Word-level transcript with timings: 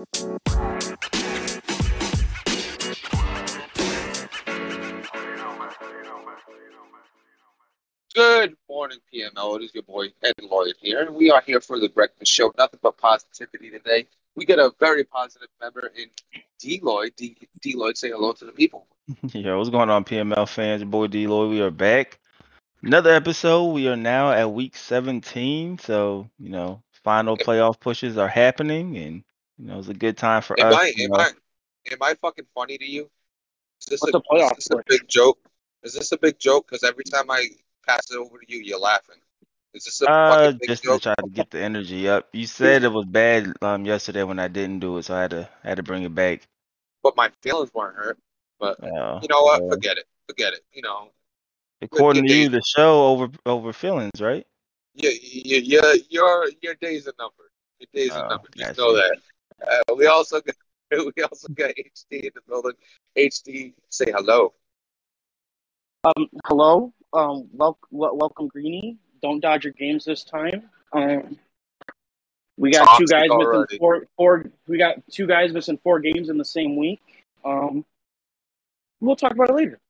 Good 0.00 0.08
morning, 8.66 8.98
PML. 9.12 9.56
It 9.56 9.62
is 9.62 9.74
your 9.74 9.82
boy 9.82 10.06
Ed 10.22 10.32
Lloyd 10.40 10.74
here, 10.80 11.02
and 11.02 11.14
we 11.14 11.30
are 11.30 11.42
here 11.42 11.60
for 11.60 11.78
the 11.78 11.90
breakfast 11.90 12.32
show. 12.32 12.50
Nothing 12.56 12.80
but 12.82 12.96
positivity 12.96 13.68
today. 13.68 14.06
We 14.36 14.46
get 14.46 14.58
a 14.58 14.72
very 14.80 15.04
positive 15.04 15.48
member 15.60 15.92
in 15.94 16.06
D 16.58 16.80
Lloyd. 16.82 17.12
D, 17.16 17.36
D 17.60 17.74
Lloyd, 17.76 17.98
say 17.98 18.08
hello 18.08 18.32
to 18.32 18.46
the 18.46 18.52
people. 18.52 18.86
Yeah, 19.34 19.56
what's 19.56 19.68
going 19.68 19.90
on, 19.90 20.04
PML 20.04 20.48
fans? 20.48 20.80
Your 20.80 20.88
boy 20.88 21.08
D 21.08 21.26
Lloyd. 21.26 21.50
We 21.50 21.60
are 21.60 21.70
back. 21.70 22.20
Another 22.82 23.12
episode. 23.12 23.72
We 23.72 23.86
are 23.88 23.96
now 23.96 24.32
at 24.32 24.50
week 24.50 24.76
17. 24.78 25.76
So, 25.76 26.30
you 26.38 26.48
know, 26.48 26.82
final 27.04 27.36
playoff 27.36 27.78
pushes 27.78 28.16
are 28.16 28.28
happening, 28.28 28.96
and, 28.96 29.24
you 29.60 29.66
know, 29.66 29.78
it's 29.78 29.88
a 29.88 29.94
good 29.94 30.16
time 30.16 30.42
for 30.42 30.58
Am 30.58 30.72
us. 30.72 30.78
I 30.80 30.92
am 31.02 31.10
know. 31.10 31.16
I 31.18 31.30
am 31.92 31.98
I 32.00 32.14
fucking 32.14 32.46
funny 32.54 32.78
to 32.78 32.84
you? 32.84 33.10
Is 33.80 33.86
this, 33.86 34.00
What's 34.00 34.14
a, 34.14 34.18
a 34.18 34.22
playoff 34.22 34.58
is 34.58 34.64
this 34.64 34.78
a 34.78 34.82
big 34.86 35.08
joke? 35.08 35.38
Is 35.82 35.94
this 35.94 36.12
a 36.12 36.18
big 36.18 36.38
joke? 36.38 36.68
Because 36.68 36.82
every 36.82 37.04
time 37.04 37.30
I 37.30 37.46
pass 37.86 38.10
it 38.10 38.16
over 38.16 38.38
to 38.38 38.44
you, 38.48 38.60
you're 38.60 38.78
laughing. 38.78 39.16
Is 39.74 39.84
this 39.84 40.00
a 40.02 40.06
Uh, 40.06 40.34
fucking 40.34 40.58
big 40.58 40.68
just 40.68 40.82
to 40.82 40.88
joke? 40.88 41.02
try 41.02 41.14
to 41.14 41.28
get 41.28 41.50
the 41.50 41.60
energy 41.60 42.08
up. 42.08 42.28
You 42.32 42.46
said 42.46 42.84
it 42.84 42.92
was 42.92 43.04
bad 43.06 43.52
um 43.62 43.84
yesterday 43.84 44.22
when 44.22 44.38
I 44.38 44.48
didn't 44.48 44.80
do 44.80 44.96
it, 44.98 45.04
so 45.04 45.14
I 45.14 45.22
had 45.22 45.30
to 45.32 45.48
had 45.62 45.76
to 45.76 45.82
bring 45.82 46.04
it 46.04 46.14
back. 46.14 46.42
But 47.02 47.16
my 47.16 47.30
feelings 47.42 47.72
weren't 47.74 47.96
hurt. 47.96 48.18
But 48.58 48.82
Uh, 48.82 49.20
you 49.22 49.28
know 49.28 49.42
what? 49.42 49.62
uh, 49.62 49.68
Forget 49.70 49.98
it. 49.98 50.06
Forget 50.26 50.54
it. 50.54 50.60
You 50.72 50.82
know, 50.82 51.10
according 51.82 52.26
to 52.26 52.34
you, 52.34 52.48
the 52.48 52.62
show 52.62 53.06
over 53.06 53.28
over 53.44 53.72
feelings, 53.74 54.20
right? 54.20 54.46
your 54.94 55.12
your 55.12 55.94
your 56.10 56.50
your 56.60 56.74
days 56.74 57.06
are 57.06 57.14
numbered. 57.18 57.50
Your 57.78 57.88
days 57.94 58.10
are 58.16 58.24
Oh, 58.26 58.28
numbered. 58.30 58.54
Just 58.56 58.70
gotcha. 58.70 58.80
know 58.80 58.94
that. 58.94 59.18
Uh, 59.66 59.94
we 59.96 60.06
also 60.06 60.40
got 60.40 60.54
we 61.16 61.22
also 61.22 61.48
got 61.54 61.70
HD 61.70 62.24
in 62.24 62.30
the 62.34 62.40
building. 62.48 62.72
HD, 63.16 63.74
say 63.88 64.10
hello. 64.10 64.54
Um, 66.04 66.28
hello. 66.46 66.92
Um, 67.12 67.48
wel- 67.52 67.78
wel- 67.90 68.16
welcome, 68.16 68.48
Greeny. 68.48 68.96
Don't 69.22 69.40
dodge 69.40 69.64
your 69.64 69.72
games 69.74 70.04
this 70.04 70.24
time. 70.24 70.70
Um, 70.92 71.38
we 72.56 72.70
got 72.72 72.98
two 72.98 73.06
guys 73.06 73.28
already. 73.30 73.60
missing 73.60 73.78
four. 73.78 74.06
Four. 74.16 74.50
We 74.66 74.78
got 74.78 74.96
two 75.10 75.26
guys 75.26 75.52
missing 75.52 75.78
four 75.82 76.00
games 76.00 76.28
in 76.28 76.38
the 76.38 76.44
same 76.44 76.76
week. 76.76 77.00
Um, 77.44 77.84
we'll 79.00 79.16
talk 79.16 79.32
about 79.32 79.50
it 79.50 79.54
later. 79.54 79.80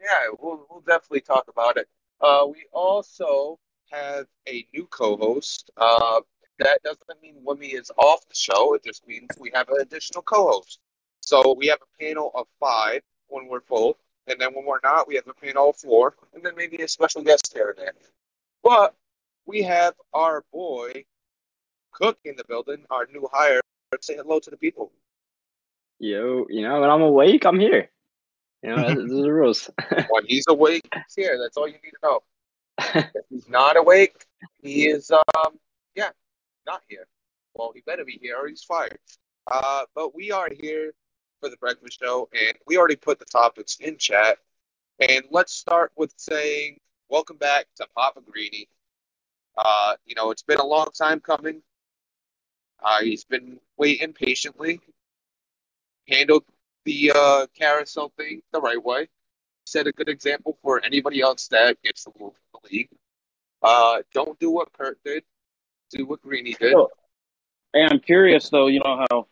Yeah, 0.00 0.34
we'll 0.40 0.66
we'll 0.70 0.80
definitely 0.80 1.20
talk 1.20 1.44
about 1.48 1.76
it. 1.76 1.88
Uh, 2.20 2.46
we 2.46 2.64
also 2.72 3.58
have 3.90 4.26
a 4.48 4.66
new 4.72 4.86
co-host. 4.86 5.70
Uh, 5.76 6.20
that 6.58 6.82
doesn't 6.82 7.22
mean 7.22 7.36
Wimmy 7.44 7.74
is 7.74 7.90
off 7.96 8.26
the 8.28 8.34
show. 8.34 8.74
It 8.74 8.84
just 8.84 9.06
means 9.06 9.28
we 9.38 9.50
have 9.54 9.68
an 9.68 9.80
additional 9.80 10.22
co-host. 10.22 10.78
So 11.20 11.54
we 11.54 11.66
have 11.68 11.78
a 11.82 12.02
panel 12.02 12.30
of 12.34 12.46
five 12.58 13.02
when 13.28 13.48
we're 13.48 13.60
full, 13.60 13.98
and 14.26 14.40
then 14.40 14.54
when 14.54 14.64
we're 14.64 14.80
not, 14.82 15.06
we 15.06 15.14
have 15.16 15.28
a 15.28 15.34
panel 15.34 15.70
of 15.70 15.76
four, 15.76 16.14
and 16.34 16.42
then 16.42 16.54
maybe 16.56 16.82
a 16.82 16.88
special 16.88 17.22
guest 17.22 17.52
here 17.52 17.70
and 17.70 17.78
there. 17.78 17.92
But 18.62 18.94
we 19.46 19.62
have 19.62 19.94
our 20.12 20.44
boy 20.52 21.04
Cook 21.92 22.18
in 22.24 22.36
the 22.36 22.44
building, 22.44 22.84
our 22.90 23.06
new 23.12 23.28
hire. 23.32 23.60
Say 24.00 24.16
hello 24.16 24.38
to 24.40 24.50
the 24.50 24.56
people. 24.56 24.92
Yo, 25.98 26.46
you 26.48 26.62
know, 26.62 26.80
when 26.80 26.90
I'm 26.90 27.02
awake, 27.02 27.44
I'm 27.44 27.58
here. 27.58 27.90
You 28.62 28.76
know, 28.76 28.94
those 28.94 29.10
are 29.10 29.22
the 29.22 29.32
rules. 29.32 29.70
When 30.10 30.24
he's 30.26 30.44
awake, 30.48 30.88
he's 30.92 31.14
here. 31.16 31.38
That's 31.42 31.56
all 31.56 31.66
you 31.66 31.74
need 31.74 31.90
to 31.90 31.98
know. 32.02 32.22
If 33.14 33.24
he's 33.30 33.48
not 33.48 33.76
awake, 33.76 34.26
he 34.62 34.88
is 34.88 35.10
um 35.10 35.58
yeah, 35.96 36.10
not 36.68 36.82
here. 36.88 37.06
Well, 37.54 37.72
he 37.74 37.80
better 37.80 38.04
be 38.04 38.18
here 38.20 38.36
or 38.36 38.46
he's 38.46 38.62
fired. 38.62 38.98
Uh, 39.50 39.84
but 39.94 40.14
we 40.14 40.30
are 40.30 40.48
here 40.60 40.92
for 41.40 41.48
the 41.48 41.56
breakfast 41.56 41.98
show, 42.00 42.28
and 42.32 42.56
we 42.66 42.76
already 42.76 42.96
put 42.96 43.18
the 43.18 43.24
topics 43.24 43.78
in 43.80 43.96
chat. 43.96 44.38
And 45.00 45.24
let's 45.30 45.52
start 45.52 45.92
with 45.96 46.12
saying 46.16 46.78
welcome 47.08 47.38
back 47.38 47.66
to 47.76 47.86
Papa 47.96 48.20
Greeny. 48.30 48.68
Uh, 49.56 49.94
you 50.04 50.14
know, 50.14 50.30
it's 50.30 50.42
been 50.42 50.58
a 50.58 50.66
long 50.66 50.88
time 50.96 51.20
coming. 51.20 51.62
Uh, 52.84 53.00
he's 53.02 53.24
been 53.24 53.58
waiting 53.76 54.12
patiently. 54.12 54.80
Handled 56.08 56.44
the 56.84 57.12
uh, 57.14 57.46
carousel 57.58 58.12
thing 58.16 58.42
the 58.52 58.60
right 58.60 58.82
way 58.82 59.08
set 59.68 59.86
a 59.86 59.92
good 59.92 60.08
example 60.08 60.58
for 60.62 60.82
anybody 60.84 61.20
else 61.20 61.48
that 61.48 61.80
gets 61.82 62.04
to 62.04 62.12
move 62.18 62.32
to 62.32 62.40
the 62.54 62.68
league. 62.72 62.88
Uh, 63.62 63.98
don't 64.14 64.38
do 64.38 64.50
what 64.50 64.72
Kurt 64.72 64.98
did. 65.04 65.24
Do 65.90 66.06
what 66.06 66.22
Greeny 66.22 66.54
did. 66.54 66.72
So, 66.72 66.90
and 67.74 67.92
I'm 67.92 68.00
curious 68.00 68.48
though. 68.50 68.66
You 68.66 68.80
know 68.80 69.04
how 69.10 69.26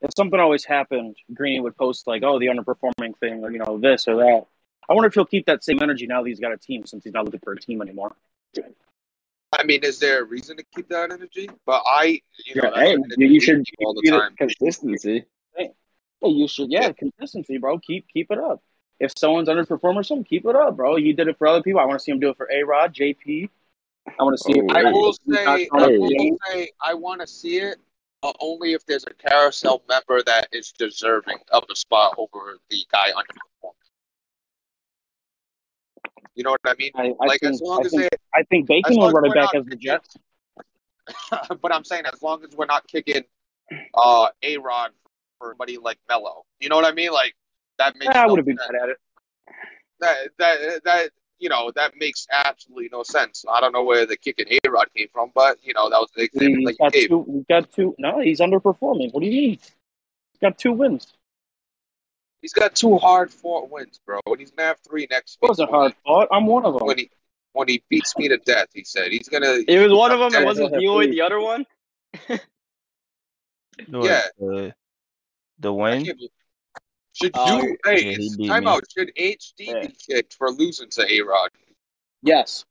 if 0.00 0.10
something 0.16 0.38
always 0.40 0.64
happened, 0.64 1.16
Greeny 1.32 1.60
would 1.60 1.76
post 1.76 2.06
like, 2.06 2.22
"Oh, 2.22 2.38
the 2.38 2.46
underperforming 2.46 3.16
thing," 3.18 3.44
or 3.44 3.50
you 3.50 3.58
know, 3.58 3.78
this 3.78 4.08
or 4.08 4.16
that. 4.16 4.46
I 4.88 4.92
wonder 4.92 5.08
if 5.08 5.14
he'll 5.14 5.24
keep 5.24 5.46
that 5.46 5.64
same 5.64 5.82
energy 5.82 6.06
now 6.06 6.22
that 6.22 6.28
he's 6.28 6.40
got 6.40 6.52
a 6.52 6.58
team, 6.58 6.84
since 6.84 7.04
he's 7.04 7.12
not 7.14 7.24
looking 7.24 7.40
for 7.40 7.52
a 7.52 7.58
team 7.60 7.80
anymore. 7.80 8.14
I 9.52 9.62
mean, 9.64 9.84
is 9.84 9.98
there 9.98 10.20
a 10.20 10.24
reason 10.24 10.56
to 10.56 10.64
keep 10.74 10.88
that 10.88 11.12
energy? 11.12 11.48
But 11.64 11.82
I, 11.86 12.20
you 12.44 12.60
know, 12.60 12.70
Yeah, 12.74 12.96
hey, 12.96 12.96
you- 13.16 13.40
should 13.40 13.64
all 13.84 13.94
the 13.94 14.10
time. 14.10 14.34
Consistency. 14.36 15.24
Hey, 15.56 15.70
you 16.22 16.48
should, 16.48 16.70
yeah, 16.70 16.86
Yeah. 16.86 16.92
consistency, 16.92 17.58
bro. 17.58 17.78
Keep 17.78 18.08
keep 18.08 18.30
it 18.30 18.38
up. 18.38 18.62
If 19.00 19.12
someone's 19.16 19.48
underperforming, 19.48 19.96
or 19.96 20.02
something, 20.02 20.24
keep 20.24 20.44
it 20.44 20.56
up, 20.56 20.76
bro. 20.76 20.96
You 20.96 21.12
did 21.14 21.28
it 21.28 21.38
for 21.38 21.46
other 21.46 21.62
people. 21.62 21.80
I 21.80 21.84
want 21.84 21.98
to 21.98 22.02
see 22.04 22.12
him 22.12 22.20
do 22.20 22.30
it 22.30 22.36
for 22.36 22.50
A 22.50 22.62
Rod, 22.62 22.94
JP. 22.94 23.48
I 24.06 24.22
want 24.22 24.36
to 24.38 24.44
see. 24.44 24.60
Oh, 24.60 24.64
it. 24.64 24.70
I 24.70 24.92
will 24.92 25.12
say, 25.12 25.68
I 25.72 25.86
will 25.86 26.36
say, 26.50 26.70
I 26.84 26.94
want 26.94 27.20
to 27.20 27.26
see 27.26 27.58
it 27.58 27.78
uh, 28.22 28.32
only 28.40 28.72
if 28.72 28.84
there's 28.86 29.04
a 29.04 29.28
carousel 29.28 29.82
member 29.88 30.22
that 30.22 30.48
is 30.52 30.72
deserving 30.72 31.38
of 31.52 31.66
the 31.68 31.76
spot 31.76 32.14
over 32.18 32.58
the 32.70 32.78
guy 32.90 33.10
underperforming. 33.10 33.72
You 36.34 36.44
know 36.44 36.50
what 36.50 36.60
I 36.64 36.74
mean? 36.78 36.90
I, 36.94 37.12
I 37.20 37.26
like 37.26 37.40
think, 37.40 37.54
as 37.54 37.60
long 37.60 37.80
I 37.80 37.86
as 37.86 37.90
think, 37.92 38.02
they, 38.02 38.08
I 38.34 38.42
think 38.44 38.66
Bacon 38.66 38.96
will 38.96 39.10
run 39.10 39.26
it 39.26 39.34
back 39.34 39.54
as 39.54 39.64
the 39.66 39.76
Jets. 39.76 40.16
but 41.60 41.72
I'm 41.72 41.84
saying 41.84 42.04
as 42.12 42.22
long 42.22 42.42
as 42.44 42.56
we're 42.56 42.66
not 42.66 42.86
kicking 42.88 43.22
uh 43.94 44.28
A 44.42 44.56
Rod 44.58 44.92
for 45.38 45.50
somebody 45.50 45.76
like 45.76 45.98
Mello. 46.08 46.44
You 46.60 46.68
know 46.68 46.76
what 46.76 46.86
I 46.86 46.92
mean? 46.92 47.10
Like 47.12 47.34
that 47.78 47.96
makes 47.98 48.14
I 48.14 48.24
no 48.24 48.32
would 48.32 48.38
have 48.38 48.46
been 48.46 48.56
mad 48.56 48.82
at 48.82 48.88
it. 48.88 48.96
that 50.00 50.16
that 50.38 50.84
that 50.84 51.10
you 51.44 51.50
know 51.50 51.70
that 51.74 51.92
makes 51.98 52.26
absolutely 52.32 52.88
no 52.90 53.02
sense. 53.02 53.44
I 53.52 53.60
don't 53.60 53.72
know 53.72 53.84
where 53.84 54.06
the 54.06 54.16
kicking 54.16 54.46
A 54.50 54.70
Rod 54.70 54.88
came 54.96 55.08
from, 55.12 55.30
but 55.34 55.58
you 55.62 55.74
know 55.74 55.90
that 55.90 55.98
was 56.00 56.08
the 56.16 56.22
example 56.22 56.56
He's 56.60 56.64
that 56.68 56.72
you 56.72 56.78
got 56.78 56.92
gave. 56.94 57.08
two. 57.08 57.24
He's 57.30 57.44
got 57.46 57.70
two. 57.70 57.94
No, 57.98 58.20
he's 58.20 58.40
underperforming. 58.40 59.12
What 59.12 59.20
do 59.20 59.26
you 59.26 59.32
mean? 59.32 59.58
He's 59.58 60.40
got 60.40 60.56
two 60.58 60.72
wins. 60.72 61.12
He's 62.40 62.54
got 62.54 62.74
two 62.74 62.96
hard 62.96 63.30
fought 63.30 63.70
wins, 63.70 64.00
bro, 64.06 64.20
and 64.26 64.40
he's 64.40 64.52
gonna 64.52 64.68
have 64.68 64.78
three 64.88 65.06
next 65.10 65.34
It 65.34 65.42
week. 65.42 65.50
wasn't 65.50 65.68
hard 65.70 65.94
fought. 66.06 66.28
I'm 66.32 66.46
one 66.46 66.64
of 66.64 66.78
them. 66.78 66.86
when 66.86 66.96
he 66.96 67.10
when 67.52 67.68
he 67.68 67.84
beats 67.90 68.16
me 68.16 68.28
to 68.28 68.38
death. 68.38 68.68
He 68.72 68.82
said 68.84 69.12
he's 69.12 69.28
gonna. 69.28 69.58
It 69.68 69.78
was 69.86 69.92
one 69.92 70.12
of 70.12 70.20
them. 70.20 70.42
It 70.42 70.46
wasn't 70.46 70.70
yeah, 70.80 71.06
the 71.10 71.20
other 71.20 71.40
one. 71.40 71.66
What, 73.88 74.04
Yeah. 74.04 74.22
The, 74.38 74.72
the 75.58 75.74
I 75.74 75.76
win? 75.76 76.06
Can't 77.20 77.32
believe- 77.32 77.32
Should 77.32 77.32
Oh, 77.34 77.62
you? 77.62 77.76
Hey, 77.84 78.04
yeah, 78.10 78.16
he 78.16 78.24
it's 78.26 78.36
beat 78.36 78.48
time 78.48 78.66
out. 78.66 78.84
Should 78.96 79.12
HD 79.16 79.66
Yeah. 79.66 79.86
be 79.86 79.94
kicked 79.94 80.34
for 80.34 80.50
losing 80.50 80.90
to 80.90 81.12
A 81.12 81.20
Rod? 81.20 81.50
Yes. 82.22 82.64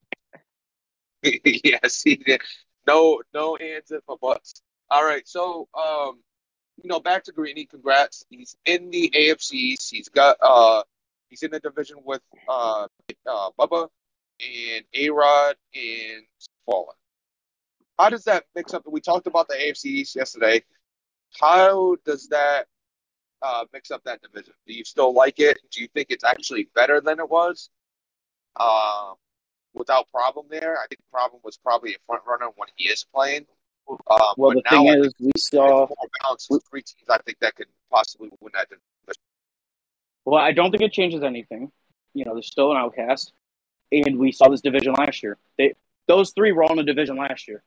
yes, 1.24 2.02
he 2.04 2.16
did. 2.18 2.42
No, 2.86 3.22
no 3.34 3.56
hands 3.60 3.92
if 3.92 4.02
my 4.08 4.16
butts. 4.22 4.62
All 4.90 5.06
right, 5.06 5.28
so 5.28 5.68
um, 5.74 6.22
you 6.82 6.90
know, 6.90 7.00
back 7.00 7.24
to 7.26 7.32
Greeny. 7.32 7.66
Congrats. 7.66 8.26
He's 8.30 8.56
in 8.66 8.90
the 8.90 9.10
AFC 9.16 9.54
East. 9.54 9.90
He's 9.92 10.10
got 10.10 10.38
uh, 10.42 10.84
he's 11.30 11.44
in 11.44 11.52
the 11.52 11.60
division 11.60 11.98
with 12.04 12.22
uh, 12.48 12.88
uh 13.26 13.50
Bubba 13.58 13.88
and 14.42 14.84
A 14.94 15.10
Rod 15.10 15.56
and 15.74 16.24
Fallen. 16.66 16.96
How 17.98 18.10
does 18.10 18.24
that 18.26 18.46
mix 18.56 18.74
up? 18.74 18.84
We 18.86 19.00
talked 19.02 19.28
about 19.28 19.48
the 19.48 19.56
AFC 19.56 19.86
East 19.86 20.16
yesterday. 20.16 20.64
How 21.40 21.96
does 22.06 22.28
that 22.28 22.68
uh, 23.44 23.66
mix 23.74 23.92
up 23.92 24.04
that 24.06 24.22
division? 24.22 24.54
Do 24.66 24.74
you 24.74 24.86
still 24.86 25.14
like 25.14 25.40
it? 25.40 25.60
Do 25.72 25.82
you 25.82 25.88
think 25.94 26.08
it's 26.10 26.24
actually 26.24 26.70
better 26.74 27.02
than 27.02 27.20
it 27.20 27.30
was? 27.30 27.70
Um, 28.60 29.16
without 29.74 30.10
problem 30.12 30.46
there. 30.50 30.78
I 30.78 30.88
think 30.88 31.02
problem 31.12 31.42
was 31.44 31.58
probably 31.58 31.94
a 31.94 31.98
front 32.06 32.24
runner 32.28 32.48
when 32.56 32.70
he 32.76 32.88
is 32.90 33.06
playing. 33.14 33.46
Um, 33.90 33.98
Well, 34.38 34.52
the 34.52 34.62
now 34.72 34.84
thing 34.84 35.04
is, 35.04 35.14
we 35.20 35.32
saw. 35.38 35.88
more 35.88 35.88
balanced 36.22 36.48
with 36.50 36.64
three 36.70 36.82
teams. 36.82 37.10
I 37.10 37.18
think 37.20 37.40
that 37.40 37.56
could 37.56 37.68
possibly 37.92 38.30
win 38.40 38.52
that 38.54 38.70
division. 38.70 39.22
Well, 40.26 40.42
I 40.42 40.54
don't 40.54 40.72
think 40.72 40.84
it 40.84 40.94
changes 40.94 41.22
anything. 41.22 41.72
You 42.14 42.26
know, 42.26 42.34
there's 42.34 42.48
still 42.48 42.72
an 42.72 42.78
outcast, 42.78 43.34
and 43.92 44.18
we 44.18 44.32
saw 44.32 44.48
this 44.48 44.62
division 44.62 44.94
last 44.94 45.22
year. 45.22 45.38
They 45.58 45.74
those 46.08 46.32
three 46.32 46.52
were 46.52 46.64
all 46.64 46.72
in 46.72 46.78
the 46.78 46.84
division 46.84 47.18
last 47.18 47.48
year. 47.48 47.64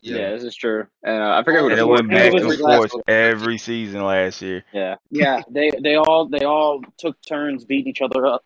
Yeah, 0.00 0.30
this 0.30 0.44
is 0.44 0.54
true. 0.54 0.86
And 1.02 1.22
uh, 1.22 1.38
I 1.38 1.42
forget 1.44 1.60
who 1.60 1.70
it 1.70 1.78
fourth 1.78 1.88
went 2.00 2.10
back 2.10 2.32
was 2.32 2.42
and 2.42 2.50
his 2.52 2.60
forth 2.60 2.92
every 3.08 3.58
season 3.58 4.02
last 4.04 4.40
year. 4.42 4.64
Yeah. 4.72 4.96
Yeah, 5.10 5.42
they 5.50 5.70
they 5.82 5.96
all 5.96 6.28
they 6.28 6.44
all 6.44 6.82
took 6.98 7.16
turns 7.26 7.64
beating 7.64 7.88
each 7.88 8.00
other 8.02 8.24
up. 8.26 8.44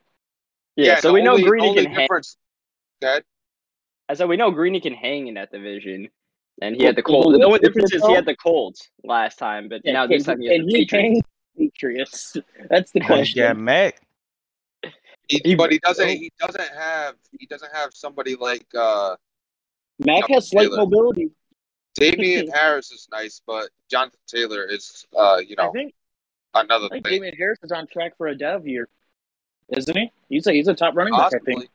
Yeah. 0.77 0.99
so 1.01 1.09
the 1.09 1.15
we 1.15 1.23
know 1.23 1.33
only- 1.33 1.45
Greeny 1.45 1.69
only 1.69 1.83
can 1.85 1.93
hang. 1.93 2.01
difference. 2.05 2.37
Good. 3.03 3.25
I 4.09 4.15
said 4.15 4.29
we 4.29 4.37
know 4.37 4.51
Greeny 4.51 4.81
can 4.81 4.95
hang 4.95 5.27
in 5.29 5.35
that 5.35 5.51
division. 5.53 6.09
and 6.61 6.77
he 6.77 6.85
had 6.85 6.97
the 6.97 7.03
Well, 7.07 7.23
Colts. 7.25 7.39
The 7.39 7.45
only 7.45 7.59
difference 7.59 7.93
is 7.93 8.05
he 8.07 8.15
had 8.15 8.25
the 8.27 8.37
Colts 8.37 8.89
last 9.05 9.39
time, 9.39 9.69
but 9.69 9.83
now 9.85 10.07
this 10.07 10.25
time 10.25 10.41
he 10.41 10.47
has 10.49 10.57
can 10.59 10.67
the 10.67 10.73
he 10.79 10.85
Patriots. 10.87 10.93
hang 10.93 11.23
Patriots? 11.71 12.37
That's 12.71 12.93
the 12.93 13.01
question. 13.01 13.43
Yeah, 13.43 13.53
Mac. 13.53 14.01
He, 15.29 15.41
He- 15.45 15.55
but 15.55 15.71
he 15.71 15.79
doesn't. 15.79 16.09
He 16.09 16.33
doesn't 16.41 16.71
have. 16.77 17.15
He 17.39 17.47
doesn't 17.47 17.73
have 17.75 17.91
somebody 17.95 18.35
like 18.37 18.67
uh, 18.75 19.17
Mac 19.99 20.27
has 20.29 20.49
slight 20.51 20.71
mobility. 20.71 21.31
Damian 21.95 22.49
Harris 22.55 22.91
is 22.91 23.09
nice, 23.11 23.41
but 23.47 23.69
Jonathan 23.91 24.21
Taylor 24.27 24.65
is, 24.65 25.07
uh, 25.17 25.39
you 25.47 25.57
I 25.59 25.65
know, 25.65 25.73
think 25.73 25.95
another 26.55 26.87
I 26.87 26.89
think 26.89 27.05
thing. 27.05 27.13
Damien 27.15 27.37
Harris 27.37 27.59
is 27.63 27.73
on 27.73 27.87
track 27.87 28.17
for 28.17 28.29
a 28.29 28.37
dev 28.37 28.67
year, 28.67 28.89
isn't 29.69 29.97
he? 29.97 30.13
He's 30.29 30.47
a 30.47 30.53
he's 30.53 30.69
a 30.69 30.75
top 30.75 30.95
running 30.97 31.15
back. 31.15 31.33
I 31.35 31.39
think. 31.45 31.69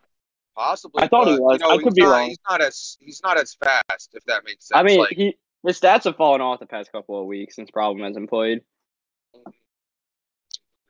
possibly. 0.56 1.04
I 1.04 1.08
thought 1.08 1.28
he 1.28 1.40
was. 1.40 1.60
You 1.60 1.68
know, 1.68 1.75
I 1.75 1.81
could 1.81 1.94
be 1.94 2.02
not, 2.02 2.12
wrong. 2.12 2.30
He's 2.30 2.40
not 2.50 2.62
as. 2.62 2.98
He's 3.00 3.22
not 3.24 3.38
as 3.38 3.56
fast, 3.56 4.10
if 4.14 4.24
that 4.25 4.44
makes 4.46 4.68
sense. 4.68 4.78
I 4.78 4.84
mean, 4.84 5.00
like, 5.00 5.14
he 5.14 5.38
his 5.66 5.80
stats 5.80 6.06
have 6.06 6.16
fallen 6.16 6.42
off 6.42 6.60
the 6.60 6.66
past 6.66 6.92
couple 6.92 7.20
of 7.20 7.28
weeks 7.28 7.56
since 7.56 7.70
Problem 7.72 8.06
hasn't 8.06 8.30
played. 8.30 8.62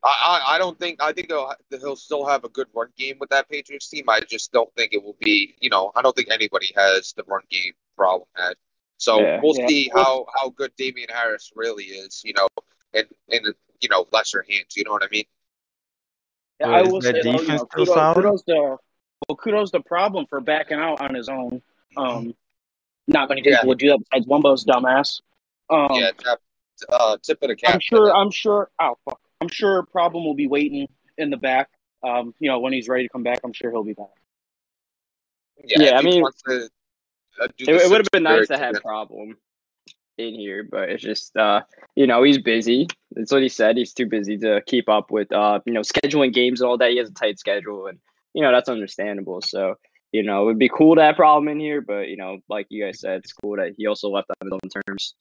I, 0.03 0.41
I, 0.45 0.55
I 0.55 0.57
don't 0.57 0.79
think. 0.79 1.01
I 1.01 1.11
think 1.11 1.27
he'll, 1.27 1.51
he'll 1.69 1.95
still 1.95 2.25
have 2.25 2.43
a 2.43 2.49
good 2.49 2.67
run 2.73 2.87
game 2.97 3.17
with 3.19 3.29
that 3.31 3.49
Patriots 3.49 3.89
team. 3.89 4.05
I 4.07 4.21
just 4.21 4.51
don't 4.51 4.73
think 4.75 4.93
it 4.93 5.03
will 5.03 5.17
be. 5.19 5.55
You 5.59 5.69
know, 5.69 5.91
I 5.95 6.01
don't 6.01 6.15
think 6.15 6.29
anybody 6.31 6.71
has 6.75 7.13
the 7.17 7.23
run 7.27 7.41
game 7.49 7.73
problem 7.95 8.27
had. 8.35 8.55
So 8.97 9.21
Yeah. 9.21 9.39
we'll 9.41 9.55
Yeah. 9.55 9.67
see 9.67 9.89
how 9.93 10.25
how 10.35 10.49
good 10.49 10.75
Damien 10.75 11.09
Harris 11.09 11.51
really 11.55 11.85
is. 11.85 12.21
You 12.25 12.33
know, 12.33 12.47
in 12.93 13.05
in 13.29 13.53
you 13.81 13.89
know 13.89 14.07
lesser 14.11 14.43
hands. 14.49 14.75
You 14.75 14.83
know 14.83 14.91
what 14.91 15.03
I 15.03 15.07
mean? 15.11 15.25
Yeah, 16.59 16.69
I 16.69 16.81
is 16.81 16.91
will 16.91 17.01
that 17.01 17.15
say 17.15 17.21
though, 17.23 17.31
you 17.31 17.39
defense 17.39 17.61
know, 17.61 17.65
kudos, 17.67 17.93
solid? 17.93 18.15
kudos 18.15 18.43
to 18.43 18.77
well, 19.27 19.35
kudos 19.37 19.71
to 19.71 19.81
problem 19.81 20.25
for 20.27 20.41
backing 20.41 20.79
out 20.79 21.01
on 21.01 21.13
his 21.13 21.29
own. 21.29 21.61
Um, 21.95 22.35
not 23.07 23.29
many 23.29 23.41
people 23.41 23.59
Yeah. 23.61 23.65
would 23.65 23.79
do 23.79 23.89
that 23.89 23.99
besides 23.99 24.27
Wumbo's 24.27 24.65
dumbass. 24.65 25.21
Um, 25.69 25.87
yeah, 25.91 26.11
tap, 26.17 26.39
uh, 26.89 27.17
tip 27.21 27.41
of 27.41 27.49
the 27.49 27.55
cap. 27.55 27.75
I'm 27.75 27.79
sure. 27.79 28.15
I'm 28.15 28.31
sure. 28.31 28.69
Oh 28.81 28.97
fuck! 29.05 29.19
I'm 29.41 29.49
sure 29.49 29.83
problem 29.83 30.25
will 30.25 30.35
be 30.35 30.47
waiting 30.47 30.87
in 31.17 31.29
the 31.29 31.37
back. 31.37 31.69
Um, 32.03 32.33
you 32.39 32.49
know 32.49 32.59
when 32.59 32.73
he's 32.73 32.87
ready 32.87 33.03
to 33.03 33.09
come 33.09 33.23
back, 33.23 33.39
I'm 33.43 33.53
sure 33.53 33.71
he'll 33.71 33.83
be 33.83 33.93
back. 33.93 34.07
Yeah, 35.63 35.85
Yeah, 35.85 35.97
I 35.97 36.01
mean, 36.01 36.21
wants 36.21 36.41
to, 36.43 36.59
do 36.59 36.69
It, 37.39 37.69
it 37.69 37.89
would 37.89 37.99
have 37.99 38.11
been 38.11 38.23
nice 38.23 38.47
to 38.47 38.57
have 38.57 38.73
then- 38.73 38.81
Problem 38.81 39.37
in 40.17 40.33
here, 40.33 40.67
but 40.69 40.89
it's 40.89 41.03
just 41.03 41.35
uh, 41.37 41.61
you 41.95 42.07
know, 42.07 42.23
he's 42.23 42.39
busy. 42.39 42.87
That's 43.11 43.31
what 43.31 43.43
he 43.43 43.49
said. 43.49 43.77
He's 43.77 43.93
too 43.93 44.07
busy 44.07 44.37
to 44.39 44.61
keep 44.65 44.89
up 44.89 45.11
with 45.11 45.31
uh, 45.31 45.59
you 45.65 45.73
know, 45.73 45.81
scheduling 45.81 46.33
games 46.33 46.61
and 46.61 46.69
all 46.69 46.77
that. 46.77 46.91
He 46.91 46.97
has 46.97 47.09
a 47.09 47.13
tight 47.13 47.39
schedule, 47.39 47.87
and 47.87 47.99
you 48.33 48.41
know 48.41 48.51
that's 48.51 48.69
understandable. 48.69 49.41
So 49.41 49.75
you 50.11 50.23
know, 50.23 50.43
it 50.43 50.45
would 50.45 50.59
be 50.59 50.69
cool 50.69 50.95
to 50.95 51.01
have 51.01 51.15
Problem 51.15 51.47
in 51.49 51.59
here, 51.59 51.81
but 51.81 52.07
you 52.07 52.17
know, 52.17 52.39
like 52.49 52.67
you 52.69 52.83
guys 52.83 52.99
said, 52.99 53.19
it's 53.19 53.33
cool 53.33 53.57
that 53.57 53.73
he 53.77 53.87
also 53.87 54.09
left 54.09 54.29
on 54.29 54.47
his 54.47 54.53
own 54.53 54.83
terms. 54.87 55.15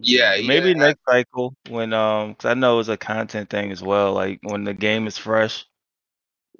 Yeah, 0.00 0.36
maybe 0.44 0.68
yeah. 0.68 0.74
next 0.74 1.00
cycle 1.08 1.54
when 1.68 1.92
um, 1.92 2.34
cause 2.34 2.50
I 2.50 2.54
know 2.54 2.80
it's 2.80 2.88
a 2.88 2.96
content 2.96 3.50
thing 3.50 3.70
as 3.70 3.82
well. 3.82 4.12
Like 4.14 4.40
when 4.42 4.64
the 4.64 4.74
game 4.74 5.06
is 5.06 5.16
fresh, 5.16 5.64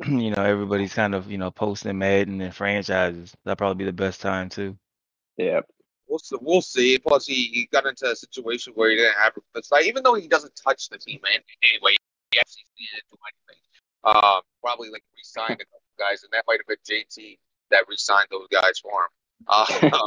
you 0.06 0.30
know, 0.30 0.42
everybody's 0.42 0.94
kind 0.94 1.14
of 1.14 1.30
you 1.30 1.38
know 1.38 1.50
posting 1.50 1.98
Madden 1.98 2.40
and 2.40 2.54
franchises. 2.54 3.34
That'd 3.44 3.58
probably 3.58 3.84
be 3.84 3.90
the 3.90 3.92
best 3.92 4.20
time 4.20 4.48
too. 4.48 4.76
Yeah, 5.36 5.60
We'll 6.08 6.18
see. 6.18 6.36
We'll 6.40 6.62
see. 6.62 6.98
Plus, 6.98 7.26
he, 7.26 7.34
he 7.34 7.68
got 7.72 7.86
into 7.86 8.10
a 8.10 8.16
situation 8.16 8.72
where 8.74 8.90
he 8.90 8.96
didn't 8.96 9.16
have. 9.16 9.32
It's 9.54 9.72
like 9.72 9.86
even 9.86 10.02
though 10.02 10.14
he 10.14 10.28
doesn't 10.28 10.52
touch 10.62 10.88
the 10.88 10.98
team 10.98 11.20
in, 11.34 11.40
anyway, 11.68 11.94
he 12.30 12.38
actually 12.38 12.64
didn't 12.78 13.04
do 13.10 13.16
anything. 13.26 13.62
Um, 14.04 14.42
probably 14.62 14.90
like 14.90 15.02
re-signed 15.14 15.60
a 15.60 15.64
couple 15.64 15.80
guys, 15.98 16.22
and 16.22 16.32
that 16.32 16.44
might 16.46 16.60
have 16.60 16.66
been 16.66 16.76
JT 16.88 17.38
that 17.70 17.84
re-signed 17.88 18.28
those 18.30 18.46
guys 18.52 18.78
for 18.78 19.02
him. 19.02 19.08
Uh, 19.48 20.00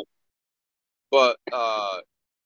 but 1.11 1.37
uh, 1.51 1.97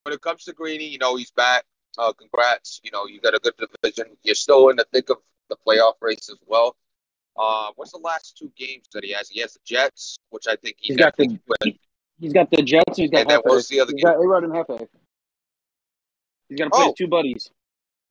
when 0.04 0.14
it 0.14 0.22
comes 0.22 0.44
to 0.46 0.54
Greeny, 0.54 0.88
you 0.88 0.98
know 0.98 1.16
he's 1.16 1.32
back. 1.32 1.64
Uh, 1.98 2.12
congrats. 2.14 2.82
You 2.84 2.90
know 2.92 3.06
you 3.06 3.22
got 3.22 3.36
a 3.36 3.40
good 3.40 3.54
division. 3.82 4.18
You're 4.24 4.36
still 4.36 4.70
in 4.70 4.78
the 4.78 4.88
thick 4.92 5.12
of 5.12 5.18
the 5.50 5.58
playoff 5.68 5.94
race 6.02 6.30
as 6.32 6.40
well. 6.48 6.76
Uh, 7.38 7.72
what's 7.76 7.92
the 7.92 7.98
last 8.00 8.38
two 8.38 8.52
games 8.58 8.86
that 8.94 9.04
he 9.04 9.12
has? 9.12 9.28
He 9.30 9.40
has 9.42 9.54
the 9.54 9.60
Jets, 9.66 10.18
which 10.30 10.48
I 10.48 10.56
think 10.56 10.76
he 10.80 10.90
He's 10.90 10.98
got 10.98 11.16
the 11.18 11.38
he's 12.20 12.34
got 12.34 12.50
the 12.52 12.62
Jets. 12.62 12.98
He's 12.98 13.10
got 13.10 13.22
And 13.22 13.30
Hefe. 13.32 13.42
what's 13.46 13.68
the 13.68 13.80
other 13.80 13.92
He's 13.96 14.04
got 14.04 14.16
A-Rod 14.18 14.44
and 14.44 14.54
Hefe. 14.54 14.88
He's 16.50 16.58
got 16.60 16.66
to 16.66 16.70
play 16.72 16.80
Oh. 16.84 16.86
his 16.88 16.94
two 16.98 17.08
buddies. 17.08 17.50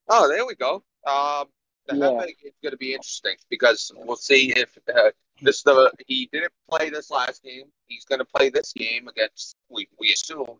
Oh, 0.09 0.27
there 0.27 0.45
we 0.45 0.55
go. 0.55 0.83
Um, 1.07 1.47
the 1.87 1.95
Yeah. 1.95 2.09
Hefe 2.09 2.35
is 2.43 2.53
going 2.61 2.71
to 2.71 2.77
be 2.77 2.93
interesting 2.93 3.35
because 3.49 3.91
we'll 3.95 4.15
see 4.17 4.51
if 4.55 4.77
uh, 4.93 5.11
this 5.41 5.63
the 5.63 5.91
he 6.07 6.29
didn't 6.31 6.53
play 6.69 6.89
this 6.89 7.09
last 7.09 7.43
game. 7.43 7.65
He's 7.87 8.05
going 8.05 8.19
to 8.19 8.25
play 8.25 8.49
this 8.49 8.73
game 8.73 9.07
against 9.07 9.55
we 9.69 9.87
we 9.99 10.11
assume, 10.11 10.59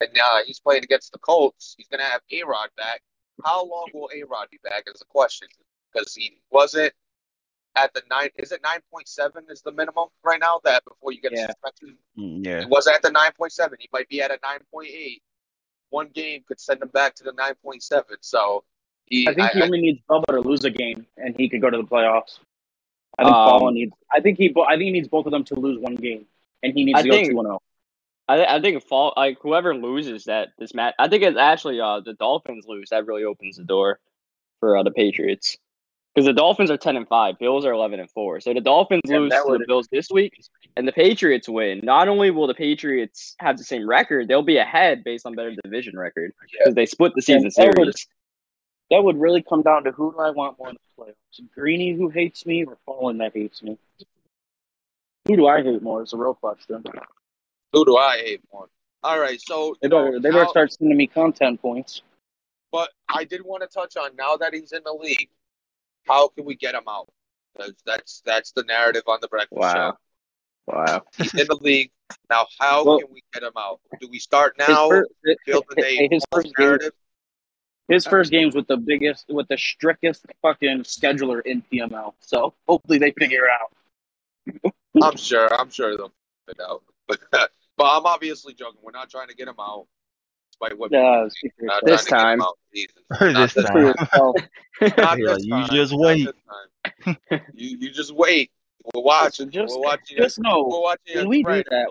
and 0.00 0.10
uh, 0.18 0.38
he's 0.46 0.60
playing 0.60 0.84
against 0.84 1.12
the 1.12 1.18
Colts. 1.18 1.74
He's 1.78 1.88
going 1.88 2.00
to 2.00 2.06
have 2.06 2.20
A 2.32 2.42
Rod 2.44 2.70
back. 2.76 3.02
How 3.44 3.64
long 3.64 3.86
will 3.94 4.10
A 4.14 4.22
Rod 4.24 4.48
be 4.50 4.58
back? 4.64 4.84
Is 4.92 4.98
the 5.00 5.06
question 5.06 5.48
because 5.92 6.14
he 6.14 6.40
wasn't 6.50 6.92
at 7.76 7.92
the 7.94 8.02
nine. 8.10 8.28
Is 8.36 8.52
it 8.52 8.60
nine 8.62 8.80
point 8.90 9.08
seven? 9.08 9.44
Is 9.48 9.62
the 9.62 9.72
minimum 9.72 10.08
right 10.22 10.40
now 10.40 10.60
that 10.64 10.84
before 10.84 11.12
you 11.12 11.20
get 11.20 11.32
Yeah. 11.32 11.46
suspension? 11.46 11.98
Mm, 12.18 12.44
Yeah. 12.46 12.60
He 12.60 12.66
was 12.66 12.86
at 12.86 13.02
the 13.02 13.10
nine 13.10 13.32
point 13.36 13.52
seven. 13.52 13.78
He 13.80 13.88
might 13.92 14.08
be 14.08 14.20
at 14.22 14.30
a 14.30 14.38
nine 14.42 14.60
point 14.72 14.88
eight. 14.90 15.22
One 15.90 16.08
game 16.08 16.42
could 16.46 16.60
send 16.60 16.82
him 16.82 16.88
back 16.88 17.14
to 17.16 17.24
the 17.24 17.32
nine 17.32 17.54
point 17.62 17.82
seven. 17.82 18.16
So. 18.20 18.64
He, 19.06 19.26
I 19.26 19.34
think 19.34 19.50
he 19.50 19.60
I- 19.60 19.64
only 19.64 19.80
needs 19.80 19.98
Bubba 20.08 20.26
to 20.26 20.40
lose 20.40 20.64
a 20.64 20.70
game, 20.70 21.04
and 21.16 21.34
he 21.36 21.48
could 21.48 21.60
go 21.60 21.68
to 21.68 21.76
the 21.76 21.82
playoffs. 21.82 22.38
I 23.18 23.24
think 23.24 23.34
Um, 23.34 23.48
Fallen 23.58 23.74
needs. 23.74 23.92
I 24.12 24.20
think 24.20 24.38
he. 24.38 24.54
I 24.68 24.74
think 24.76 24.82
he 24.82 24.92
needs 24.92 25.08
both 25.08 25.26
of 25.26 25.32
them 25.32 25.42
to 25.44 25.56
lose 25.56 25.80
one 25.80 25.96
game, 25.96 26.26
and 26.62 26.72
he 26.72 26.84
needs 26.84 26.98
I 27.00 27.02
to 27.02 27.08
go 27.08 27.14
think- 27.16 27.30
two 27.30 27.38
and 27.40 27.46
oh. 27.48 27.50
zero. 27.50 27.62
I 28.28 28.36
think, 28.36 28.48
I 28.48 28.60
think 28.60 28.82
fall 28.84 29.12
like 29.16 29.38
whoever 29.40 29.74
loses 29.74 30.24
that 30.26 30.50
this 30.58 30.72
match. 30.74 30.94
I 31.00 31.08
think 31.08 31.24
it's 31.24 31.36
actually 31.36 31.80
uh 31.80 31.98
the 31.98 32.12
Dolphins 32.12 32.66
lose 32.68 32.90
that 32.90 33.04
really 33.04 33.24
opens 33.24 33.56
the 33.56 33.64
door 33.64 33.98
for 34.60 34.76
uh, 34.76 34.84
the 34.84 34.92
Patriots 34.92 35.56
because 36.14 36.26
the 36.26 36.32
Dolphins 36.32 36.70
are 36.70 36.76
ten 36.76 36.96
and 36.96 37.06
five, 37.08 37.38
Bills 37.38 37.64
are 37.64 37.72
eleven 37.72 38.00
and 38.00 38.10
four. 38.10 38.40
So 38.40 38.52
the 38.52 38.60
Dolphins 38.60 39.02
Yeah, 39.04 39.18
lose 39.18 39.32
to 39.32 39.58
the 39.58 39.64
Bills 39.66 39.88
this 39.92 40.08
week, 40.10 40.40
and 40.76 40.86
the 40.86 40.92
Patriots 40.92 41.48
win. 41.48 41.80
Not 41.82 42.08
only 42.08 42.30
will 42.30 42.46
the 42.46 42.54
Patriots 42.54 43.34
have 43.38 43.58
the 43.58 43.64
same 43.64 43.88
record, 43.88 44.28
they'll 44.28 44.42
be 44.42 44.56
ahead 44.58 45.04
based 45.04 45.26
on 45.26 45.34
better 45.34 45.54
division 45.64 45.96
record 45.98 46.32
because 46.52 46.74
they 46.74 46.86
split 46.86 47.12
the 47.14 47.22
season 47.22 47.50
that 47.56 47.66
would- 47.78 47.94
series. 47.94 48.06
That 48.90 49.04
would 49.04 49.20
really 49.20 49.40
come 49.40 49.62
down 49.62 49.84
to 49.84 49.92
who 49.92 50.10
do 50.12 50.18
I 50.18 50.30
want 50.30 50.58
more 50.58 50.70
in 50.70 50.74
the 50.74 51.04
playoffs? 51.04 51.54
Greeny 51.54 51.92
who 51.92 52.08
hates 52.08 52.44
me, 52.44 52.64
or 52.64 52.76
Fallen 52.84 53.18
that 53.18 53.32
hates 53.32 53.62
me? 53.62 53.78
Who 55.28 55.36
do 55.36 55.46
I 55.46 55.62
hate 55.62 55.80
more? 55.80 56.02
Is 56.02 56.12
a 56.12 56.16
real 56.16 56.34
question. 56.34 56.82
Who 57.72 57.84
do 57.84 57.96
I 57.96 58.16
hate 58.18 58.40
more? 58.52 58.66
All 59.04 59.20
right, 59.20 59.40
so 59.40 59.76
They 59.80 59.86
you 59.86 59.90
know, 59.90 60.04
better. 60.06 60.18
They 60.20 60.30
better 60.30 60.42
now- 60.42 60.50
start 60.50 60.72
sending 60.72 60.96
me 60.96 61.06
content 61.06 61.62
points. 61.62 62.02
But 62.72 62.90
I 63.08 63.22
did 63.22 63.42
want 63.44 63.62
to 63.62 63.68
touch 63.68 63.96
on 63.96 64.16
now 64.16 64.36
that 64.38 64.52
he's 64.54 64.72
in 64.72 64.82
the 64.84 64.92
league, 64.92 65.28
how 66.06 66.28
can 66.28 66.44
we 66.44 66.54
get 66.56 66.74
him 66.74 66.84
out? 66.88 67.08
Because 67.56 67.74
that's 67.84 68.22
that's 68.24 68.52
the 68.52 68.62
narrative 68.64 69.02
on 69.06 69.18
the 69.20 69.28
Breakfast 69.28 69.58
Wow. 69.60 69.96
Wow. 70.66 71.02
He's 71.18 71.34
in 71.34 71.46
the 71.48 71.56
league 71.60 71.90
now. 72.30 72.46
How 72.58 72.84
Well- 72.84 72.98
can 73.00 73.08
we 73.12 73.22
get 73.32 73.42
him 73.42 73.52
out? 73.58 73.80
Do 74.00 74.08
we 74.08 74.18
start 74.18 74.54
His 74.58 74.68
now? 74.68 74.88
fir- 74.88 75.06
building 75.46 75.84
a 75.84 76.08
his 76.10 76.22
false 76.30 76.44
first 76.44 76.56
game, 76.56 76.66
narrative? 76.66 76.92
his 77.88 78.06
first 78.06 78.30
game's 78.30 78.54
with 78.54 78.68
the 78.68 78.76
biggest, 78.76 79.26
with 79.28 79.48
the 79.48 79.56
strictest 79.58 80.24
fucking 80.42 80.80
scheduler 80.84 81.40
in 81.44 81.62
PML. 81.72 82.14
So 82.20 82.54
hopefully 82.68 82.98
they 82.98 83.10
figure 83.12 83.46
it 83.46 83.50
out. 83.50 84.72
I'm 85.02 85.16
sure. 85.16 85.52
I'm 85.52 85.70
sure 85.70 85.96
they'll 85.96 86.12
figure 86.46 86.64
it 86.64 86.70
out. 86.70 86.82
But 87.32 87.50
but 87.76 87.96
I'm 87.96 88.04
obviously 88.06 88.54
joking. 88.54 88.78
We're 88.82 88.92
not 88.92 89.10
trying 89.10 89.28
to 89.28 89.34
get 89.34 89.48
him 89.48 89.54
out. 89.58 89.86
Despite 90.60 90.78
what 90.78 90.92
Yeah, 90.92 91.26
people 91.40 91.40
think. 91.40 91.52
We're 91.60 91.66
not 91.66 91.84
This 91.84 92.04
trying 92.04 92.04
to 92.04 92.10
get 92.10 92.20
him 92.20 92.38
time. 92.38 92.42
out. 92.42 92.58
Jesus. 92.74 92.96
Not 93.20 93.32
this 93.32 93.54
this 93.54 93.64
time. 93.64 93.76
Not 94.96 95.18
this 95.18 95.44
you 95.44 95.66
just 95.68 95.92
wait. 95.96 96.28
you 97.54 97.78
you 97.78 97.90
just 97.90 98.14
wait. 98.14 98.50
We're 98.94 99.02
watching. 99.02 99.50
Just- 99.50 99.74
we're 99.74 99.82
watching. 99.82 100.16
just 100.16 100.38
know 100.38 100.66
we're 100.68 100.80
watching. 100.80 101.14
when 101.16 101.24
your 101.24 101.28
we 101.28 101.38
do 101.38 101.44
friend. 101.44 101.64
that, 101.70 101.88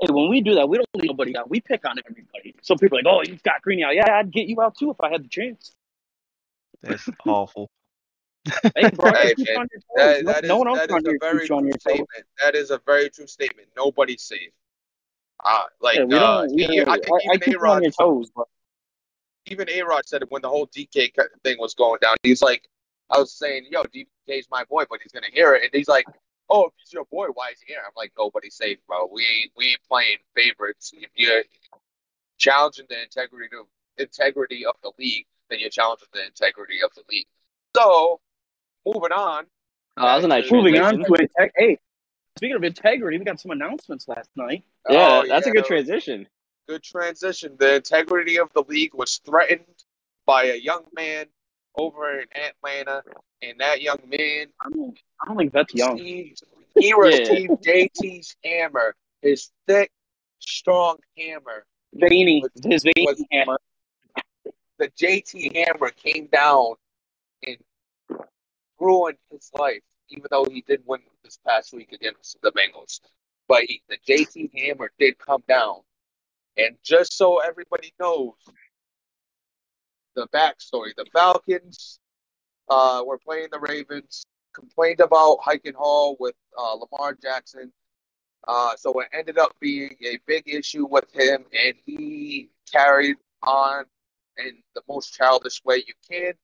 hey, 0.00 0.12
when 0.12 0.30
we 0.30 0.40
do 0.40 0.54
that, 0.54 0.68
we 0.68 0.76
don't 0.76 0.88
leave 0.94 1.08
nobody 1.10 1.36
out. 1.36 1.50
We 1.50 1.60
pick 1.60 1.86
on 1.88 1.96
everybody. 2.08 2.54
So 2.62 2.76
people 2.76 2.98
are 2.98 3.02
like, 3.02 3.12
oh, 3.12 3.22
you've 3.22 3.42
got 3.42 3.60
Greeny 3.62 3.82
out. 3.84 3.94
Yeah, 3.94 4.10
I'd 4.12 4.30
get 4.32 4.46
you 4.46 4.60
out 4.62 4.76
too 4.76 4.90
if 4.90 5.00
I 5.00 5.10
had 5.10 5.24
the 5.24 5.28
chance. 5.28 5.72
That's 6.82 7.08
awful. 7.26 7.70
Hey, 8.74 8.88
bro, 8.90 9.12
Hey, 9.12 9.34
man, 9.36 9.58
on 9.58 9.68
your 9.70 9.82
That, 9.96 10.14
toes. 10.16 10.22
No- 10.24 10.32
that 10.32 10.44
is, 10.44 10.50
one 10.52 10.68
else 10.68 10.78
that 10.78 10.90
on 10.90 10.98
is 11.00 11.04
a 11.06 11.18
very 11.20 11.42
on 11.42 11.46
true 11.46 11.66
your 11.68 11.78
statement. 11.78 12.08
That 12.42 12.54
is 12.54 12.70
a 12.70 12.80
very 12.86 13.10
true 13.10 13.26
statement. 13.26 13.68
Nobody's 13.76 14.22
safe. 14.22 14.50
Uh, 15.44 15.62
like 15.80 15.98
Yeah, 15.98 16.04
we 16.04 16.16
uh, 16.16 16.18
don't. 16.18 16.54
We, 16.54 16.64
he- 16.64 16.80
I 16.80 16.92
I, 16.92 16.98
think 16.98 17.08
I 17.08 17.34
even 17.34 17.40
keep 17.40 17.56
A-Rod, 17.56 17.82
your 17.82 17.92
toes, 17.92 18.30
but 18.34 18.46
even 19.46 19.68
A-Rod 19.70 20.06
said 20.06 20.22
it 20.22 20.30
when 20.30 20.42
the 20.42 20.48
whole 20.48 20.66
DK 20.66 21.12
thing 21.44 21.56
was 21.58 21.74
going 21.74 21.98
down. 22.00 22.16
He's 22.22 22.42
like, 22.42 22.68
I 23.10 23.18
was 23.18 23.32
saying, 23.32 23.66
yo, 23.70 23.82
DK's 23.84 24.46
my 24.50 24.64
boy, 24.64 24.84
but 24.88 25.00
he's 25.02 25.12
gonna 25.12 25.26
hear 25.32 25.54
it, 25.54 25.64
and 25.64 25.70
he's 25.72 25.88
like, 25.88 26.06
oh, 26.50 26.66
if 26.66 26.72
he's 26.76 26.92
your 26.92 27.04
boy, 27.06 27.28
why 27.34 27.50
is 27.50 27.60
he 27.60 27.72
here? 27.72 27.82
I'm 27.84 27.92
like, 27.96 28.12
nobody's 28.18 28.54
safe, 28.54 28.78
bro. 28.86 29.08
We 29.12 29.22
ain't, 29.22 29.52
we 29.56 29.68
ain't 29.68 29.80
playing 29.88 30.18
favorites. 30.34 30.92
If 30.94 31.10
you're 31.14 31.42
challenging 32.38 32.86
the 32.88 33.02
integrity 33.02 33.56
of 33.58 33.66
integrity 33.98 34.66
of 34.66 34.74
the 34.82 34.92
league, 34.98 35.26
then 35.48 35.60
you're 35.60 35.70
challenging 35.70 36.08
the 36.12 36.26
integrity 36.26 36.82
of 36.82 36.90
the 36.94 37.02
league. 37.10 37.26
So, 37.76 38.20
moving 38.84 39.12
on. 39.12 39.44
Oh, 39.96 40.06
that 40.06 40.16
was 40.16 40.24
a 40.24 40.28
nice 40.28 40.50
moving 40.50 40.78
on 40.78 40.98
to 40.98 41.04
integ- 41.04 41.50
Hey, 41.56 41.78
speaking 42.36 42.56
of 42.56 42.64
integrity, 42.64 43.18
we 43.18 43.24
got 43.24 43.40
some 43.40 43.50
announcements 43.50 44.08
last 44.08 44.30
night. 44.36 44.64
Yeah, 44.88 45.22
Oh, 45.22 45.28
that's 45.28 45.46
a 45.46 45.50
good 45.50 45.64
transition. 45.64 46.26
good 46.66 46.82
transition. 46.82 47.56
The 47.58 47.76
integrity 47.76 48.38
of 48.38 48.50
the 48.54 48.62
league 48.62 48.94
was 48.94 49.18
threatened 49.24 49.84
by 50.26 50.44
a 50.44 50.54
young 50.56 50.84
man 50.94 51.26
over 51.76 52.20
in 52.20 52.26
Atlanta, 52.34 53.02
and 53.42 53.58
that 53.60 53.80
young 53.82 53.98
man, 54.06 54.46
I 54.60 54.68
don't, 54.70 54.98
I 55.22 55.26
don't 55.28 55.36
think 55.36 55.52
that's 55.52 55.74
young. 55.74 55.96
he, 55.98 56.34
he 56.78 56.88
Yeah. 56.88 56.94
received 56.96 57.52
JT's 57.62 58.36
hammer, 58.44 58.94
his 59.22 59.50
thick, 59.66 59.90
strong 60.38 60.98
hammer. 61.16 61.66
Veiny, 61.94 62.42
his 62.64 62.82
veiny 62.84 63.06
Was- 63.06 63.24
hammer. 63.30 63.58
The 64.78 64.88
JT 64.88 65.54
hammer 65.54 65.90
came 65.90 66.26
down 66.28 66.74
and 67.46 67.58
ruined 68.78 69.18
his 69.30 69.50
life, 69.58 69.82
even 70.08 70.24
though 70.30 70.44
he 70.44 70.62
did 70.62 70.82
win 70.86 71.00
this 71.22 71.38
past 71.46 71.74
week 71.74 71.92
against 71.92 72.40
the 72.40 72.50
Bengals. 72.52 73.00
But 73.50 73.64
he, 73.64 73.82
the 73.88 73.98
JT 74.08 74.52
hammer 74.56 74.92
did 74.96 75.18
come 75.18 75.42
down. 75.48 75.80
And 76.56 76.76
just 76.84 77.12
so 77.16 77.40
everybody 77.40 77.92
knows 77.98 78.34
the 80.14 80.28
backstory, 80.28 80.94
the 80.96 81.04
Falcons 81.12 81.98
uh, 82.68 83.02
were 83.04 83.18
playing 83.18 83.48
the 83.50 83.58
Ravens, 83.58 84.22
complained 84.54 85.00
about 85.00 85.38
Hiking 85.42 85.74
Hall 85.74 86.16
with 86.20 86.36
uh, 86.56 86.74
Lamar 86.74 87.18
Jackson. 87.20 87.72
Uh, 88.46 88.76
so 88.76 89.00
it 89.00 89.08
ended 89.12 89.36
up 89.36 89.50
being 89.60 89.96
a 90.06 90.20
big 90.28 90.44
issue 90.46 90.86
with 90.88 91.12
him, 91.12 91.44
and 91.52 91.74
he 91.84 92.50
carried 92.72 93.16
on 93.42 93.84
in 94.38 94.62
the 94.76 94.82
most 94.88 95.12
childish 95.12 95.60
way 95.64 95.82
you 95.88 95.94
can 96.08 96.34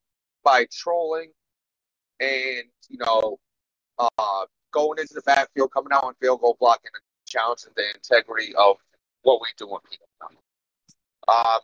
by 0.43 0.67
trolling 0.73 1.31
and, 2.19 2.65
you 2.89 2.99
know, 2.99 3.39
uh, 3.97 4.47
going 4.77 4.99
into 4.99 5.15
the 5.15 5.23
backfield, 5.23 5.73
coming 5.73 5.91
out 5.93 6.05
on 6.05 6.15
field 6.21 6.41
goal 6.43 6.57
blocking, 6.61 6.91
and 6.93 7.03
challenging 7.27 7.73
the 7.77 7.85
integrity 7.95 8.55
of 8.57 8.77
what 9.23 9.41
we 9.41 9.49
do 9.57 9.67
in 9.69 9.79
PFL. 9.79 10.37
Um, 11.29 11.61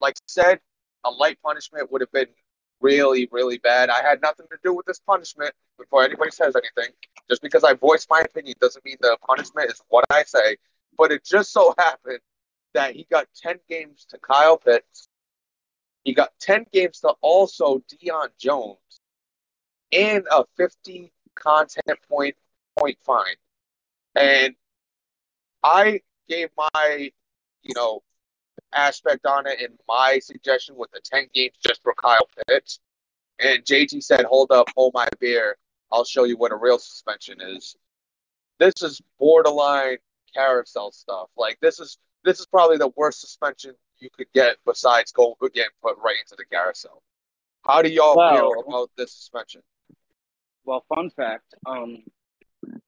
like 0.00 0.14
I 0.16 0.22
said, 0.26 0.60
a 1.04 1.10
light 1.10 1.38
punishment 1.42 1.90
would 1.90 2.00
have 2.00 2.12
been 2.12 2.28
really, 2.80 3.28
really 3.32 3.58
bad. 3.58 3.90
I 3.90 4.00
had 4.02 4.22
nothing 4.22 4.46
to 4.52 4.58
do 4.62 4.72
with 4.72 4.86
this 4.86 5.00
punishment 5.00 5.52
before 5.76 6.04
anybody 6.04 6.30
says 6.30 6.54
anything. 6.54 6.94
Just 7.28 7.42
because 7.42 7.64
I 7.64 7.74
voiced 7.74 8.08
my 8.08 8.20
opinion 8.20 8.54
doesn't 8.60 8.84
mean 8.84 8.96
the 9.00 9.16
punishment 9.26 9.70
is 9.70 9.82
what 9.88 10.04
I 10.10 10.22
say. 10.22 10.56
But 10.96 11.10
it 11.10 11.24
just 11.24 11.52
so 11.52 11.74
happened 11.78 12.20
that 12.74 12.94
he 12.94 13.06
got 13.10 13.26
10 13.42 13.58
games 13.68 14.06
to 14.10 14.18
Kyle 14.18 14.56
Pitts. 14.56 15.08
He 16.04 16.14
got 16.14 16.30
10 16.40 16.66
games 16.72 17.00
to 17.00 17.14
also 17.20 17.82
Deion 17.92 18.28
Jones 18.38 18.78
and 19.92 20.26
a 20.30 20.44
50 20.56 21.12
content 21.34 21.98
point 22.08 22.36
point 22.78 22.98
fine. 23.04 23.36
And 24.14 24.54
I 25.62 26.00
gave 26.28 26.50
my, 26.56 27.10
you 27.62 27.74
know, 27.74 28.02
aspect 28.72 29.26
on 29.26 29.46
it 29.46 29.60
and 29.60 29.78
my 29.88 30.18
suggestion 30.18 30.76
with 30.76 30.90
the 30.92 31.00
10 31.04 31.28
games 31.34 31.54
just 31.64 31.82
for 31.82 31.94
Kyle 31.94 32.28
Pitts. 32.48 32.80
And 33.38 33.64
JT 33.64 34.02
said, 34.02 34.24
hold 34.24 34.50
up, 34.52 34.68
hold 34.76 34.94
my 34.94 35.08
beer. 35.20 35.56
I'll 35.90 36.04
show 36.04 36.24
you 36.24 36.36
what 36.36 36.52
a 36.52 36.56
real 36.56 36.78
suspension 36.78 37.38
is. 37.40 37.76
This 38.58 38.74
is 38.82 39.00
borderline 39.18 39.98
carousel 40.34 40.92
stuff. 40.92 41.28
Like 41.36 41.58
this 41.60 41.80
is 41.80 41.98
this 42.24 42.38
is 42.38 42.46
probably 42.46 42.76
the 42.76 42.92
worst 42.96 43.20
suspension 43.20 43.74
you 43.98 44.08
could 44.16 44.28
get 44.32 44.56
besides 44.64 45.12
going 45.12 45.34
getting 45.52 45.70
put 45.82 45.96
right 45.98 46.16
into 46.20 46.36
the 46.36 46.44
carousel. 46.44 47.02
How 47.66 47.82
do 47.82 47.90
y'all 47.90 48.16
Well- 48.16 48.34
feel 48.34 48.60
about 48.66 48.90
this 48.96 49.12
suspension? 49.12 49.62
Well, 50.64 50.84
fun 50.88 51.10
fact. 51.10 51.54
Um, 51.66 52.04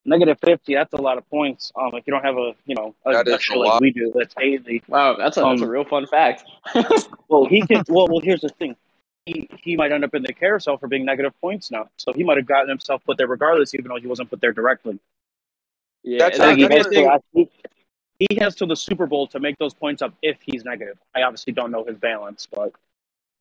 negative 0.04 0.38
fifty. 0.44 0.74
That's 0.74 0.92
a 0.92 1.00
lot 1.00 1.18
of 1.18 1.28
points. 1.30 1.72
Um, 1.76 1.94
if 1.94 2.06
you 2.06 2.12
don't 2.12 2.24
have 2.24 2.36
a, 2.36 2.52
you 2.66 2.74
know, 2.74 2.94
a, 3.06 3.12
That 3.12 3.26
is 3.26 3.32
a 3.34 3.36
a 3.36 3.40
show 3.40 3.58
like 3.58 3.68
lot. 3.72 3.82
we 3.82 3.90
do, 3.90 4.12
that's 4.14 4.34
daily. 4.34 4.82
Wow, 4.88 5.16
that's 5.16 5.36
a, 5.36 5.40
that's 5.40 5.60
a 5.60 5.64
Um, 5.64 5.70
real 5.70 5.84
fun 5.84 6.06
fact. 6.06 6.44
Well, 7.28 7.46
he 7.46 7.62
can. 7.66 7.82
well, 7.88 8.06
well, 8.08 8.20
here's 8.20 8.42
the 8.42 8.48
thing. 8.50 8.76
He 9.26 9.48
he 9.62 9.76
might 9.76 9.90
end 9.92 10.04
up 10.04 10.14
in 10.14 10.22
the 10.22 10.32
carousel 10.32 10.76
for 10.76 10.86
being 10.88 11.04
negative 11.04 11.32
points 11.40 11.70
now. 11.70 11.88
So 11.96 12.12
he 12.12 12.22
might 12.22 12.36
have 12.36 12.46
gotten 12.46 12.68
himself 12.68 13.02
put 13.04 13.16
there 13.18 13.26
regardless, 13.26 13.74
even 13.74 13.88
though 13.88 13.96
he 13.96 14.06
wasn't 14.06 14.30
put 14.30 14.40
there 14.40 14.52
directly. 14.52 14.98
yeah, 16.02 16.18
That's 16.18 16.38
and 16.38 16.42
not- 16.42 16.46
then 16.50 16.58
he, 16.58 16.62
the 16.64 16.68
that's 16.68 16.86
has 16.86 16.94
big 16.94 17.04
not- 17.06 17.24
thing- 17.34 17.46
to, 17.46 17.68
he, 18.18 18.26
he 18.30 18.36
has 18.40 18.54
to 18.56 18.66
the 18.66 18.76
Super 18.76 19.06
Bowl 19.06 19.26
to 19.28 19.40
make 19.40 19.58
those 19.58 19.74
points 19.74 20.00
up 20.02 20.14
if 20.22 20.36
he's 20.44 20.64
negative. 20.64 20.98
I 21.16 21.22
obviously 21.22 21.52
don't 21.52 21.70
know 21.72 21.84
his 21.84 21.96
balance, 21.96 22.46
but 22.46 22.72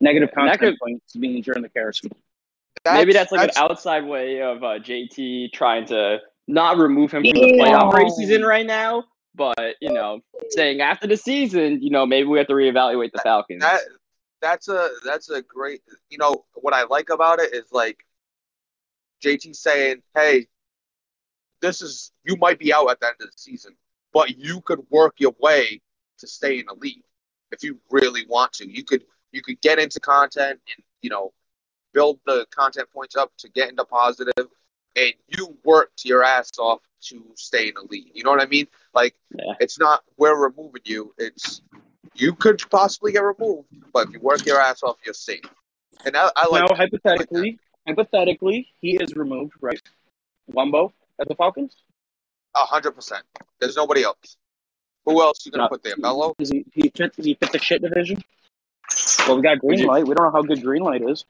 negative 0.01 0.29
Yeah, 0.35 0.41
and 0.43 0.51
content 0.51 0.79
points 0.81 1.15
means 1.15 1.45
you're 1.45 1.55
in 1.55 1.61
the 1.61 1.69
carousel. 1.69 2.09
maybe 2.85 3.13
that's 3.13 3.31
like 3.31 3.43
an 3.49 3.55
outside 3.55 4.03
way 4.05 4.41
of 4.41 4.63
uh, 4.63 4.79
JT 4.79 5.51
trying 5.53 5.85
to 5.87 6.19
not 6.47 6.77
remove 6.77 7.11
him 7.11 7.23
from 7.23 7.41
the 7.41 7.57
playoff 7.59 7.93
race 7.93 8.17
he's 8.17 8.29
in 8.29 8.43
right 8.43 8.65
now, 8.65 9.05
but 9.35 9.75
you 9.81 9.91
know, 9.91 10.19
saying 10.49 10.81
after 10.81 11.07
the 11.07 11.17
season, 11.17 11.81
you 11.81 11.89
know, 11.89 12.05
maybe 12.05 12.27
we 12.27 12.37
have 12.37 12.47
to 12.47 12.53
reevaluate 12.53 13.11
the 13.13 13.21
Falcons. 13.23 13.61
that 13.61 13.81
that's 14.41 14.67
a 14.67 14.89
that's 15.05 15.29
a 15.29 15.41
great 15.41 15.81
you 16.09 16.17
know 16.17 16.45
what 16.55 16.73
I 16.73 16.83
like 16.83 17.09
about 17.09 17.39
it 17.39 17.53
is 17.53 17.71
like 17.71 18.05
JT 19.23 19.55
saying, 19.55 20.01
Hey, 20.15 20.47
this 21.61 21.81
is 21.81 22.11
you 22.25 22.35
might 22.35 22.59
be 22.59 22.73
out 22.73 22.89
at 22.89 22.99
the 22.99 23.07
end 23.07 23.15
of 23.21 23.27
the 23.27 23.37
season, 23.37 23.75
but 24.11 24.37
you 24.37 24.61
could 24.61 24.81
work 24.89 25.15
your 25.17 25.33
way 25.39 25.81
to 26.19 26.27
stay 26.27 26.59
in 26.59 26.65
the 26.67 26.75
league 26.75 27.03
if 27.51 27.63
you 27.63 27.79
really 27.89 28.25
want 28.27 28.53
to. 28.53 28.69
You 28.69 28.83
could 28.83 29.05
you 29.31 29.41
could 29.41 29.61
get 29.61 29.79
into 29.79 29.99
content 29.99 30.59
and 30.75 30.85
you 31.01 31.09
know 31.09 31.33
build 31.93 32.19
the 32.25 32.45
content 32.53 32.89
points 32.91 33.15
up 33.15 33.31
to 33.37 33.49
get 33.49 33.69
into 33.69 33.85
positive 33.85 34.47
and 34.95 35.13
you 35.27 35.57
worked 35.63 36.05
your 36.05 36.23
ass 36.23 36.51
off 36.59 36.81
to 37.09 37.23
stay 37.35 37.67
in 37.69 37.73
the 37.75 37.81
league. 37.89 38.11
You 38.13 38.23
know 38.23 38.31
what 38.31 38.41
I 38.41 38.45
mean? 38.45 38.67
Like 38.93 39.15
Yeah. 39.35 39.53
it's 39.59 39.79
not 39.79 40.03
we're 40.17 40.35
removing 40.35 40.81
you, 40.85 41.13
it's 41.17 41.61
you 42.15 42.33
could 42.35 42.61
possibly 42.69 43.11
get 43.11 43.23
removed, 43.23 43.67
but 43.91 44.07
if 44.07 44.13
you 44.13 44.19
work 44.19 44.45
your 44.45 44.59
ass 44.59 44.83
off, 44.83 44.97
you're 45.03 45.13
safe. 45.13 45.43
And 46.05 46.15
I, 46.15 46.29
I 46.35 46.47
like 46.47 46.69
now, 46.69 46.75
hypothetically, 46.75 47.59
hypothetically, 47.87 48.67
he 48.81 48.95
is 49.01 49.15
removed, 49.15 49.53
right? 49.61 49.81
Wumbo 50.51 50.91
at 51.19 51.27
the 51.27 51.35
Falcons. 51.35 51.75
a 52.55 52.59
hundred 52.59 52.91
percent. 52.91 53.23
There's 53.59 53.75
nobody 53.75 54.03
else. 54.03 54.37
Who 55.05 55.21
else 55.21 55.45
you 55.45 55.51
gonna 55.51 55.63
No. 55.63 55.69
put 55.69 55.83
there? 55.83 55.95
Mello? 55.97 56.33
Does 56.37 56.49
he 56.51 56.65
he 56.73 56.91
fit, 56.95 57.15
does 57.15 57.25
he 57.25 57.33
fit 57.33 57.51
the 57.51 57.59
shit 57.59 57.81
division? 57.81 58.23
Well, 59.27 59.37
we 59.37 59.41
got 59.41 59.63
Would 59.63 59.79
you- 59.79 59.87
Greenlight. 59.87 60.07
We 60.07 60.13
don't 60.13 60.25
know 60.25 60.31
how 60.31 60.41
good 60.43 60.59
Greenlight 60.59 61.09
is. 61.09 61.25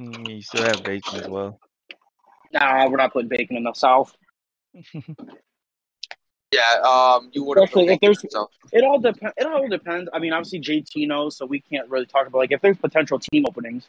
Mm, 0.00 0.28
You 0.28 0.42
still 0.42 0.62
have 0.64 0.82
Bacon 0.84 1.20
as 1.20 1.28
well. 1.28 1.60
Nah, 2.52 2.88
we're 2.88 2.96
not 2.96 3.12
putting 3.12 3.28
Bacon 3.28 3.56
in 3.56 3.64
the 3.64 3.72
South. 3.74 4.16
Yeah, 6.50 6.80
um, 6.82 7.28
you 7.32 7.44
would 7.44 7.58
have. 7.58 7.64
Especially 7.64 7.88
if 7.92 8.00
there's- 8.00 8.24
It 8.72 8.82
all 8.82 8.98
depends. 8.98 9.34
It 9.36 9.46
all 9.46 9.68
depends. 9.68 10.08
I 10.14 10.18
mean, 10.18 10.32
obviously 10.32 10.60
JT 10.60 11.06
knows, 11.06 11.36
so 11.36 11.44
we 11.44 11.60
can't 11.60 11.88
really 11.90 12.06
talk 12.06 12.26
about 12.26 12.38
like 12.38 12.52
if 12.52 12.62
there's 12.62 12.78
potential 12.78 13.18
team 13.18 13.44
openings. 13.46 13.86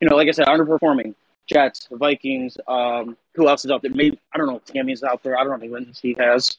You 0.00 0.08
know, 0.08 0.16
like 0.16 0.26
I 0.26 0.32
said, 0.32 0.46
underperforming 0.46 1.14
Jets, 1.46 1.88
Vikings. 1.92 2.56
Um, 2.66 3.16
who 3.34 3.48
else 3.48 3.64
is 3.64 3.70
out 3.70 3.82
there? 3.82 3.90
Maybe 3.92 4.18
I 4.34 4.38
don't 4.38 4.48
know. 4.48 4.56
if 4.56 4.64
Tammy's 4.64 5.04
out 5.04 5.22
there. 5.22 5.38
I 5.38 5.44
don't 5.44 5.62
know 5.62 5.70
wins 5.70 6.00
he 6.00 6.16
has. 6.18 6.58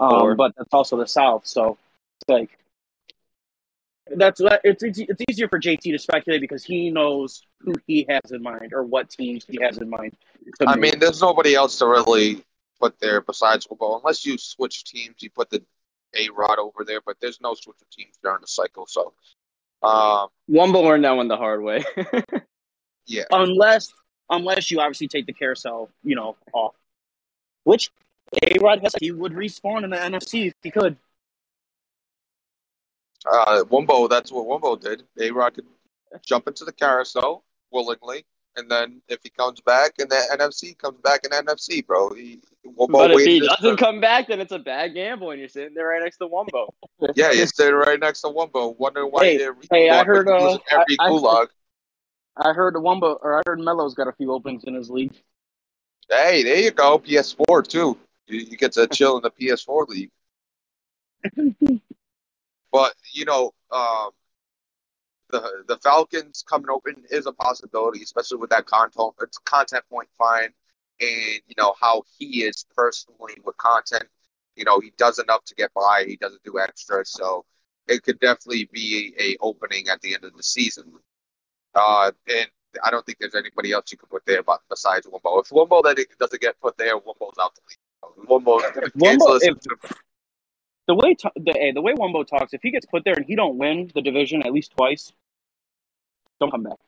Um, 0.00 0.36
but 0.36 0.54
that's 0.56 0.72
also 0.74 0.96
the 0.96 1.06
South, 1.06 1.46
so 1.46 1.78
it's 2.20 2.28
like 2.28 2.58
that's 4.16 4.40
it's 4.64 4.82
it's 4.82 4.98
it's 4.98 5.22
easier 5.28 5.48
for 5.48 5.60
JT 5.60 5.82
to 5.82 5.98
speculate 5.98 6.40
because 6.40 6.64
he 6.64 6.90
knows 6.90 7.42
who 7.60 7.74
he 7.86 8.06
has 8.08 8.32
in 8.32 8.42
mind 8.42 8.72
or 8.72 8.82
what 8.82 9.10
teams 9.10 9.44
he 9.48 9.58
has 9.62 9.78
in 9.78 9.88
mind. 9.88 10.16
I 10.66 10.76
make. 10.76 10.92
mean, 10.92 11.00
there's 11.00 11.20
nobody 11.20 11.54
else 11.54 11.78
to 11.78 11.86
really 11.86 12.44
put 12.80 12.98
there 12.98 13.20
besides 13.20 13.66
Wilbo, 13.66 13.98
unless 13.98 14.24
you 14.24 14.38
switch 14.38 14.84
teams. 14.84 15.16
You 15.20 15.30
put 15.30 15.50
the 15.50 15.62
A 16.18 16.28
Rod 16.30 16.58
over 16.58 16.84
there, 16.84 17.00
but 17.04 17.16
there's 17.20 17.40
no 17.40 17.54
switch 17.54 17.76
of 17.80 17.90
teams 17.90 18.18
during 18.22 18.40
the 18.40 18.46
cycle. 18.46 18.86
So, 18.86 19.12
um, 19.82 20.28
Wumble 20.50 20.82
learned 20.82 21.04
that 21.04 21.12
one 21.12 21.28
the 21.28 21.36
hard 21.36 21.62
way. 21.62 21.84
yeah, 23.06 23.24
unless 23.30 23.92
unless 24.30 24.70
you 24.70 24.80
obviously 24.80 25.08
take 25.08 25.26
the 25.26 25.32
carousel, 25.32 25.90
you 26.02 26.16
know, 26.16 26.36
off. 26.52 26.74
Which 27.64 27.90
A 28.42 28.58
Rod 28.58 28.80
has 28.82 28.94
he 28.98 29.12
would 29.12 29.32
respawn 29.32 29.84
in 29.84 29.90
the 29.90 29.96
NFC 29.96 30.48
if 30.48 30.54
he 30.62 30.70
could. 30.70 30.96
Uh, 33.30 33.64
Wumbo. 33.64 34.08
That's 34.08 34.30
what 34.32 34.46
Wumbo 34.46 34.80
did. 34.80 35.02
A 35.20 35.30
Rod 35.30 35.54
could 35.54 35.66
jump 36.24 36.48
into 36.48 36.64
the 36.64 36.72
carousel 36.72 37.44
willingly, 37.70 38.24
and 38.56 38.70
then 38.70 39.00
if 39.08 39.20
he 39.22 39.30
comes 39.30 39.60
back 39.60 39.92
and 39.98 40.10
the 40.10 40.16
NFC 40.38 40.76
comes 40.76 41.00
back 41.00 41.24
in 41.24 41.30
NFC, 41.30 41.86
bro, 41.86 42.10
he 42.14 42.40
Wumbo 42.66 42.88
but 42.92 43.10
if 43.12 43.26
he 43.26 43.40
doesn't 43.40 43.62
turn. 43.62 43.76
come 43.76 44.00
back, 44.00 44.28
then 44.28 44.40
it's 44.40 44.52
a 44.52 44.58
bad 44.58 44.94
gamble, 44.94 45.30
and 45.30 45.40
you're 45.40 45.48
sitting 45.48 45.74
there 45.74 45.88
right 45.88 46.02
next 46.02 46.18
to 46.18 46.28
Wumbo. 46.28 46.68
Yeah, 47.14 47.32
you're 47.32 47.46
sitting 47.46 47.74
right 47.74 47.98
next 47.98 48.20
to 48.22 48.28
Wumbo, 48.28 48.76
wondering 48.78 49.08
why 49.10 49.24
Hey, 49.24 49.36
they're 49.38 49.56
hey, 49.70 49.88
I 49.88 50.04
heard, 50.04 50.26
but 50.26 50.40
uh, 50.40 50.44
using 50.44 50.60
every 50.70 50.96
I- 51.00 51.06
I- 51.06 51.10
gulag. 51.10 51.46
I 52.36 52.52
heard 52.52 52.74
Wumba 52.74 53.18
or 53.22 53.38
I 53.38 53.42
heard 53.46 53.58
Melo's 53.58 53.94
got 53.94 54.06
a 54.08 54.12
few 54.12 54.32
openings 54.32 54.64
in 54.64 54.74
his 54.74 54.88
league. 54.88 55.12
Hey, 56.08 56.42
there 56.42 56.56
you 56.58 56.70
go. 56.70 56.98
PS4 56.98 57.66
too. 57.66 57.98
You, 58.26 58.38
you 58.40 58.56
get 58.56 58.72
to 58.72 58.86
chill 58.88 59.16
in 59.16 59.22
the 59.22 59.30
PS4 59.30 59.88
league. 59.88 60.10
But 62.72 62.94
you 63.12 63.24
know, 63.24 63.52
um, 63.70 64.10
the 65.30 65.64
the 65.66 65.76
Falcons 65.78 66.44
coming 66.48 66.70
open 66.70 66.96
is 67.10 67.26
a 67.26 67.32
possibility, 67.32 68.02
especially 68.02 68.38
with 68.38 68.50
that 68.50 68.66
content 68.66 69.14
it's 69.20 69.38
content 69.38 69.84
point 69.90 70.08
fine, 70.16 70.50
and 71.00 71.40
you 71.46 71.54
know 71.58 71.74
how 71.80 72.02
he 72.18 72.44
is 72.44 72.64
personally 72.76 73.34
with 73.44 73.56
content. 73.56 74.04
You 74.56 74.64
know, 74.64 74.80
he 74.80 74.92
does 74.98 75.18
enough 75.18 75.44
to 75.46 75.54
get 75.54 75.72
by. 75.74 76.04
He 76.06 76.16
doesn't 76.16 76.42
do 76.44 76.58
extra, 76.58 77.04
so 77.06 77.44
it 77.88 78.02
could 78.02 78.18
definitely 78.20 78.68
be 78.72 79.14
a 79.18 79.36
opening 79.40 79.88
at 79.88 80.00
the 80.00 80.14
end 80.14 80.24
of 80.24 80.36
the 80.36 80.42
season. 80.42 80.92
Uh, 81.74 82.10
and 82.28 82.48
I 82.84 82.90
don't 82.90 83.04
think 83.04 83.18
there's 83.18 83.34
anybody 83.34 83.72
else 83.72 83.90
you 83.90 83.98
can 83.98 84.08
put 84.08 84.24
there 84.26 84.42
but 84.42 84.60
besides 84.68 85.06
Wumbo. 85.06 85.40
If 85.40 85.50
Wumbo 85.50 85.82
that 85.82 86.04
doesn't 86.18 86.40
get 86.40 86.60
put 86.60 86.76
there, 86.76 86.98
Wumbo's 86.98 87.38
out 87.40 87.52
the 87.54 87.62
league. 87.68 88.28
Wumbo's 88.28 88.70
gonna 88.72 88.90
cancel 88.90 89.28
Wumbo, 89.28 89.34
his 89.34 89.42
if- 89.44 89.96
The 90.90 90.96
way 90.96 91.14
to, 91.14 91.30
the, 91.36 91.52
hey, 91.52 91.70
the 91.70 91.80
way 91.80 91.92
Wumbo 91.92 92.26
talks, 92.26 92.52
if 92.52 92.62
he 92.62 92.72
gets 92.72 92.84
put 92.84 93.04
there 93.04 93.14
and 93.14 93.24
he 93.24 93.36
don't 93.36 93.56
win 93.56 93.92
the 93.94 94.02
division 94.02 94.42
at 94.44 94.52
least 94.52 94.72
twice, 94.76 95.12
don't 96.40 96.50
come 96.50 96.64
back. 96.64 96.78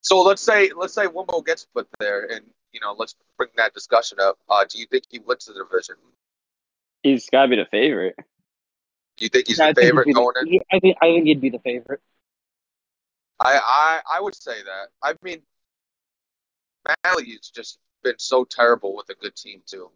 So 0.00 0.20
let's 0.22 0.42
say 0.42 0.72
let's 0.76 0.94
say 0.94 1.06
Wumbo 1.06 1.46
gets 1.46 1.64
put 1.72 1.86
there, 2.00 2.24
and 2.24 2.40
you 2.72 2.80
know 2.80 2.96
let's 2.98 3.14
bring 3.36 3.50
that 3.56 3.72
discussion 3.72 4.18
up. 4.20 4.36
Uh, 4.48 4.64
do 4.68 4.80
you 4.80 4.86
think 4.86 5.04
he 5.10 5.20
wins 5.20 5.44
the 5.44 5.54
division? 5.54 5.94
He's 7.04 7.30
got 7.30 7.42
to 7.42 7.48
be 7.50 7.54
the 7.54 7.66
favorite. 7.66 8.16
You 9.20 9.28
think 9.28 9.46
he's 9.46 9.58
Yeah, 9.60 9.66
I 9.66 9.72
the 9.74 9.80
he'd 9.82 9.86
favorite 9.90 10.06
be 10.06 10.12
the- 10.12 10.18
going 10.18 10.34
in? 10.40 10.60
I 10.72 10.80
think 10.80 10.96
I 11.00 11.06
think 11.06 11.26
he'd 11.26 11.40
be 11.40 11.50
the 11.50 11.60
favorite. 11.60 12.00
I, 13.38 13.60
I 13.62 14.16
I 14.16 14.20
would 14.20 14.34
say 14.34 14.60
that. 14.60 14.88
I 15.04 15.14
mean, 15.22 15.40
Mally 17.04 17.26
has 17.30 17.48
just 17.54 17.78
been 18.02 18.18
so 18.18 18.44
terrible 18.44 18.96
with 18.96 19.08
a 19.10 19.14
good 19.14 19.36
team 19.36 19.62
too. 19.66 19.88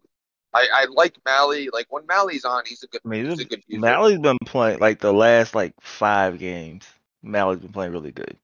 I, 0.53 0.67
I 0.73 0.85
like 0.91 1.17
Mally. 1.25 1.69
Like 1.73 1.87
when 1.89 2.05
Mally's 2.05 2.45
on, 2.45 2.63
he's 2.65 2.83
a 2.83 2.87
good. 2.87 3.01
I 3.05 3.07
mean, 3.07 3.25
he's 3.25 3.37
this- 3.37 3.45
a 3.45 3.49
good 3.49 3.63
user. 3.67 3.81
Mally's 3.81 4.19
been 4.19 4.37
playing 4.45 4.79
like 4.79 4.99
the 4.99 5.11
last 5.13 5.55
like 5.55 5.73
five 5.81 6.37
games. 6.39 6.85
Mally's 7.23 7.59
been 7.59 7.71
playing 7.71 7.91
really 7.93 8.11
good. 8.11 8.37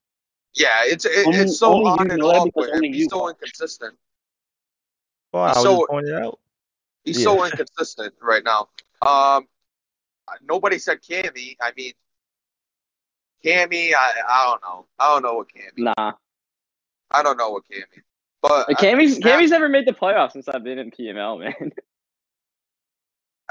Yeah, 0.55 0.79
it's 0.83 1.05
it, 1.05 1.27
Only- 1.27 1.39
it's 1.39 1.59
so 1.59 1.85
on 1.85 2.07
you 2.07 2.13
and 2.13 2.23
off 2.23 2.49
with 2.55 2.69
him. 2.71 2.81
He's 2.83 3.09
so 3.09 3.29
inconsistent. 3.29 3.95
Well, 5.31 5.43
I 5.43 5.47
He's 5.49 5.55
was 5.57 5.63
so- 5.63 5.77
just 5.77 5.89
pointing 5.89 6.15
out. 6.15 6.39
He's 7.05 7.17
Yeah. 7.19 7.23
so 7.25 7.45
inconsistent 7.45 8.13
right 8.21 8.43
now. 8.43 8.69
Um, 9.05 9.47
nobody 10.43 10.79
said 10.79 11.01
Cammy. 11.01 11.55
I 11.61 11.71
mean, 11.77 11.93
Cammy. 13.45 13.93
I 13.93 14.13
I 14.27 14.45
don't 14.49 14.61
know. 14.63 14.85
I 14.97 15.13
don't 15.13 15.23
know 15.23 15.33
what 15.35 15.47
Cammy. 15.49 15.93
Nah, 15.95 16.13
I 17.11 17.23
don't 17.23 17.37
know 17.37 17.51
what 17.51 17.63
Cammy. 17.71 18.01
But 18.41 18.67
Like, 18.69 18.77
Cammy's 18.77 19.17
I- 19.17 19.21
Cammy's 19.21 19.51
never 19.51 19.69
made 19.69 19.85
the 19.85 19.91
playoffs 19.93 20.31
since 20.33 20.47
I've 20.49 20.63
been 20.63 20.79
in 20.79 20.91
PML, 20.91 21.39
man. 21.39 21.71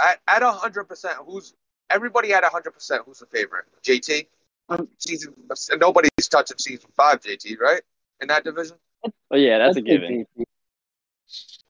at 0.03 0.21
at 0.29 0.43
a 0.43 0.51
hundred 0.51 0.85
percent, 0.85 1.17
who's 1.27 1.55
everybody 1.91 2.33
at 2.33 2.45
a 2.45 2.49
hundred 2.49 2.73
percent? 2.73 3.03
Who's 3.07 3.19
the 3.19 3.27
favorite? 3.27 3.65
JT. 3.83 4.27
Um, 4.71 4.89
Season 4.99 5.35
nobody's 5.81 6.11
touching 6.29 6.59
season 6.59 6.91
five. 6.97 7.21
JT, 7.21 7.59
right? 7.59 7.81
In 8.21 8.29
that 8.29 8.45
division. 8.45 8.77
Oh 9.05 9.37
yeah, 9.37 9.59
that's 9.59 9.77
a 9.77 9.81
I'd 9.81 9.87
given. 9.87 10.27
JT. 10.37 10.45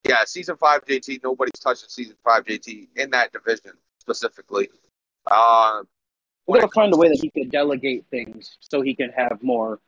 Yeah, 0.04 0.24
season 0.24 0.56
five 0.56 0.84
JT. 0.84 1.22
Nobody's 1.22 1.60
touching 1.60 1.88
season 1.88 2.16
five 2.24 2.44
JT 2.44 2.88
in 2.96 3.10
that 3.10 3.32
division 3.32 3.72
specifically. 4.00 4.70
Um, 5.30 5.86
We 6.46 6.52
when 6.52 6.60
gotta 6.62 6.72
find 6.72 6.94
a 6.94 6.96
way 6.96 7.08
that 7.08 7.20
he 7.20 7.30
could 7.30 7.50
delegate 7.50 8.06
things 8.10 8.56
so 8.60 8.80
he 8.80 8.94
can 8.94 9.10
have 9.10 9.42
more 9.42 9.78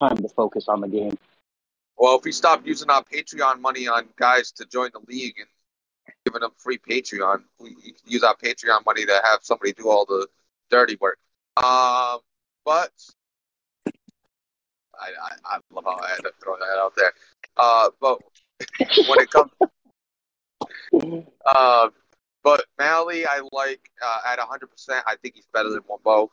time 0.00 0.16
to 0.16 0.28
focus 0.28 0.68
on 0.68 0.80
the 0.80 0.88
game. 0.88 1.16
Well, 1.96 2.16
if 2.18 2.24
we 2.24 2.32
stop 2.32 2.66
using 2.66 2.90
our 2.90 3.04
Patreon 3.04 3.60
money 3.60 3.86
on 3.86 4.08
guys 4.16 4.50
to 4.52 4.64
join 4.64 4.90
the 4.92 5.00
league 5.06 5.36
and 5.38 5.48
giving 6.24 6.40
them 6.40 6.52
free 6.56 6.78
Patreon, 6.78 7.42
we 7.58 7.76
use 8.06 8.22
our 8.22 8.36
Patreon 8.36 8.84
money 8.84 9.04
to 9.04 9.20
have 9.24 9.40
somebody 9.42 9.72
do 9.72 9.88
all 9.88 10.04
the 10.04 10.26
dirty 10.70 10.96
work. 11.00 11.18
Um, 11.56 12.18
but 12.64 12.92
I, 14.98 15.10
I, 15.22 15.32
I 15.44 15.58
love 15.72 15.84
how 15.84 15.98
I 15.98 16.10
had 16.10 16.22
to 16.22 16.32
throw 16.42 16.56
that 16.56 16.78
out 16.78 16.94
there. 16.96 17.12
Uh, 17.56 17.88
but 18.00 18.18
when 19.08 19.20
it 19.20 19.30
comes, 19.30 19.50
uh, 21.46 21.88
but 22.42 22.64
Mally, 22.78 23.26
I 23.26 23.40
like 23.52 23.90
uh, 24.04 24.20
at 24.26 24.38
100%. 24.38 25.02
I 25.06 25.16
think 25.16 25.34
he's 25.34 25.48
better 25.52 25.70
than 25.70 25.80
Wumbo. 25.82 26.28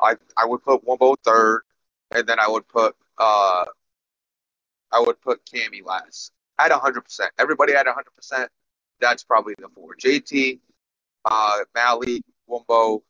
I 0.00 0.16
I 0.36 0.46
would 0.46 0.62
put 0.62 0.84
Wumbo 0.84 1.16
third, 1.24 1.62
and 2.10 2.26
then 2.26 2.40
I 2.40 2.48
would 2.48 2.66
put 2.68 2.96
uh 3.18 3.64
I 4.92 5.00
would 5.00 5.20
put 5.20 5.44
Cammy 5.44 5.84
last 5.84 6.32
at 6.58 6.70
100%. 6.70 7.02
Everybody 7.38 7.74
at 7.74 7.86
100%, 7.86 8.48
that's 9.00 9.24
probably 9.24 9.54
the 9.58 9.68
four. 9.74 9.94
JT, 9.96 10.60
uh, 11.24 11.58
Mally, 11.74 12.22
Wumbo, 12.48 13.02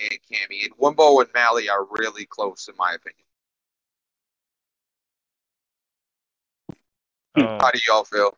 and 0.00 0.18
Cammy. 0.30 0.64
And 0.64 0.76
Wumbo 0.78 1.20
and 1.20 1.30
Mally 1.34 1.68
are 1.68 1.84
really 1.90 2.26
close, 2.26 2.68
in 2.68 2.74
my 2.76 2.94
opinion. 2.94 3.24
Um, 7.36 7.58
How 7.60 7.70
do 7.70 7.80
y'all 7.86 8.04
feel? 8.04 8.36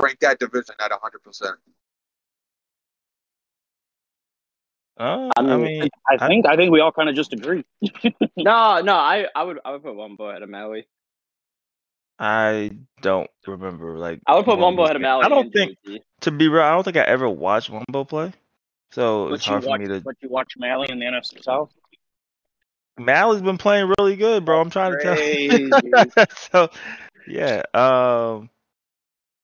Rank 0.00 0.18
that 0.20 0.38
division 0.38 0.74
at 0.80 0.90
100%. 0.90 1.52
uh, 4.96 5.28
I 5.36 5.40
I 5.40 5.56
mean, 5.56 5.80
mean, 5.80 5.88
I 6.08 6.28
think 6.28 6.46
I 6.46 6.56
think 6.56 6.72
we 6.72 6.80
all 6.80 6.92
kind 6.92 7.08
of 7.08 7.14
just 7.16 7.32
agree. 7.32 7.64
No, 8.36 8.80
no, 8.80 8.94
I, 8.94 9.26
I 9.34 9.42
would 9.44 9.58
I 9.64 9.72
would 9.72 9.82
put 9.82 9.94
Wumbo 9.94 10.30
ahead 10.30 10.42
of 10.42 10.50
Maui. 10.50 10.86
I 12.18 12.70
don't 13.00 13.30
remember 13.46 13.98
like. 13.98 14.20
I 14.26 14.36
would 14.36 14.44
put 14.44 14.58
Wumbo's 14.58 14.76
Wumbo 14.76 14.84
ahead 14.84 14.96
of 14.96 15.02
game. 15.02 15.10
Maui. 15.10 15.24
I 15.24 15.28
don't 15.28 15.52
think 15.52 15.76
JT. 15.86 16.00
to 16.22 16.30
be 16.30 16.48
real. 16.48 16.62
I 16.62 16.70
don't 16.70 16.84
think 16.84 16.96
I 16.96 17.02
ever 17.02 17.28
watched 17.28 17.70
Wumbo 17.70 18.08
play, 18.08 18.32
so 18.90 19.32
it's 19.32 19.44
But 19.44 19.46
you 19.46 19.52
hard 19.52 19.64
for 19.64 19.78
me 19.78 19.86
to. 19.88 20.00
but 20.00 20.16
you 20.20 20.28
watch 20.28 20.52
Mally 20.56 20.88
in 20.90 20.98
the 20.98 21.06
NFC 21.06 21.42
South. 21.42 21.72
Mally's 22.96 23.42
been 23.42 23.58
playing 23.58 23.92
really 23.98 24.14
good, 24.14 24.44
bro. 24.44 24.60
I'm 24.60 24.70
trying 24.70 24.92
to 24.92 25.02
tell 25.02 25.18
you. 25.20 26.24
so, 26.52 26.70
yeah. 27.26 27.62
Um, 27.74 28.48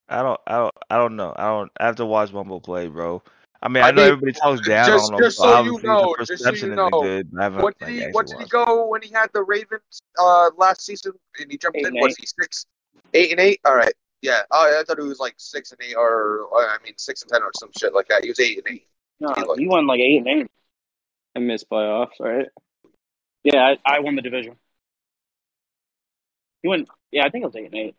I 0.08 0.22
don't, 0.22 0.40
I 0.46 0.56
don't, 0.56 0.74
I 0.88 0.96
don't 0.98 1.16
know. 1.16 1.34
I 1.36 1.48
don't. 1.48 1.72
I 1.78 1.86
have 1.86 1.96
to 1.96 2.06
watch 2.06 2.30
Wumbo 2.30 2.62
play, 2.62 2.86
bro. 2.86 3.22
I 3.62 3.68
mean, 3.68 3.82
I, 3.82 3.88
I 3.88 3.90
know 3.90 4.02
mean, 4.04 4.12
everybody 4.12 4.32
talks 4.32 4.66
down 4.66 4.86
just- 4.86 5.12
on 5.12 5.18
him. 5.18 5.24
just 5.24 5.36
so 5.38 5.44
so 5.44 5.64
you 5.64 5.80
know, 5.82 6.14
just 6.18 6.28
so 6.28 6.50
you 6.50 6.52
perception 6.52 6.74
know, 6.74 6.88
isn't 6.88 7.02
good. 7.02 7.30
I 7.38 7.42
haven't, 7.44 7.62
What 7.62 7.78
did 7.78 7.84
like, 7.88 7.94
he 7.94 8.06
what 8.12 8.26
did 8.26 8.38
he 8.40 8.46
go 8.46 8.86
when 8.86 9.02
he 9.02 9.10
had 9.10 9.28
the 9.34 9.42
Ravens 9.42 10.00
uh 10.18 10.50
last 10.56 10.80
season 10.82 11.12
and 11.38 11.50
he 11.50 11.58
jumped 11.58 11.76
Eight 11.76 11.86
in? 11.86 11.88
and 11.88 12.00
Was 12.00 12.16
he 12.16 12.24
six 12.26 12.64
eight 13.12 13.30
and 13.32 13.40
eight? 13.40 13.60
All 13.66 13.76
right. 13.76 13.92
Yeah. 14.22 14.40
Oh 14.50 14.78
I 14.80 14.82
thought 14.84 14.98
he 14.98 15.06
was 15.06 15.18
like 15.20 15.34
six 15.36 15.72
and 15.72 15.80
eight 15.82 15.94
or, 15.94 16.40
or 16.50 16.68
I 16.68 16.78
mean 16.84 16.94
six 16.96 17.20
and 17.22 17.30
ten 17.30 17.42
or 17.42 17.50
some 17.54 17.70
shit 17.78 17.92
like 17.92 18.08
that. 18.08 18.22
He 18.22 18.30
was 18.30 18.40
eight 18.40 18.58
and 18.64 18.76
eight. 18.76 18.86
No, 19.20 19.32
He 19.34 19.42
looked- 19.42 19.60
won 19.62 19.86
like 19.86 20.00
eight 20.00 20.18
and 20.18 20.26
eight. 20.28 20.46
I 21.36 21.40
missed 21.40 21.68
playoffs, 21.70 22.18
right? 22.18 22.46
Yeah, 23.44 23.74
I, 23.86 23.96
I 23.96 24.00
won 24.00 24.16
the 24.16 24.22
division. 24.22 24.56
He 26.62 26.68
went. 26.68 26.88
Yeah, 27.12 27.24
I 27.26 27.30
think 27.30 27.42
it 27.44 27.46
was 27.46 27.56
eight 27.56 27.66
and 27.66 27.74
eight. 27.74 27.94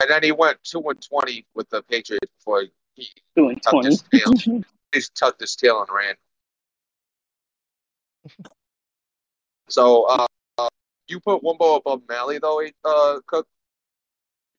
And 0.00 0.10
then 0.10 0.22
he 0.22 0.32
went 0.32 0.62
two 0.62 0.82
and 0.88 1.00
twenty 1.00 1.46
with 1.54 1.68
the 1.70 1.82
Patriots 1.82 2.30
before 2.38 2.64
he 2.94 3.08
Two 3.36 3.48
and 3.48 3.60
his 3.84 4.02
twenty. 4.02 4.64
just 4.92 5.14
tucked 5.14 5.40
his 5.40 5.54
tail 5.56 5.80
and 5.80 5.88
ran. 5.94 6.14
So 9.68 10.02
uh, 10.06 10.26
uh 10.58 10.68
you 11.06 11.20
put 11.20 11.44
Wumbo 11.44 11.76
above 11.76 12.02
Mally 12.08 12.38
though, 12.38 12.60
uh 12.84 13.20
Cook? 13.24 13.46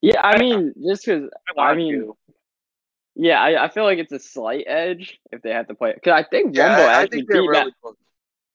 Yeah, 0.01 0.21
I 0.21 0.39
mean, 0.39 0.73
just 0.87 1.05
because 1.05 1.29
I, 1.57 1.61
I 1.61 1.75
mean, 1.75 1.91
to. 1.93 2.17
yeah, 3.15 3.41
I, 3.41 3.65
I 3.65 3.69
feel 3.69 3.83
like 3.83 3.99
it's 3.99 4.13
a 4.13 4.19
slight 4.19 4.63
edge 4.67 5.19
if 5.33 5.41
they 5.41 5.49
have 5.51 5.67
to 5.67 5.75
play. 5.75 5.93
Because 5.93 6.13
I 6.13 6.23
think 6.23 6.55
Yeah, 6.55 6.69
Wumbo 6.77 6.79
I, 6.79 6.83
I 6.85 7.01
actually 7.01 7.17
think 7.17 7.29
they're 7.29 7.41
beat. 7.41 7.49
really 7.49 7.65
Ma- 7.65 7.71
close. 7.81 7.95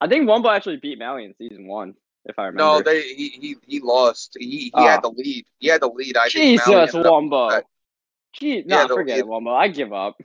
I 0.01 0.09
think 0.09 0.27
Wumbo 0.27 0.51
actually 0.51 0.79
beat 0.79 0.99
Maui 0.99 1.27
in 1.27 1.35
season 1.37 1.67
one, 1.67 1.95
if 2.25 2.39
I 2.39 2.47
remember. 2.47 2.63
No, 2.63 2.81
they 2.83 3.03
he 3.03 3.29
he, 3.29 3.57
he 3.67 3.81
lost. 3.81 4.37
He 4.41 4.47
he 4.47 4.71
Oh. 4.73 4.87
had 4.87 5.03
the 5.03 5.11
lead. 5.11 5.45
He 5.59 5.69
had 5.69 5.83
the 5.83 5.89
lead. 5.89 6.17
I 6.17 6.31
think 6.31 6.57
Mally 6.57 6.81
Jesus, 6.81 6.95
ended 6.95 7.13
Wumbo. 7.13 7.63
Gee, 8.33 8.65
Yeah, 8.67 8.77
nah, 8.83 8.87
the- 8.89 8.95
forget 8.95 9.19
it, 9.19 9.27
Wumbo. 9.27 9.55
I 9.55 9.69
give 9.69 9.93
up. 9.93 10.17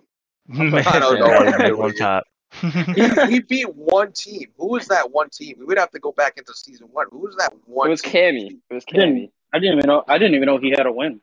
Man, 0.51 0.73
I 0.87 0.99
don't 0.99 1.19
know 1.19 1.27
Mally's 1.27 1.77
what 1.77 1.95
to 1.97 2.03
on 2.03 2.21
top. 2.21 2.23
he, 3.27 3.33
he 3.35 3.39
beat 3.39 3.73
one 3.75 4.11
team. 4.11 4.47
Who 4.57 4.67
was 4.67 4.87
that 4.87 5.09
one 5.11 5.29
team? 5.29 5.55
We 5.57 5.65
would 5.65 5.77
have 5.77 5.91
to 5.91 5.99
go 5.99 6.11
back 6.11 6.37
into 6.37 6.53
season 6.53 6.87
one. 6.91 7.07
Who 7.11 7.19
was 7.19 7.35
that 7.37 7.53
one? 7.65 7.87
It 7.87 7.91
was? 7.91 8.01
Cammy. 8.01 8.59
It 8.69 8.73
was 8.73 8.83
I 8.89 8.91
didn't- 8.93 9.15
Cammy. 9.15 9.31
I 9.53 9.59
didn't 9.59 9.77
even 9.79 9.87
know. 9.87 10.03
I 10.07 10.17
didn't 10.17 10.35
even 10.35 10.45
know 10.47 10.57
he 10.57 10.69
had 10.71 10.85
a 10.85 10.91
win. 10.91 11.19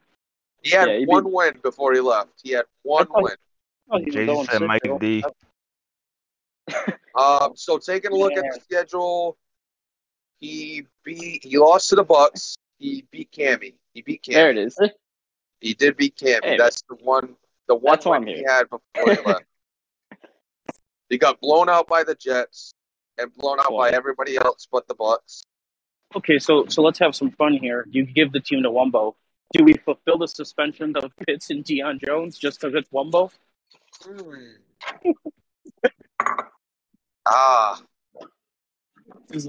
He 0.62 0.70
had 0.70 0.88
Yeah, 0.88 0.98
he 0.98 1.06
one 1.06 1.30
win 1.32 1.54
before 1.62 1.94
he 1.94 2.00
left. 2.00 2.30
He 2.42 2.52
had 2.52 2.64
one 2.82 3.06
thought- 3.06 3.22
win. 3.22 3.32
Oh, 3.90 3.98
he 3.98 4.26
was 4.26 4.46
said 4.48 4.62
Mike. 4.62 4.82
D. 5.00 5.24
Um, 7.18 7.52
so 7.56 7.78
taking 7.78 8.12
a 8.12 8.14
look 8.14 8.34
at 8.34 8.44
the 8.44 8.60
schedule, 8.62 9.36
he 10.38 10.84
beat 11.02 11.42
he 11.44 11.58
lost 11.58 11.88
to 11.88 11.96
the 11.96 12.04
Bucks. 12.04 12.56
He 12.78 13.04
beat 13.10 13.32
Cammy. 13.32 13.74
He 13.92 14.02
beat 14.02 14.22
Cammy. 14.22 14.34
There 14.34 14.50
it 14.50 14.58
is. 14.58 14.78
He 15.60 15.74
did 15.74 15.96
beat 15.96 16.14
Cammy. 16.16 16.44
Hey. 16.44 16.56
That's 16.58 16.82
the 16.88 16.94
one. 16.96 17.34
The 17.68 17.74
one 17.74 17.98
win 18.04 18.26
he 18.26 18.44
had 18.46 18.64
before 18.70 19.14
he 19.14 19.22
left. 19.22 19.44
he 21.10 21.18
got 21.18 21.40
blown 21.40 21.68
out 21.68 21.86
by 21.86 22.02
the 22.02 22.14
Jets 22.14 22.72
and 23.18 23.32
blown 23.34 23.60
out 23.60 23.70
by 23.70 23.90
everybody 23.90 24.36
else 24.36 24.66
but 24.70 24.88
the 24.88 24.94
Bucks. 24.94 25.42
Okay, 26.16 26.38
so 26.38 26.66
so 26.66 26.82
let's 26.82 26.98
have 26.98 27.14
some 27.14 27.30
fun 27.30 27.52
here. 27.52 27.86
You 27.90 28.04
give 28.04 28.32
the 28.32 28.40
team 28.40 28.62
to 28.62 28.70
Wumbo. 28.70 29.14
Do 29.52 29.64
we 29.64 29.74
fulfill 29.74 30.18
the 30.18 30.28
suspension 30.28 30.96
of 30.96 31.12
Pitts 31.26 31.50
and 31.50 31.64
Deion 31.64 32.02
Jones 32.04 32.38
just 32.38 32.60
because 32.60 32.74
it's 32.74 32.88
Wumbo? 32.90 33.30
Hmm. 34.02 35.12
ah, 37.26 37.82
He's 39.30 39.48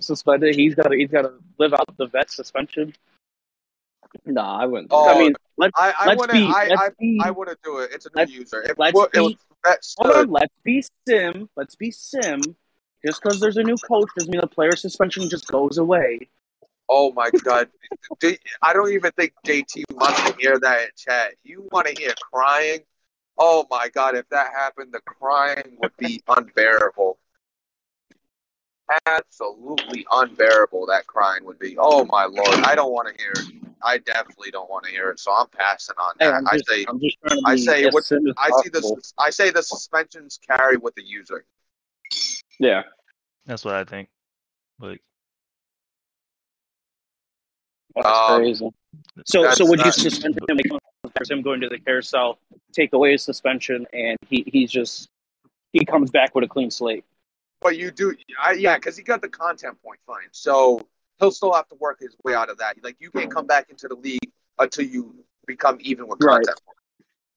suspended. 0.00 0.54
He's 0.54 0.74
got 0.74 0.88
to 0.90 0.96
he's 0.96 1.10
got 1.10 1.22
to 1.22 1.34
live 1.58 1.72
out 1.72 1.96
the 1.96 2.06
vet 2.06 2.30
suspension. 2.30 2.94
Nah, 4.26 4.60
I 4.60 4.66
wouldn't. 4.66 4.88
Oh, 4.92 5.08
I 5.08 5.18
mean, 5.18 5.34
let's 5.56 5.72
I, 5.76 5.94
I 5.98 6.06
let's 6.08 6.20
wouldn't. 6.20 6.38
be 6.38 6.52
I, 6.52 6.66
let's 6.68 6.80
I, 6.82 6.88
be 6.98 7.20
I 7.22 7.30
wouldn't 7.30 7.62
do 7.62 7.78
it. 7.78 7.90
It's 7.92 8.06
a 8.06 8.10
new 8.26 8.32
user. 8.32 8.62
If 8.62 8.78
let's 8.78 8.94
what- 8.94 9.12
be- 9.12 9.38
hold 9.98 10.16
on. 10.16 10.30
Let's 10.30 10.54
be 10.64 10.82
sim. 11.06 11.48
Let's 11.56 11.74
be 11.76 11.90
sim. 11.90 12.40
Just 13.04 13.22
because 13.22 13.40
there's 13.40 13.56
a 13.56 13.62
new 13.62 13.76
coach 13.76 14.08
doesn't 14.16 14.30
mean 14.30 14.40
the 14.40 14.46
player 14.46 14.76
suspension 14.76 15.28
just 15.30 15.46
goes 15.46 15.78
away. 15.78 16.28
Oh 16.88 17.12
my 17.12 17.30
god! 17.44 17.68
I 18.62 18.72
don't 18.72 18.92
even 18.92 19.12
think 19.12 19.32
JT 19.46 19.84
wants 19.92 20.22
to 20.30 20.36
hear 20.38 20.58
that 20.58 20.80
in 20.82 20.88
chat. 20.96 21.34
You 21.44 21.66
want 21.70 21.86
to 21.86 21.94
hear 22.00 22.12
crying? 22.32 22.80
Oh 23.38 23.66
my 23.70 23.88
god! 23.88 24.16
If 24.16 24.28
that 24.30 24.50
happened, 24.52 24.92
the 24.92 25.00
crying 25.00 25.76
would 25.78 25.96
be 25.98 26.20
unbearable. 26.28 27.16
Absolutely 29.06 30.04
unbearable. 30.10 30.86
That 30.86 31.06
crying 31.06 31.44
would 31.44 31.58
be. 31.60 31.76
Oh 31.78 32.04
my 32.06 32.24
lord! 32.24 32.64
I 32.64 32.74
don't 32.74 32.92
want 32.92 33.08
to 33.08 33.22
hear 33.22 33.32
it. 33.36 33.69
I 33.84 33.98
definitely 33.98 34.50
don't 34.50 34.68
want 34.70 34.84
to 34.84 34.90
hear 34.90 35.10
it. 35.10 35.18
So 35.20 35.32
I'm 35.32 35.46
passing 35.48 35.94
on 35.98 36.14
Hey, 36.18 36.26
that. 36.26 36.34
I'm 36.34 36.46
I 36.46 36.58
say. 36.68 36.84
I'm 36.88 37.00
just 37.00 37.16
trying 37.26 37.40
to 37.40 37.42
I 37.46 37.56
say 37.56 37.84
as 37.86 37.94
what- 37.94 38.04
sim 38.04 38.26
as 38.26 38.34
I 38.38 38.46
see 38.62 38.70
possible. 38.70 38.96
this. 38.96 39.14
I 39.18 39.30
say 39.30 39.50
the 39.50 39.62
suspensions 39.62 40.38
carry 40.46 40.76
with 40.76 40.94
the 40.94 41.02
user. 41.04 41.44
Yeah. 42.58 42.82
That's 43.46 43.64
what 43.64 43.74
I 43.74 43.84
think. 43.84 44.08
But 44.78 44.98
That's 47.96 48.06
Um, 48.06 48.40
crazy. 48.40 48.70
So, 49.26 49.42
that's 49.42 49.58
so 49.58 49.66
would 49.66 49.80
you 49.80 49.92
suspend 49.92 50.38
him? 50.48 50.58
There's 51.16 51.30
him 51.30 51.42
going 51.42 51.60
to 51.60 51.68
the 51.68 51.78
carousel, 51.78 52.38
take 52.72 52.92
away 52.92 53.12
his 53.12 53.22
suspension, 53.22 53.86
and 53.92 54.16
he 54.28 54.44
he's 54.46 54.70
just 54.70 55.08
he 55.72 55.84
comes 55.84 56.10
back 56.10 56.34
with 56.34 56.44
a 56.44 56.48
clean 56.48 56.70
slate. 56.70 57.04
But 57.60 57.76
you 57.76 57.90
do, 57.90 58.14
I, 58.40 58.52
yeah, 58.52 58.76
because 58.76 58.96
he 58.96 59.02
got 59.02 59.20
the 59.22 59.28
content 59.28 59.80
point 59.82 60.00
fine. 60.06 60.28
So 60.32 60.86
he'll 61.20 61.30
still 61.30 61.52
have 61.52 61.68
to 61.68 61.76
work 61.76 62.00
his 62.00 62.16
way 62.24 62.34
out 62.34 62.50
of 62.50 62.58
that. 62.58 62.82
Like 62.82 62.96
you 62.98 63.10
can't 63.10 63.30
come 63.30 63.46
back 63.46 63.70
into 63.70 63.86
the 63.86 63.94
league 63.94 64.30
until 64.58 64.84
you 64.84 65.14
become 65.46 65.78
even 65.80 66.08
with 66.08 66.18
Right. 66.20 66.38
content. 66.38 66.60
points. 66.64 66.80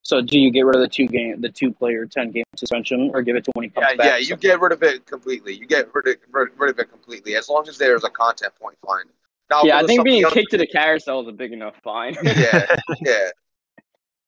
So, 0.05 0.21
do 0.21 0.37
you 0.37 0.51
get 0.51 0.65
rid 0.65 0.75
of 0.75 0.81
the 0.81 0.87
two 0.89 1.07
game, 1.07 1.39
the 1.39 1.49
two 1.49 1.71
player, 1.71 2.05
ten 2.05 2.31
game 2.31 2.43
suspension, 2.57 3.11
or 3.13 3.21
give 3.21 3.37
it 3.37 3.45
to 3.45 3.51
when 3.53 3.63
he 3.63 3.69
comes 3.69 3.87
Yeah, 3.87 3.95
back? 3.95 4.05
yeah, 4.05 4.17
you 4.17 4.35
get 4.35 4.59
rid 4.59 4.73
of 4.73 4.83
it 4.83 5.05
completely. 5.05 5.53
You 5.53 5.65
get 5.65 5.93
rid 5.95 6.07
of, 6.07 6.15
rid, 6.29 6.49
rid 6.57 6.71
of 6.71 6.79
it 6.79 6.91
completely 6.91 7.35
as 7.35 7.47
long 7.47 7.69
as 7.69 7.77
there's 7.77 8.03
a 8.03 8.09
content 8.09 8.53
point 8.59 8.77
fine. 8.85 9.05
Now, 9.49 9.63
Yeah, 9.63 9.77
I 9.77 9.85
think 9.85 10.03
being 10.03 10.25
kicked 10.25 10.51
to 10.51 10.57
the 10.57 10.67
carousel 10.67 11.21
is 11.21 11.27
a 11.29 11.31
big 11.31 11.53
enough 11.53 11.75
fine. 11.83 12.17
Yeah, 12.23 12.65
yeah. 13.01 13.29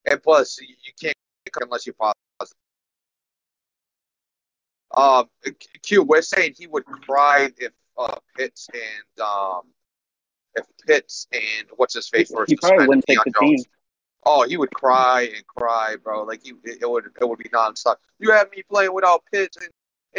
And 0.08 0.22
plus, 0.22 0.60
you 0.60 0.68
you 0.68 0.92
can't 1.00 1.16
kick 1.44 1.54
unless 1.60 1.84
you're 1.84 1.94
positive. 1.94 2.56
Um, 4.96 5.28
Q, 5.82 6.04
we're 6.04 6.22
saying 6.22 6.54
he 6.56 6.68
would 6.68 6.84
cry 6.84 7.50
if 7.58 7.72
uh, 7.98 8.16
Pitts 8.36 8.68
and 8.72 9.26
um, 9.26 9.62
if 10.54 10.64
Pitts 10.86 11.26
and 11.32 11.66
what's 11.76 11.94
his 11.94 12.08
face 12.08 12.30
were 12.30 12.44
he 12.46 12.56
probably 12.56 12.86
wouldn't 12.86 13.06
take 13.06 13.18
Deion 13.18 13.24
the 13.24 13.32
team. 13.40 13.58
Oh, 14.28 14.46
he 14.46 14.56
would 14.56 14.72
cry 14.72 15.30
and 15.34 15.46
cry, 15.46 15.94
bro. 16.02 16.24
Like 16.24 16.42
he, 16.42 16.52
it 16.64 16.88
would, 16.88 17.04
it 17.20 17.28
would 17.28 17.38
be 17.38 17.48
nonstop. 17.50 17.96
You 18.18 18.32
have 18.32 18.50
me 18.50 18.62
playing 18.68 18.92
without 18.92 19.22
Pitts 19.32 19.56
and 19.58 19.70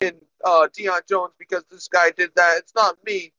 and 0.06 0.16
uh, 0.46 0.68
Deion 0.78 1.08
Jones 1.10 1.34
because 1.40 1.64
this 1.72 1.88
guy 1.88 2.12
did 2.12 2.30
that. 2.36 2.58
It's 2.60 2.74
not 2.76 2.98
me. 3.06 3.34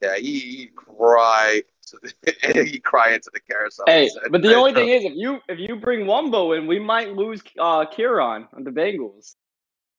Yeah, 0.00 0.16
he, 0.16 0.38
he 0.38 0.66
cry. 0.74 1.62
To 1.88 1.98
the, 2.02 2.64
he 2.70 2.78
cry 2.78 3.12
into 3.12 3.30
the 3.34 3.40
carousel. 3.40 3.84
Hey, 3.86 4.04
and 4.04 4.12
said- 4.12 4.22
but 4.32 4.40
the 4.42 4.54
only 4.54 4.72
thing 4.72 4.88
is, 4.88 5.04
if 5.04 5.12
you 5.14 5.40
if 5.48 5.58
you 5.58 5.76
bring 5.76 6.06
Wumbo 6.06 6.56
in, 6.56 6.66
we 6.66 6.78
might 6.78 7.14
lose 7.14 7.42
uh 7.58 7.84
Kieran 7.86 8.48
on 8.54 8.64
the 8.64 8.70
Bengals. 8.70 9.34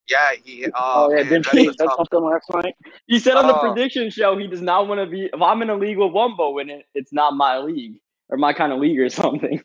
Yeah, 0.09 0.31
he. 0.43 0.65
Uh, 0.65 0.69
oh 0.75 1.09
yeah, 1.09 1.15
man, 1.17 1.25
didn't 1.25 1.45
that's 1.45 1.57
he 1.57 1.67
a 1.67 1.73
something 1.97 2.21
last 2.23 2.45
night? 2.53 2.75
He 3.07 3.19
said 3.19 3.35
on 3.35 3.47
the 3.47 3.55
Oh. 3.57 3.59
prediction 3.73 4.09
show 4.11 4.37
he 4.37 4.47
does 4.47 4.61
not 4.61 4.87
want 4.87 4.99
to 5.01 5.07
be. 5.07 5.29
If 5.33 5.41
I'm 5.41 5.61
in 5.61 5.69
a 5.69 5.75
league 5.75 5.97
with 5.97 6.11
Wumbo 6.11 6.61
in 6.61 6.69
it, 6.69 6.85
it's 6.93 7.11
not 7.11 7.33
my 7.35 7.57
league 7.57 7.99
or 8.29 8.37
my 8.37 8.53
kind 8.53 8.71
of 8.71 8.79
league 8.79 8.99
or 8.99 9.09
something. 9.21 9.61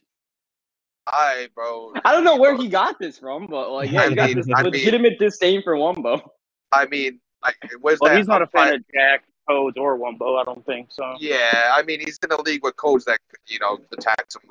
Aye, 1.07 1.49
bro. 1.55 1.93
I 2.05 2.13
don't 2.13 2.25
know 2.25 2.37
where 2.37 2.57
he 2.57 2.69
got 2.69 2.99
this 2.99 3.19
from, 3.19 3.47
but 3.49 3.71
like, 3.71 3.91
yeah, 3.91 4.03
I 4.03 4.09
he 4.11 4.15
got 4.15 4.29
mean- 4.29 4.37
this 4.37 4.47
I 4.55 4.63
mean- 4.63 4.73
legitimate 4.73 5.19
disdain 5.19 5.63
for 5.63 5.75
Wumbo. 5.75 6.21
I 6.73 6.87
mean, 6.87 7.21
I, 7.43 7.53
was 7.83 7.99
Well, 8.01 8.11
that 8.11 8.19
he's 8.19 8.29
not 8.29 8.43
a 8.43 8.47
fan 8.47 8.63
umpire- 8.63 8.75
of 8.77 8.85
Jack, 8.95 9.25
Codes, 9.49 9.77
or 9.77 9.99
Wumbo. 9.99 10.41
I 10.41 10.45
don't 10.45 10.65
think 10.67 10.89
so. 10.93 11.17
Yeah, 11.19 11.73
I 11.75 11.83
mean, 11.83 12.01
he's 12.01 12.19
in 12.23 12.31
a 12.31 12.41
league 12.43 12.63
with 12.63 12.77
codes 12.77 13.05
that 13.07 13.19
you 13.49 13.59
know 13.59 13.79
attacks 13.93 14.37
him 14.37 14.43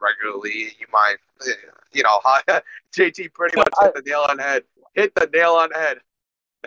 regularly. 0.00 0.72
You 0.78 0.86
might, 0.92 1.16
you 1.92 2.02
know, 2.02 2.20
JT 2.96 3.32
pretty 3.32 3.56
much 3.56 3.68
hit 3.82 3.94
the 3.94 4.02
nail 4.06 4.26
on 4.28 4.36
the 4.38 4.42
head. 4.42 4.64
Hit 4.94 5.14
the 5.14 5.28
nail 5.32 5.52
on 5.52 5.68
the 5.72 5.78
head. 5.78 5.98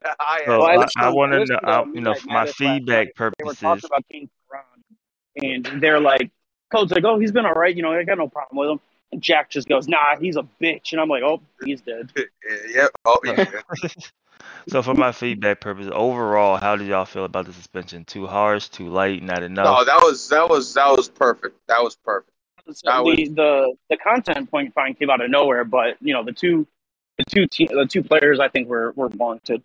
I 0.20 0.42
So 0.46 0.62
I 0.62 0.76
I, 0.76 0.88
I 0.98 1.10
to- 1.10 1.16
want 1.16 1.34
to 1.34 1.40
know, 1.40 1.46
to 1.86 1.92
you 1.94 2.02
know, 2.02 2.14
for 2.16 2.28
my 2.28 2.34
Madness 2.34 2.60
last 2.60 2.62
night. 2.62 2.78
feedback 2.80 3.08
They 3.16 3.24
were 3.24 3.32
purposes. 3.32 3.60
talking 3.62 3.82
about 3.86 4.06
King 4.12 4.30
Quran, 4.52 5.66
and 5.74 5.82
they're 5.84 6.00
like, 6.00 6.32
Codes 6.72 6.92
like, 6.92 7.04
oh, 7.04 7.20
he's 7.20 7.32
been 7.32 7.46
all 7.46 7.54
right. 7.54 7.76
You 7.76 7.84
know, 7.84 7.92
I 7.92 8.04
got 8.04 8.18
no 8.18 8.28
problem 8.28 8.58
with 8.58 8.70
him. 8.72 8.80
And 9.12 9.22
Jack 9.22 9.52
just 9.52 9.68
goes, 9.70 9.88
nah, 9.88 10.16
he's 10.20 10.36
a 10.38 10.48
bitch, 10.60 10.92
and 10.92 11.00
I'm 11.00 11.08
like, 11.10 11.22
oh, 11.22 11.40
he's 11.64 11.82
dead. 11.82 12.12
yeah. 12.68 12.88
Oh 13.06 13.20
yeah. 13.24 13.46
so 14.68 14.82
for 14.82 14.96
my 14.96 15.12
feedback 15.12 15.62
purposes, 15.62 15.92
overall, 15.94 16.58
how 16.58 16.76
did 16.76 16.88
y'all 16.88 17.06
feel 17.06 17.26
about 17.26 17.46
the 17.46 17.54
suspension? 17.54 18.06
Too 18.06 18.26
harsh, 18.26 18.70
too 18.70 18.88
light, 18.90 19.22
not 19.22 19.44
enough? 19.44 19.66
No, 19.66 19.86
that 19.86 20.02
was 20.02 20.28
that 20.30 20.50
was 20.50 20.74
that 20.74 20.90
was 20.98 21.10
perfect. 21.10 21.60
That 21.68 21.84
was 21.84 21.96
perfect. 21.96 22.32
So 22.72 22.74
That 22.86 23.04
the, 23.04 23.28
the 23.30 23.76
the 23.90 23.98
content 23.98 24.50
point 24.50 24.74
fine 24.74 24.94
came 24.96 25.10
out 25.10 25.22
of 25.22 25.30
nowhere, 25.30 25.66
but 25.66 25.98
you 26.02 26.14
know 26.14 26.24
the 26.24 26.32
two 26.32 26.66
the 27.18 27.26
two 27.26 27.46
te- 27.48 27.68
the 27.68 27.86
two 27.86 28.04
players 28.04 28.40
I 28.40 28.48
think 28.48 28.68
were 28.70 28.92
were 28.96 29.08
wanted. 29.08 29.62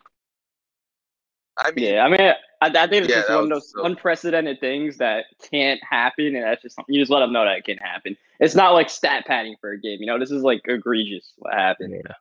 I 1.57 1.73
mean, 1.73 1.85
Yeah, 1.95 2.05
I 2.05 2.09
mean, 2.09 2.21
I, 2.21 2.35
I 2.61 2.71
think 2.87 3.05
it's 3.05 3.09
Yeah, 3.09 3.17
just 3.21 3.31
one 3.31 3.45
of 3.45 3.49
those 3.51 3.73
so- 3.73 3.85
unprecedented 3.85 4.61
things 4.61 4.97
that 4.99 5.25
can't 5.51 5.81
happen, 5.89 6.37
and 6.37 6.45
that's 6.45 6.63
just 6.63 6.77
something 6.77 6.95
you 6.95 7.01
just 7.03 7.11
let 7.11 7.21
them 7.21 7.33
know 7.33 7.45
that 7.45 7.59
it 7.59 7.65
can 7.65 7.79
happen. 7.79 8.17
It's 8.41 8.55
not 8.55 8.75
like 8.75 8.89
stat 8.91 9.27
padding 9.27 9.57
for 9.61 9.71
a 9.71 9.81
game, 9.81 9.99
you 10.01 10.07
know. 10.07 10.19
This 10.19 10.31
is 10.31 10.43
like 10.43 10.61
egregious 10.67 11.33
what 11.39 11.55
happened. 11.55 11.95
Yeah. 12.05 12.15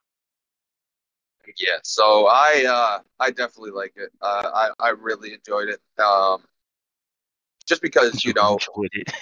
yeah. 1.59 1.77
So 1.83 2.27
I 2.27 2.65
uh 2.67 2.99
I 3.19 3.31
definitely 3.31 3.71
like 3.71 3.93
it. 3.95 4.11
Uh, 4.21 4.49
I 4.53 4.69
I 4.79 4.89
really 4.89 5.33
enjoyed 5.33 5.69
it. 5.69 5.79
Um, 6.01 6.43
just 7.67 7.82
because 7.82 8.23
you 8.25 8.34
know, 8.34 8.58
with 8.75 8.91
it. 8.93 9.13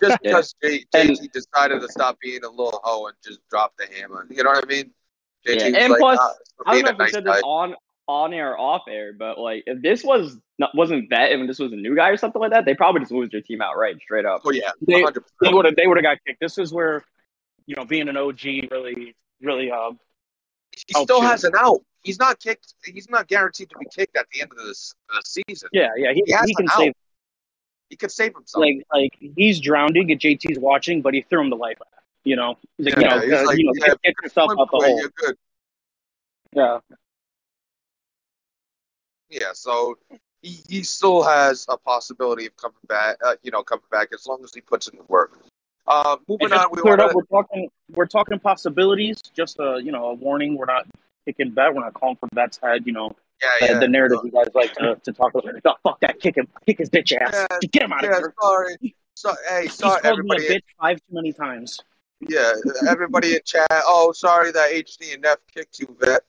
just 0.00 0.02
Yeah. 0.02 0.16
because 0.22 0.54
J- 0.62 0.84
And- 0.94 1.10
JT 1.10 1.32
decided 1.32 1.80
to 1.80 1.88
stop 1.88 2.18
being 2.20 2.44
a 2.44 2.48
little 2.50 2.80
hoe 2.84 3.06
and 3.06 3.16
just 3.24 3.40
drop 3.50 3.72
the 3.78 3.86
hammer. 3.96 4.26
You 4.30 4.44
know 4.44 4.50
what 4.50 4.64
I 4.64 4.68
mean? 4.68 4.90
JT 5.46 5.72
Yeah, 5.72 5.78
and 5.78 5.90
like, 5.92 5.98
plus, 6.00 6.18
"Ah, 6.20 6.32
I 6.66 6.74
don't 6.74 6.84
know 6.84 6.90
if 6.90 6.98
we 6.98 7.04
nice 7.04 7.12
said 7.12 7.24
guy." 7.24 7.34
this 7.34 7.42
on 7.44 7.74
on 8.06 8.34
air 8.34 8.52
or 8.52 8.58
off 8.60 8.82
air, 8.88 9.12
but 9.18 9.38
like 9.38 9.62
if 9.66 9.80
this 9.82 10.04
was 10.04 10.38
not, 10.58 10.70
wasn't 10.74 11.08
vet 11.08 11.32
and 11.32 11.48
this 11.48 11.58
was 11.58 11.72
a 11.72 11.76
new 11.76 11.96
guy 11.96 12.10
or 12.10 12.16
something 12.18 12.40
like 12.40 12.50
that, 12.52 12.66
they 12.66 12.74
probably 12.74 13.00
just 13.00 13.12
lose 13.12 13.30
their 13.30 13.40
team 13.40 13.62
outright, 13.62 13.96
straight 14.02 14.26
up. 14.26 14.42
Oh 14.44 14.50
yeah, 14.52 14.70
They 14.86 15.02
100%. 15.02 15.14
they 15.40 15.52
would 15.52 15.64
have 15.64 15.74
they 15.76 15.86
would 15.86 15.96
have 15.96 16.04
got 16.04 16.18
kicked. 16.26 16.38
This 16.40 16.58
is 16.58 16.72
where 16.72 17.02
you 17.66 17.74
know 17.76 17.84
being 17.86 18.08
an 18.08 18.16
OG 18.18 18.42
really 18.70 19.16
really 19.40 19.70
uh 19.70 19.90
he 20.76 21.02
still 21.04 21.20
shoot. 21.20 21.26
has 21.26 21.44
an 21.44 21.52
out. 21.58 21.80
He's 22.02 22.18
not 22.18 22.38
kicked. 22.40 22.74
He's 22.84 23.08
not 23.08 23.26
guaranteed 23.28 23.70
to 23.70 23.78
be 23.78 23.86
kicked 23.94 24.16
at 24.18 24.26
the 24.34 24.42
end 24.42 24.50
of 24.52 24.58
this 24.66 24.94
the 25.08 25.22
season. 25.48 25.70
yeah 25.72 25.88
yeah 25.96 26.12
he, 26.12 26.22
He 26.26 26.32
has 26.32 26.44
he 26.46 26.52
an 26.58 26.66
can 26.66 26.70
out. 26.70 26.78
save 26.78 26.92
He 27.90 27.96
could 27.96 28.10
save 28.10 28.34
himself. 28.34 28.62
like 28.62 28.86
like 28.92 29.16
he's 29.36 29.60
drowning 29.60 30.10
and 30.10 30.20
JT's 30.20 30.58
watching, 30.58 31.02
but 31.02 31.14
he 31.14 31.22
threw 31.22 31.40
him 31.40 31.50
the 31.50 31.56
life 31.56 31.78
raft. 31.80 32.04
You 32.24 32.36
know, 32.36 32.56
He's 32.78 32.86
like, 32.86 32.96
Yeah, 32.96 33.16
you 33.16 33.20
he's 33.22 33.30
know, 33.30 33.42
like, 33.42 33.58
you 33.58 33.64
know, 33.64 33.72
yeah, 33.76 33.86
get, 33.86 34.02
get 34.02 34.14
yourself 34.22 34.50
out 34.58 34.68
the 34.70 34.78
hole. 34.78 35.36
Yeah, 36.52 36.78
Yeah, 39.28 39.52
so 39.52 39.98
he, 40.40 40.60
he 40.68 40.82
still 40.82 41.22
has 41.22 41.66
a 41.68 41.76
possibility 41.76 42.46
of 42.46 42.56
coming 42.56 42.76
back. 42.88 43.16
Uh, 43.24 43.34
you 43.42 43.50
know, 43.50 43.62
coming 43.62 43.84
back 43.90 44.08
as 44.14 44.26
long 44.26 44.42
as 44.44 44.54
he 44.54 44.60
puts 44.60 44.88
in 44.88 44.96
the 44.96 45.04
work. 45.04 45.38
Uh, 45.86 46.16
moving 46.28 46.52
on, 46.52 46.66
we 46.72 46.80
want 46.82 47.00
up, 47.00 47.14
we're 47.14 47.22
talking 47.24 47.68
we're 47.94 48.06
talking 48.06 48.38
possibilities. 48.38 49.20
Just 49.20 49.58
a 49.58 49.80
you 49.82 49.92
know 49.92 50.06
a 50.06 50.14
warning. 50.14 50.56
We're 50.56 50.64
not 50.64 50.86
kicking 51.26 51.50
bet. 51.50 51.74
We're 51.74 51.82
not 51.82 51.92
calling 51.92 52.16
for 52.16 52.28
bet's 52.32 52.58
head. 52.62 52.86
You 52.86 52.92
know 52.92 53.16
yeah, 53.42 53.48
the, 53.60 53.72
yeah, 53.72 53.78
the 53.80 53.88
narrative 53.88 54.18
you 54.24 54.30
guys 54.30 54.46
like 54.54 54.72
to, 54.74 54.96
to 55.02 55.12
talk 55.12 55.34
about. 55.34 55.44
Oh, 55.64 55.74
fuck 55.82 56.00
that! 56.00 56.20
Kick 56.20 56.36
him! 56.36 56.48
Kick 56.66 56.78
his 56.78 56.90
bitch 56.90 57.16
ass! 57.16 57.46
Yeah, 57.50 57.58
get 57.70 57.82
him 57.82 57.92
out 57.92 58.02
yeah. 58.02 58.10
of 58.10 58.18
here! 58.18 58.34
Sorry, 58.40 58.94
so 59.14 59.34
hey, 59.48 59.62
He's 59.62 59.74
sorry 59.74 60.00
called 60.00 60.24
me 60.24 60.36
a 60.36 60.40
bitch 60.40 60.62
five 60.80 60.98
too 60.98 61.14
many 61.14 61.32
times. 61.32 61.80
Yeah, 62.20 62.52
everybody 62.88 63.34
in 63.34 63.40
chat. 63.44 63.66
Oh, 63.70 64.12
sorry 64.12 64.50
that 64.52 64.70
HD 64.70 65.14
and 65.14 65.24
F 65.24 65.38
kicked 65.52 65.78
you, 65.78 65.96
vet. 66.00 66.22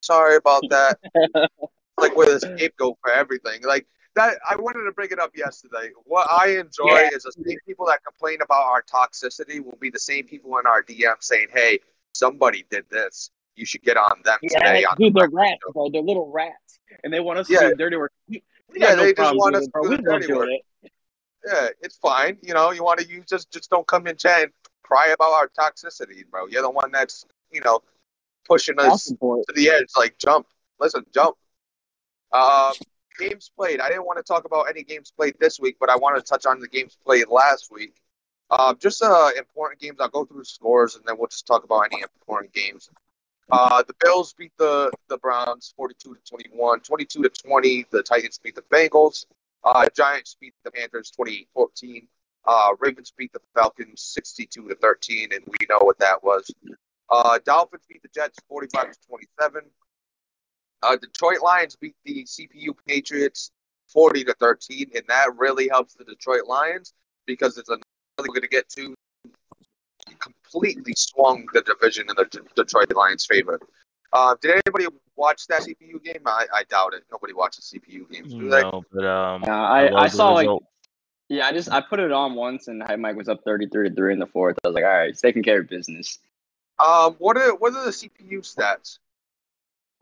Sorry 0.00 0.36
about 0.36 0.62
that. 0.70 0.98
like 1.98 2.16
with 2.16 2.28
a 2.28 2.40
scapegoat 2.40 2.98
for 3.00 3.12
everything. 3.12 3.62
Like 3.62 3.86
that, 4.14 4.38
I 4.48 4.56
wanted 4.56 4.84
to 4.84 4.92
bring 4.92 5.10
it 5.10 5.18
up 5.18 5.30
yesterday. 5.36 5.90
What 6.04 6.28
I 6.30 6.58
enjoy 6.58 6.86
Yeah. 6.86 7.10
is 7.12 7.22
the 7.22 7.32
same 7.32 7.58
people 7.66 7.86
that 7.86 8.00
complain 8.04 8.38
about 8.42 8.62
our 8.64 8.82
toxicity 8.82 9.64
will 9.64 9.78
be 9.80 9.90
the 9.90 10.00
same 10.00 10.26
people 10.26 10.58
in 10.58 10.66
our 10.66 10.82
DM 10.82 11.16
saying, 11.20 11.48
"Hey, 11.52 11.80
somebody 12.14 12.64
did 12.70 12.84
this. 12.90 13.30
You 13.56 13.66
should 13.66 13.82
get 13.82 13.96
on 13.96 14.22
them 14.24 14.38
Yeah, 14.42 14.58
today." 14.58 14.84
On 14.84 14.96
dude, 14.96 15.14
the 15.14 15.20
they're 15.20 15.28
rats, 15.30 15.60
show." 15.66 15.72
bro. 15.72 15.90
They're 15.90 16.02
little 16.02 16.30
rats, 16.30 16.80
and 17.04 17.12
they 17.12 17.20
want 17.20 17.38
us 17.38 17.48
Yeah. 17.50 17.60
to 17.60 17.68
do 17.70 17.76
dirty 17.76 17.96
work. 17.96 18.12
We, 18.28 18.42
we 18.68 18.80
Yeah, 18.80 18.94
no 18.94 19.02
they 19.02 19.08
just 19.08 19.16
problem 19.16 19.38
want 19.38 19.56
us 19.56 19.66
to 19.66 19.70
do 19.82 19.88
We 19.88 19.96
the 19.96 20.02
love 20.02 20.20
dirty 20.20 20.32
work. 20.32 20.48
it. 20.50 20.92
Yeah, 21.46 21.68
it's 21.80 21.96
fine. 21.96 22.38
You 22.42 22.54
know, 22.54 22.70
you 22.70 22.84
want 22.84 23.00
to 23.00 23.06
you 23.08 23.22
just 23.28 23.50
just 23.50 23.68
don't 23.70 23.86
come 23.86 24.06
in 24.06 24.16
chat 24.16 24.42
and 24.44 24.52
cry 24.82 25.08
about 25.08 25.32
our 25.32 25.48
toxicity, 25.48 26.24
bro. 26.30 26.46
You're 26.46 26.62
the 26.62 26.70
one 26.70 26.90
that's 26.92 27.24
you 27.50 27.60
know 27.60 27.82
pushing 28.46 28.78
us 28.78 28.92
Asking 28.92 29.16
for 29.18 29.40
it. 29.40 29.46
to 29.48 29.52
the 29.54 29.68
edge. 29.70 29.88
Like 29.96 30.18
jump, 30.18 30.46
listen, 30.80 31.04
jump. 31.12 31.36
Um, 32.32 32.72
games 33.18 33.50
played. 33.56 33.80
I 33.80 33.88
didn't 33.88 34.06
want 34.06 34.18
to 34.18 34.22
talk 34.22 34.44
about 34.44 34.68
any 34.70 34.82
games 34.84 35.12
played 35.14 35.34
this 35.38 35.60
week, 35.60 35.76
but 35.78 35.90
I 35.90 35.96
want 35.96 36.16
to 36.16 36.22
touch 36.22 36.46
on 36.46 36.60
the 36.60 36.68
games 36.68 36.96
played 37.04 37.28
last 37.28 37.70
week. 37.70 37.94
Um, 38.50 38.76
just 38.80 39.02
uh, 39.02 39.30
important 39.36 39.80
games. 39.80 39.98
I'll 40.00 40.08
go 40.08 40.24
through 40.24 40.44
scores 40.44 40.96
and 40.96 41.04
then 41.06 41.16
we'll 41.18 41.28
just 41.28 41.46
talk 41.46 41.64
about 41.64 41.88
any 41.92 42.02
important 42.02 42.52
games. 42.52 42.88
Uh, 43.50 43.82
the 43.82 43.94
Bills 44.00 44.34
beat 44.34 44.52
the 44.58 44.90
the 45.08 45.18
Browns 45.18 45.74
42 45.76 46.14
to 46.14 46.20
21, 46.28 46.80
22 46.80 47.22
to 47.22 47.28
20. 47.28 47.86
The 47.90 48.02
Titans 48.02 48.38
beat 48.42 48.54
the 48.54 48.62
Bengals. 48.62 49.26
Uh, 49.64 49.86
Giants 49.96 50.36
beat 50.40 50.54
the 50.64 50.70
Panthers 50.70 51.12
28-14. 51.18 52.06
Uh, 52.44 52.70
Ravens 52.80 53.12
beat 53.16 53.32
the 53.32 53.40
Falcons 53.54 54.02
62 54.02 54.68
to 54.68 54.74
13, 54.74 55.28
and 55.32 55.44
we 55.46 55.66
know 55.68 55.78
what 55.80 55.98
that 56.00 56.24
was. 56.24 56.50
Uh, 57.08 57.38
Dolphins 57.44 57.84
beat 57.88 58.02
the 58.02 58.08
Jets 58.12 58.38
45 58.48 58.90
to 58.90 58.98
27. 59.08 59.62
Uh, 60.82 60.96
Detroit 60.96 61.42
Lions 61.42 61.76
beat 61.76 61.94
the 62.04 62.24
CPU 62.24 62.74
Patriots 62.86 63.52
40 63.92 64.24
to 64.24 64.34
13, 64.34 64.90
and 64.94 65.04
that 65.08 65.36
really 65.36 65.68
helps 65.68 65.94
the 65.94 66.04
Detroit 66.04 66.46
Lions 66.46 66.92
because 67.26 67.58
it's 67.58 67.68
another 67.68 67.82
we're 68.18 68.26
going 68.26 68.42
to 68.42 68.48
get 68.48 68.68
to. 68.70 68.94
Completely 70.52 70.94
swung 70.96 71.46
the 71.52 71.62
division 71.62 72.06
in 72.08 72.16
the 72.16 72.24
D- 72.26 72.40
Detroit 72.54 72.94
Lions' 72.94 73.26
favor. 73.26 73.58
Uh, 74.12 74.34
did 74.40 74.62
anybody 74.66 74.86
watch 75.16 75.46
that 75.46 75.62
CPU 75.62 76.02
game? 76.02 76.20
I, 76.26 76.46
I 76.52 76.64
doubt 76.64 76.94
it. 76.94 77.04
Nobody 77.10 77.32
watches 77.32 77.72
CPU 77.74 78.10
games. 78.10 78.34
Do 78.34 78.48
they? 78.50 78.60
No, 78.60 78.84
but 78.92 79.04
um, 79.04 79.42
Yeah, 79.44 79.62
I, 79.62 79.88
love 79.88 80.02
I 80.02 80.08
the 80.08 80.16
saw 80.16 80.32
like 80.32 80.48
yeah, 81.28 81.46
I 81.46 81.52
just 81.52 81.70
I 81.70 81.80
put 81.80 81.98
it 81.98 82.12
on 82.12 82.34
once 82.34 82.68
and 82.68 82.82
Hype 82.82 82.98
Mike 82.98 83.16
was 83.16 83.28
up 83.28 83.42
33 83.44 83.88
to 83.88 83.94
3 83.94 84.12
in 84.12 84.18
the 84.18 84.26
fourth. 84.26 84.58
I 84.62 84.68
was 84.68 84.74
like, 84.74 84.84
all 84.84 84.90
right, 84.90 85.08
it's 85.08 85.22
taking 85.22 85.42
care 85.42 85.60
of 85.60 85.68
business. 85.68 86.18
Um, 86.78 87.16
what 87.18 87.38
are 87.38 87.54
what 87.54 87.74
are 87.74 87.84
the 87.84 87.90
CPU 87.90 88.40
stats? 88.40 88.98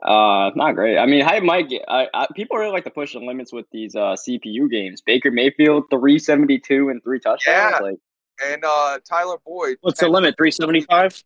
Uh, 0.02 0.50
not 0.56 0.72
great. 0.72 0.98
I 0.98 1.06
mean, 1.06 1.22
Hype 1.22 1.42
Mike, 1.42 1.70
I, 1.86 2.08
I, 2.12 2.26
people 2.34 2.56
really 2.56 2.72
like 2.72 2.84
to 2.84 2.90
push 2.90 3.12
the 3.12 3.20
limits 3.20 3.52
with 3.52 3.66
these 3.70 3.94
uh 3.94 4.16
CPU 4.16 4.68
games. 4.68 5.02
Baker 5.02 5.30
Mayfield 5.30 5.84
372 5.90 6.88
and 6.88 7.02
three 7.02 7.20
touchdowns. 7.20 7.74
Yeah. 7.74 7.78
Like, 7.80 7.98
And 8.42 8.64
uh, 8.64 8.98
Tyler 9.08 9.36
Boyd. 9.44 9.78
What's 9.80 10.00
the 10.00 10.08
limit? 10.08 10.36
Three 10.36 10.50
seventy 10.50 10.80
five. 10.80 11.22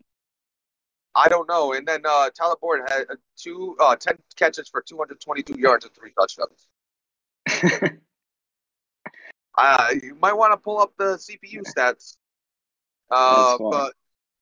I 1.14 1.28
don't 1.28 1.48
know. 1.48 1.72
And 1.72 1.86
then 1.86 2.00
uh, 2.04 2.30
Tyler 2.30 2.56
Boyd 2.60 2.80
had 2.88 3.04
two, 3.36 3.76
uh, 3.78 3.94
10 3.94 4.18
catches 4.34 4.68
for 4.68 4.82
222 4.82 5.60
yards 5.60 5.84
and 5.84 5.94
three 5.94 6.12
touchdowns. 6.18 6.66
Uh, 9.56 9.90
you 10.02 10.16
might 10.20 10.32
want 10.32 10.52
to 10.52 10.56
pull 10.56 10.80
up 10.80 10.92
the 10.98 11.16
CPU 11.16 11.62
stats. 11.62 12.16
Uh, 13.10 13.56
but 13.58 13.92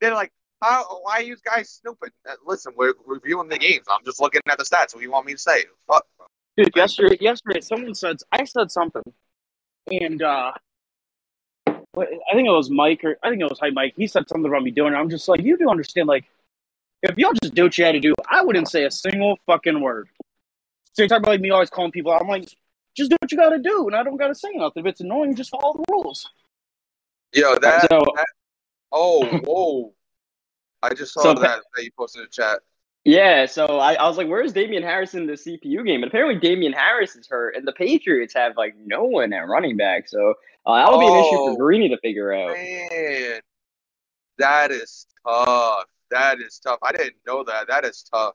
they're 0.01 0.15
like, 0.15 0.33
how, 0.63 0.85
why 1.03 1.15
are 1.15 1.23
you 1.23 1.37
guys 1.45 1.81
snooping? 1.83 2.11
Uh, 2.29 2.35
listen, 2.47 2.73
we're 2.77 2.95
reviewing 3.07 3.49
the 3.49 3.59
games. 3.59 3.87
I'm 3.91 4.05
just 4.05 4.21
looking 4.21 4.41
at 4.49 4.59
the 4.59 4.65
stats. 4.65 4.95
What 4.95 4.99
do 4.99 5.01
you 5.03 5.11
want 5.11 5.27
me 5.27 5.33
to 5.33 5.39
say? 5.39 5.65
Fuck. 5.87 6.07
Dude, 6.57 6.71
yesterday, 6.77 7.19
yesterday, 7.21 7.61
someone 7.61 7.95
said 7.95 8.19
I 8.31 8.45
said 8.45 8.71
something, 8.71 9.03
and 9.91 10.23
uh, 10.23 10.53
I 11.98 12.35
think 12.35 12.48
it 12.48 12.52
was 12.52 12.70
Mike 12.70 13.05
or 13.05 13.18
I 13.22 13.28
think 13.28 13.42
it 13.42 13.48
was 13.50 13.59
Hype 13.61 13.74
Mike. 13.74 13.94
He 13.96 14.07
said 14.07 14.26
something 14.28 14.48
about 14.48 14.62
me 14.62 14.70
doing 14.70 14.94
it. 14.94 14.96
I'm 14.96 15.11
just 15.11 15.28
like, 15.28 15.42
you 15.42 15.59
do 15.59 15.68
understand, 15.68 16.09
like, 16.09 16.24
if 17.02 17.18
y'all 17.18 17.33
just 17.42 17.55
do 17.55 17.64
what 17.64 17.76
you 17.76 17.85
had 17.85 17.92
to 17.92 18.00
do, 18.00 18.14
I 18.31 18.42
wouldn't 18.42 18.68
say 18.68 18.85
a 18.85 18.90
single 18.90 19.37
fucking 19.46 19.78
word. 19.81 20.09
So 20.94 21.02
you 21.02 21.09
talk 21.09 21.18
about 21.18 21.31
like 21.33 21.40
me 21.40 21.50
always 21.50 21.68
calling 21.68 21.90
people 21.92 22.12
out. 22.12 22.22
I'm 22.22 22.28
like, 22.28 22.48
just 22.96 23.11
do 23.11 23.16
what 23.20 23.31
you 23.31 23.37
got 23.38 23.50
to 23.50 23.59
do, 23.59 23.87
and 23.88 23.96
I 23.96 24.02
don't 24.02 24.16
got 24.16 24.28
to 24.28 24.35
say 24.35 24.50
nothing. 24.55 24.85
If 24.85 24.87
it's 24.90 25.00
annoying, 25.00 25.35
just 25.35 25.50
follow 25.50 25.74
the 25.74 25.85
rules. 25.90 26.28
Yo, 27.33 27.57
that. 27.57 27.88
so 27.90 28.05
Oh, 28.92 29.24
whoa. 29.44 29.94
I 30.83 30.94
just 30.94 31.14
saw 31.14 31.22
So- 31.22 31.35
that 31.35 31.61
that 31.74 31.85
you 31.85 31.90
posted 31.98 32.20
in 32.20 32.26
the 32.26 32.31
chat. 32.31 32.61
Yeah, 33.05 33.47
so 33.47 33.67
I, 33.81 33.95
I 33.95 34.07
was 34.09 34.17
like, 34.17 34.29
where's 34.29 34.53
Damien 34.53 34.83
Harris 34.85 35.15
in 35.15 35.27
the 35.27 35.33
CPU 35.33 35.85
game? 35.85 36.03
And 36.03 36.05
apparently 36.05 36.38
Damien 36.38 36.73
Harris 36.73 37.17
is 37.17 37.27
hurt, 37.27 37.57
and 37.57 37.67
the 37.67 37.73
Patriots 37.73 38.33
have 38.35 38.57
like 38.57 38.75
no 38.85 39.03
one 39.05 39.33
at 39.33 39.49
running 39.49 39.77
back. 39.77 40.09
So 40.09 40.35
uh, 40.67 40.77
that 40.77 40.91
would 40.93 41.01
be 41.01 41.07
an 41.07 41.15
issue 41.19 41.37
Oh. 41.37 41.53
for 41.55 41.59
Greeny 41.59 41.88
to 41.88 41.99
figure 41.99 42.33
out. 42.33 42.53
Man, 42.53 43.41
that 44.38 44.71
is 44.71 45.07
tough. 45.27 45.85
That 46.12 46.41
is 46.41 46.61
tough. 46.61 46.79
I 46.83 46.93
didn't 46.93 47.17
know 47.27 47.43
that. 47.43 47.67
That 47.69 47.85
is 47.85 48.05
tough. 48.05 48.35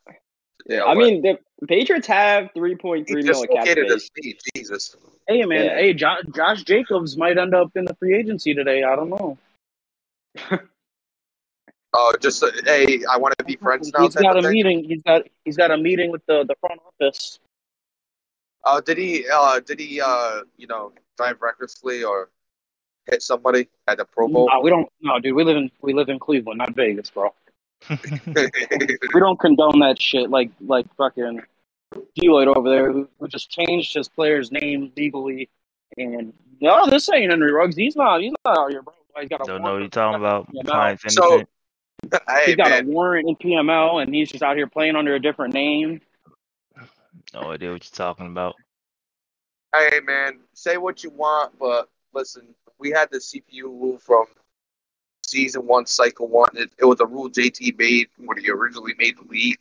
Yeah, 0.65 0.83
I 0.83 0.95
mean, 0.95 1.21
the 1.21 1.37
Patriots 1.67 2.07
have 2.07 2.49
3.3 2.55 3.07
he 3.07 3.15
million 3.15 3.25
cap 3.25 3.63
dislocated 3.65 3.89
space. 4.01 4.09
knee. 4.21 4.37
Jesus. 4.55 4.97
Hey 5.29 5.45
man, 5.45 5.65
Yeah. 5.65 5.75
hey 5.75 5.93
jo- 5.93 6.21
Josh 6.35 6.63
Jacobs 6.63 7.15
might 7.15 7.37
end 7.37 7.53
up 7.55 7.71
in 7.75 7.85
the 7.85 7.95
free 7.95 8.15
agency 8.17 8.53
today. 8.53 8.83
I 8.83 8.95
don't 8.97 9.09
know. 9.09 9.37
Oh, 11.93 12.13
just 12.19 12.43
uh, 12.43 12.51
hey, 12.65 13.01
I 13.09 13.17
want 13.17 13.37
to 13.37 13.45
be 13.45 13.55
friends 13.55 13.91
now. 13.93 14.03
He's 14.03 14.13
type 14.13 14.23
got 14.23 14.37
a 14.37 14.41
thing? 14.41 14.51
meeting. 14.51 14.83
He's 14.83 15.01
got 15.03 15.23
he's 15.45 15.57
got 15.57 15.71
a 15.71 15.77
meeting 15.77 16.11
with 16.11 16.25
the, 16.27 16.43
the 16.47 16.55
front 16.59 16.79
office. 16.85 17.39
Uh, 18.63 18.81
did 18.81 18.97
he? 18.97 19.25
Uh, 19.31 19.59
did 19.61 19.79
he? 19.79 20.01
Uh, 20.01 20.41
you 20.57 20.67
know, 20.67 20.91
drive 21.17 21.41
recklessly 21.41 22.03
or 22.03 22.29
hit 23.09 23.21
somebody 23.21 23.67
at 23.87 23.97
the 23.97 24.05
Pro 24.05 24.27
Bowl? 24.27 24.49
No, 24.51 24.59
we 24.59 24.69
don't. 24.69 24.87
No, 25.01 25.19
dude, 25.19 25.33
we 25.33 25.43
live 25.43 25.57
in 25.57 25.71
we 25.81 25.93
live 25.93 26.09
in 26.09 26.19
Cleveland, 26.19 26.57
not 26.57 26.75
Vegas, 26.75 27.09
bro. 27.09 27.33
We 27.89 29.19
don't 29.19 29.39
condone 29.39 29.79
that 29.79 30.01
shit. 30.01 30.29
Like 30.29 30.51
like 30.61 30.85
fucking 30.97 31.41
D 32.15 32.29
Lloyd 32.29 32.49
over 32.49 32.69
there, 32.69 32.91
who, 32.91 33.07
who 33.19 33.27
just 33.27 33.49
changed 33.49 33.93
his 33.93 34.09
player's 34.09 34.51
name 34.51 34.91
legally. 34.97 35.49
And 35.97 36.33
no, 36.59 36.85
this 36.89 37.09
ain't 37.09 37.31
Henry 37.31 37.51
Ruggs. 37.51 37.75
He's 37.75 37.95
not. 37.95 38.21
He's 38.21 38.33
not 38.43 38.57
out 38.57 38.71
here, 38.71 38.81
bro. 38.81 38.93
He's 39.19 39.29
got 39.29 39.41
a 39.41 39.45
Don't 39.45 39.63
know 39.63 39.73
what 39.73 39.79
you're 39.79 39.87
talking 39.89 40.19
about. 40.19 40.47
Yeah, 40.51 40.63
no. 40.63 40.71
Clients 40.71 41.13
So- 41.13 41.25
innocent. 41.27 41.49
Hey 42.27 42.45
He's 42.47 42.55
got 42.55 42.69
man, 42.69 42.85
a 42.85 42.89
warrant 42.89 43.27
in 43.27 43.35
PML, 43.35 44.01
and 44.01 44.13
he's 44.13 44.29
just 44.29 44.43
out 44.43 44.55
here 44.57 44.67
playing 44.67 44.95
under 44.95 45.15
a 45.15 45.19
different 45.19 45.53
name. 45.53 46.01
No 47.33 47.51
idea 47.51 47.71
what 47.71 47.83
you're 47.83 48.05
talking 48.07 48.27
about. 48.27 48.55
hey 49.73 49.99
man, 50.01 50.39
say 50.53 50.77
what 50.77 51.03
you 51.03 51.09
want, 51.09 51.57
but 51.59 51.89
listen, 52.13 52.47
we 52.79 52.91
had 52.91 53.09
the 53.11 53.17
CPU 53.17 53.63
rule 53.63 53.97
from 53.99 54.25
season 55.25 55.65
one, 55.67 55.85
cycle 55.85 56.27
one. 56.27 56.49
It, 56.53 56.71
it 56.79 56.85
was 56.85 56.99
a 57.01 57.05
rule 57.05 57.29
JT 57.29 57.77
made 57.77 58.07
when 58.17 58.37
he 58.37 58.49
originally 58.49 58.93
made 58.97 59.17
the 59.17 59.27
league. 59.27 59.59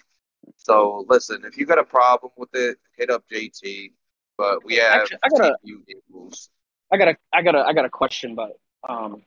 So 0.57 1.05
listen, 1.09 1.43
if 1.45 1.59
you 1.59 1.67
got 1.67 1.79
a 1.79 1.85
problem 1.85 2.33
with 2.37 2.51
it, 2.55 2.79
hit 2.97 3.11
up 3.11 3.25
JT. 3.31 3.93
But 4.39 4.65
we 4.65 4.77
have 4.77 5.03
Actually, 5.03 5.19
I 5.25 5.29
gotta- 5.31 5.57
CPU 5.67 5.87
game 5.87 6.01
rules. 6.13 6.51
I 6.93 6.99
got 6.99 7.09
a 7.09 7.17
I 7.33 7.43
got 7.43 7.57
a 7.57 7.61
I 7.67 7.73
got 7.73 7.85
a 7.85 7.91
question, 7.91 8.37
but 8.37 8.53
um 8.89 9.25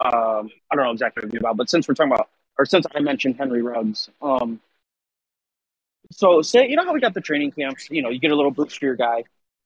um 0.00 0.50
I 0.70 0.76
don't 0.76 0.84
know 0.84 0.90
exactly 0.92 1.28
what 1.28 1.38
about, 1.38 1.56
but 1.56 1.70
since 1.70 1.86
we're 1.88 1.94
talking 1.94 2.12
about 2.12 2.28
or 2.58 2.66
since 2.66 2.86
I 2.94 3.00
mentioned 3.00 3.36
Henry 3.36 3.62
Ruggs, 3.62 4.08
um 4.20 4.60
so 6.10 6.42
say 6.42 6.68
you 6.68 6.76
know 6.76 6.84
how 6.84 6.92
we 6.92 7.00
got 7.00 7.14
the 7.14 7.20
training 7.20 7.52
camps, 7.52 7.88
you 7.90 8.02
know, 8.02 8.10
you 8.10 8.18
get 8.18 8.32
a 8.32 8.36
little 8.36 8.50
boost 8.50 8.78
for 8.78 8.84
your 8.84 8.96
guy, 8.96 9.16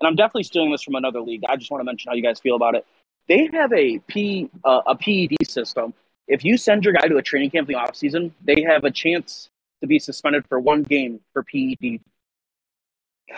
and 0.00 0.06
I'm 0.06 0.16
definitely 0.16 0.44
stealing 0.44 0.70
this 0.70 0.82
from 0.82 0.94
another 0.94 1.20
league. 1.20 1.42
I 1.48 1.56
just 1.56 1.70
want 1.70 1.80
to 1.80 1.84
mention 1.84 2.10
how 2.10 2.14
you 2.14 2.22
guys 2.22 2.40
feel 2.40 2.56
about 2.56 2.74
it. 2.74 2.86
They 3.28 3.48
have 3.52 3.72
a 3.72 3.98
P 4.00 4.50
uh, 4.64 4.82
a 4.86 4.96
PED 4.96 5.48
system. 5.48 5.94
If 6.28 6.44
you 6.44 6.56
send 6.56 6.84
your 6.84 6.92
guy 6.92 7.08
to 7.08 7.16
a 7.16 7.22
training 7.22 7.50
camp 7.50 7.68
in 7.68 7.74
the 7.74 7.80
off 7.80 7.96
season, 7.96 8.34
they 8.44 8.62
have 8.62 8.84
a 8.84 8.90
chance 8.90 9.48
to 9.80 9.86
be 9.86 9.98
suspended 9.98 10.44
for 10.48 10.58
one 10.58 10.82
game 10.82 11.20
for 11.32 11.42
PED. 11.42 12.00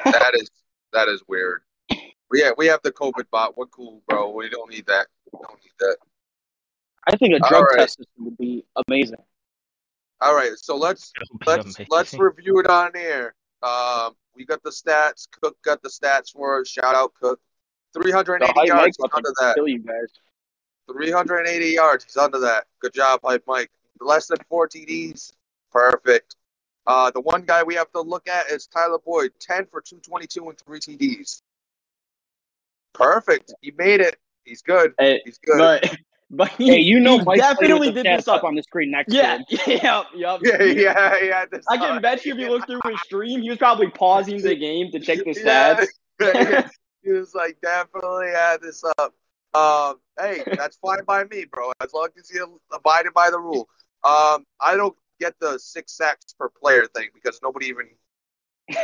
That 0.05 0.33
is 0.35 0.51
that 0.93 1.09
is 1.09 1.23
weird. 1.29 1.63
Yeah, 2.33 2.51
we 2.57 2.67
have 2.67 2.81
the 2.83 2.93
COVID 2.93 3.31
bot. 3.31 3.57
We're 3.57 3.67
cool, 3.67 4.03
bro. 4.07 4.31
We 4.31 4.49
don't 4.51 4.71
need 4.71 4.87
that. 4.87 5.07
We 5.33 5.39
don't 5.41 5.59
need 5.63 5.73
that. 5.81 5.97
I 7.09 7.17
think 7.17 7.35
a 7.35 7.39
drug 7.49 7.65
right. 7.65 7.79
test 7.79 7.97
system 7.99 8.25
would 8.27 8.37
be 8.37 8.65
amazing. 8.87 9.17
All 10.21 10.35
right, 10.35 10.51
so 10.57 10.77
let's 10.77 11.13
let's 11.47 11.65
amazing. 11.65 11.87
let's 11.91 12.15
review 12.15 12.59
it 12.61 12.67
on 12.67 12.91
air. 12.95 13.35
Um, 13.63 14.15
we 14.37 14.45
got 14.45 14.63
the 14.63 14.71
stats. 14.71 15.27
Cook 15.41 15.57
got 15.65 15.83
the 15.83 15.89
stats 15.89 16.33
for 16.33 16.61
us. 16.61 16.69
Shout 16.69 16.95
out 16.95 17.13
Cook. 17.21 17.41
380 17.95 18.53
The 18.53 18.67
yards. 18.67 18.83
Mike's 18.83 18.97
He's 18.99 19.11
under 19.15 19.33
that. 19.41 19.55
kill 19.57 19.69
you 19.69 19.79
guys. 19.79 20.09
380 20.93 21.67
yards. 21.67 22.05
He's 22.05 22.17
under 22.17 22.39
that. 22.41 22.65
Good 22.81 22.93
job, 22.93 23.21
Hype 23.25 23.45
Mike. 23.47 23.71
Less 24.01 24.27
than 24.27 24.39
four 24.49 24.69
TDs. 24.69 25.33
Perfect. 25.73 26.37
Uh, 26.87 27.11
the 27.11 27.21
one 27.21 27.43
guy 27.43 27.63
we 27.63 27.75
have 27.75 27.91
to 27.93 28.01
look 28.01 28.29
at 28.29 28.51
is 28.51 28.67
Tyler 28.67 28.99
Boyd. 29.05 29.33
10 29.41 29.67
for 29.67 29.81
222 29.81 30.49
and 30.49 30.59
three 30.59 30.81
TDs. 30.81 31.43
Perfect. 32.95 33.53
He 33.61 33.73
made 33.77 34.01
it. 34.01 34.17
He's 34.45 34.63
good. 34.63 34.95
Hey, 34.99 35.21
He's 35.25 35.39
good. 35.39 35.59
but 35.59 35.97
but 36.31 36.49
he, 36.51 36.69
Hey, 36.69 36.81
you 36.81 37.01
know 37.01 37.19
he 37.19 37.25
Mike 37.25 37.39
definitely 37.39 37.91
did 37.93 38.05
this 38.07 38.29
up 38.29 38.39
up. 38.39 38.45
on 38.45 38.55
the 38.55 38.63
screen 38.63 38.91
next 38.91 39.13
Yeah, 39.15 39.39
to 39.49 39.57
him. 39.57 39.81
yep, 39.83 40.07
yep. 40.15 40.41
yeah, 40.43 40.63
yeah, 40.63 41.19
yeah. 41.23 41.45
This 41.51 41.65
I 41.69 41.77
can 41.79 42.01
bet 42.03 42.25
you 42.25 42.35
if 42.35 42.39
you 42.39 42.51
look 42.51 42.67
through 42.67 42.81
his 42.91 43.01
stream, 43.03 43.41
he 43.43 43.49
was 43.49 43.59
probably 43.59 43.89
pausing 43.91 44.41
the 44.43 44.55
game 44.55 44.91
to 44.93 45.01
check 45.01 45.19
the 45.19 45.35
stats. 45.35 45.87
Yeah. 46.21 46.69
he 47.05 47.13
was 47.13 47.33
like, 47.33 47.61
definitely 47.63 48.31
had 48.31 48.61
this 48.61 48.83
up. 48.99 49.15
Um, 49.55 50.01
hey, 50.21 50.43
that's 50.57 50.77
fine 50.79 51.05
by 51.05 51.23
me, 51.25 51.45
bro. 51.51 51.71
As 51.81 51.93
long 51.95 52.09
as 52.19 52.29
you 52.29 52.61
abided 52.73 53.15
by 53.15 53.31
the 53.31 53.39
rule. 53.39 53.69
Um, 54.03 54.45
I 54.61 54.75
don't 54.77 54.97
get 55.21 55.35
the 55.41 55.59
six 55.59 55.97
sacks 55.97 56.35
per 56.37 56.49
player 56.49 56.87
thing 56.97 57.11
because 57.15 57.39
nobody 57.41 57.67
even, 57.67 57.87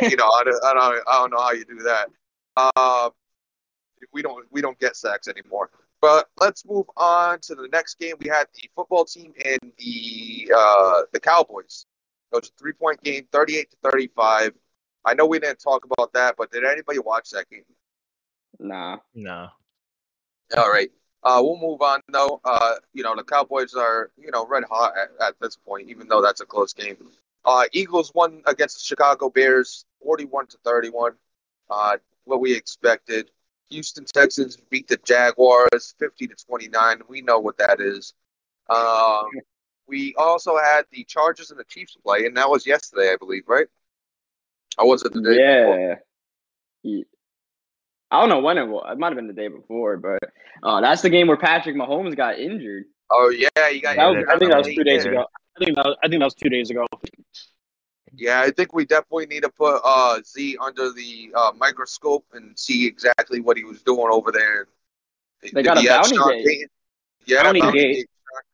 you 0.02 0.16
know, 0.16 0.28
I 0.28 0.44
don't, 0.44 0.64
I 0.64 0.74
don't, 0.74 1.02
I 1.08 1.18
don't 1.18 1.30
know 1.32 1.40
how 1.40 1.50
you 1.52 1.64
do 1.64 1.80
that. 1.80 2.08
Um, 2.76 3.10
we 4.12 4.22
don't, 4.22 4.46
we 4.52 4.60
don't 4.60 4.78
get 4.78 4.94
sacks 4.96 5.26
anymore. 5.26 5.70
But 6.04 6.28
let's 6.38 6.66
move 6.66 6.84
on 6.98 7.40
to 7.44 7.54
the 7.54 7.66
next 7.68 7.98
game. 7.98 8.16
We 8.20 8.28
had 8.28 8.46
the 8.52 8.68
football 8.76 9.06
team 9.06 9.32
and 9.42 9.72
the 9.78 10.52
uh, 10.54 11.00
the 11.14 11.18
Cowboys. 11.18 11.86
It 12.30 12.36
was 12.36 12.50
a 12.50 12.58
three 12.58 12.74
point 12.74 13.02
game, 13.02 13.26
38 13.32 13.70
to 13.70 13.76
35. 13.90 14.52
I 15.06 15.14
know 15.14 15.24
we 15.24 15.38
didn't 15.38 15.60
talk 15.60 15.86
about 15.86 16.12
that, 16.12 16.34
but 16.36 16.52
did 16.52 16.62
anybody 16.62 16.98
watch 16.98 17.30
that 17.30 17.48
game? 17.48 17.64
Nah. 18.58 18.98
No. 19.14 19.48
All 20.58 20.70
right. 20.70 20.90
Uh, 21.22 21.40
we'll 21.42 21.56
move 21.56 21.80
on 21.80 22.00
though. 22.12 22.38
Uh, 22.44 22.74
you 22.92 23.02
know, 23.02 23.16
the 23.16 23.24
Cowboys 23.24 23.72
are 23.72 24.10
you 24.18 24.30
know 24.30 24.46
red 24.46 24.64
hot 24.64 24.92
at, 24.98 25.28
at 25.28 25.40
this 25.40 25.56
point, 25.56 25.88
even 25.88 26.06
though 26.06 26.20
that's 26.20 26.42
a 26.42 26.46
close 26.46 26.74
game. 26.74 26.98
Uh, 27.46 27.64
Eagles 27.72 28.12
won 28.14 28.42
against 28.44 28.76
the 28.76 28.84
Chicago 28.84 29.30
Bears, 29.30 29.86
forty-one 30.02 30.48
to 30.48 30.58
thirty-one. 30.66 31.12
Uh, 31.70 31.96
what 32.24 32.42
we 32.42 32.54
expected. 32.54 33.30
Houston 33.70 34.04
Texans 34.04 34.56
beat 34.70 34.88
the 34.88 34.98
Jaguars, 35.04 35.94
fifty 35.98 36.26
to 36.26 36.34
twenty-nine. 36.46 37.00
We 37.08 37.22
know 37.22 37.38
what 37.38 37.58
that 37.58 37.80
is. 37.80 38.14
Um, 38.68 39.26
we 39.86 40.14
also 40.16 40.56
had 40.56 40.82
the 40.92 41.04
Chargers 41.04 41.50
and 41.50 41.58
the 41.58 41.64
Chiefs 41.64 41.96
play, 42.04 42.26
and 42.26 42.36
that 42.36 42.48
was 42.48 42.66
yesterday, 42.66 43.12
I 43.12 43.16
believe, 43.18 43.44
right? 43.46 43.66
I 44.78 44.84
was 44.84 45.04
it 45.04 45.12
the 45.12 45.20
day 45.20 45.36
before? 45.36 46.02
Yeah. 46.82 47.04
I 48.10 48.20
don't 48.20 48.28
know 48.28 48.40
when 48.40 48.58
it 48.58 48.66
was. 48.66 48.86
It 48.90 48.98
might 48.98 49.08
have 49.08 49.16
been 49.16 49.26
the 49.26 49.32
day 49.32 49.48
before, 49.48 49.96
but 49.96 50.20
uh, 50.62 50.80
that's 50.80 51.02
the 51.02 51.10
game 51.10 51.26
where 51.26 51.36
Patrick 51.36 51.74
Mahomes 51.74 52.16
got 52.16 52.38
injured. 52.38 52.84
Oh 53.10 53.30
yeah, 53.30 53.68
you 53.68 53.80
got. 53.82 53.96
Was, 53.96 54.24
I 54.28 54.38
think 54.38 54.50
that 54.52 54.58
was 54.58 54.68
two 54.68 54.84
days 54.84 55.04
ago. 55.04 55.26
I 55.56 55.64
think 55.64 55.76
that 55.76 55.84
was, 55.84 55.96
I 56.02 56.08
think 56.08 56.20
that 56.20 56.26
was 56.26 56.34
two 56.34 56.48
days 56.48 56.70
ago. 56.70 56.86
Yeah, 58.16 58.40
I 58.40 58.50
think 58.50 58.72
we 58.72 58.84
definitely 58.84 59.26
need 59.26 59.42
to 59.42 59.48
put 59.48 59.80
uh, 59.84 60.20
Z 60.24 60.56
under 60.60 60.92
the 60.92 61.32
uh, 61.34 61.52
microscope 61.56 62.24
and 62.32 62.58
see 62.58 62.86
exactly 62.86 63.40
what 63.40 63.56
he 63.56 63.64
was 63.64 63.82
doing 63.82 64.08
over 64.10 64.30
there. 64.30 64.68
They 65.52 65.62
got 65.62 65.76
a 65.76 65.80
He 65.80 65.88
bounty 65.88 66.16
Sean 66.16 66.28
gate. 66.30 66.46
Payton. 66.46 66.68
Yeah, 67.26 67.42
Bounty 67.42 67.60
bounty 67.60 67.78
gate. 67.78 67.92
gate. 67.94 68.06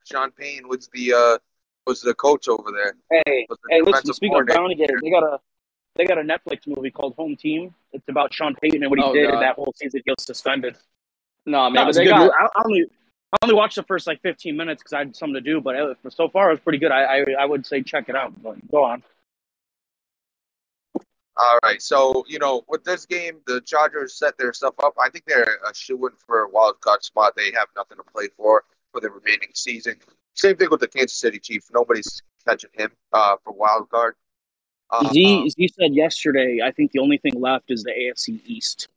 Sean 0.05 0.31
Payton 0.33 0.69
was 0.69 0.89
the 0.93 1.13
uh, 1.13 1.39
was 1.87 2.01
the 2.01 2.15
coach 2.15 2.49
over 2.49 2.71
there. 2.73 2.95
Hey, 3.11 3.47
the 3.49 3.57
hey, 3.69 3.79
listen. 3.81 3.93
defensive 3.93 4.15
Speaking 4.17 4.41
of. 4.41 4.47
Bounty 4.47 4.75
Gate, 4.75 4.91
they 5.03 5.11
got 5.11 5.23
a 5.23 5.41
they 5.97 6.05
got 6.05 6.19
a 6.19 6.23
Netflix 6.23 6.67
movie 6.67 6.91
called 6.91 7.15
Home 7.17 7.37
Team. 7.37 7.75
It's 7.93 8.09
about 8.09 8.33
Sean 8.33 8.55
Payton 8.55 8.83
and 8.83 8.91
what 8.91 8.99
he 8.99 9.05
Oh, 9.05 9.13
did 9.13 9.27
God. 9.27 9.35
in 9.35 9.41
that 9.41 9.57
whole 9.57 9.73
season. 9.77 10.03
He 10.05 10.11
was 10.11 10.25
suspended. 10.25 10.77
No, 11.47 11.65
No, 11.69 11.71
man, 11.71 11.85
but 11.85 11.89
it's 11.91 11.99
they 11.99 12.05
good 12.05 12.11
got. 12.11 12.31
I, 12.31 12.45
I 12.45 12.63
only 12.65 12.85
I 13.33 13.37
only 13.43 13.55
watched 13.55 13.77
the 13.77 13.83
first 13.85 14.07
like 14.07 14.21
15 14.23 14.57
minutes 14.57 14.83
because 14.83 14.93
I 14.93 14.99
had 14.99 15.17
something 15.17 15.35
to 15.35 15.41
do. 15.41 15.61
But 15.61 15.77
it, 15.77 15.97
so 16.11 16.29
far, 16.29 16.49
it 16.51 16.55
was 16.55 16.61
pretty 16.61 16.79
good. 16.79 16.93
I, 16.93 17.21
I 17.21 17.25
I 17.41 17.45
would 17.45 17.65
say 17.67 17.83
check 17.83 18.09
it 18.09 18.17
out. 18.17 18.33
But 18.43 18.57
go 18.71 18.85
on. 18.85 19.03
All 21.43 21.59
right, 21.63 21.81
so 21.81 22.25
you 22.29 22.39
know, 22.39 22.65
with 22.69 22.85
this 22.85 23.07
game, 23.07 23.41
the 23.47 23.63
Chargers 23.63 24.15
set 24.15 24.37
their 24.37 24.53
stuff 24.53 24.75
up. 24.83 24.95
I 25.03 25.09
think 25.09 25.25
they're 25.27 25.59
a 25.67 25.75
shoe 25.75 26.07
in 26.07 26.13
for 26.27 26.43
a 26.43 26.49
wild 26.51 26.81
card 26.83 27.03
spot. 27.03 27.35
They 27.35 27.51
have 27.53 27.69
nothing 27.75 27.97
to 27.97 28.03
play 28.13 28.29
for 28.37 28.65
for 28.93 29.01
the 29.01 29.09
remaining 29.11 29.49
season. 29.55 29.97
Same 30.35 30.57
thing 30.57 30.69
with 30.71 30.81
the 30.81 30.89
Kansas 30.89 31.19
City 31.19 31.39
Chiefs. 31.39 31.71
Nobody's 31.73 32.21
catching 32.47 32.71
him 32.75 32.91
uh, 33.15 33.37
for 33.43 33.55
wild 33.55 33.89
card. 33.89 34.17
Uh, 34.91 35.09
Z 35.13 35.51
Z 35.51 35.69
said 35.69 35.95
yesterday. 35.95 36.59
I 36.63 36.73
think 36.73 36.93
the 36.93 36.99
only 36.99 37.17
thing 37.17 37.41
left 37.41 37.71
is 37.71 37.85
the 37.85 37.93
AFC 37.93 38.41
East. 38.45 38.89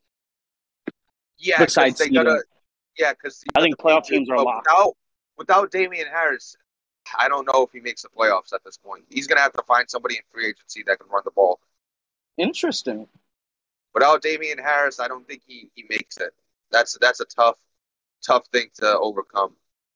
yeah, 1.38 1.64
besides 1.64 1.98
they 1.98 2.10
gotta, 2.10 2.44
yeah, 2.98 3.14
because 3.14 3.42
I 3.56 3.62
think 3.62 3.78
playoff 3.78 4.04
teams 4.04 4.30
are 4.30 4.44
locked. 4.44 4.68
Without 4.68 4.94
without 5.38 5.72
Damien 5.72 6.08
Harris, 6.08 6.58
I 7.18 7.30
don't 7.30 7.46
know 7.46 7.64
if 7.64 7.72
he 7.72 7.80
makes 7.80 8.02
the 8.02 8.10
playoffs 8.10 8.54
at 8.54 8.66
this 8.66 8.78
point. 8.78 9.06
He's 9.10 9.28
gonna 9.28 9.42
have 9.42 9.54
to 9.54 9.64
find 9.64 9.90
somebody 9.90 10.16
in 10.16 10.24
free 10.30 10.48
agency 10.48 10.84
that 10.88 11.00
can 11.00 11.10
run 11.10 11.22
the 11.24 11.32
ball. 11.32 11.62
Interesting. 12.38 13.08
Without 13.93 14.22
Damien 14.22 14.58
Harris, 14.58 15.00
I 15.00 15.08
don't 15.08 15.28
think 15.28 15.43
he, 15.46 15.69
he 15.76 15.86
makes 15.89 16.17
it. 16.17 16.34
That's 16.72 16.98
that's 17.00 17.19
a 17.19 17.26
tough 17.26 17.58
tough 18.26 18.48
thing 18.52 18.69
to 18.76 18.98
overcome. 18.98 19.56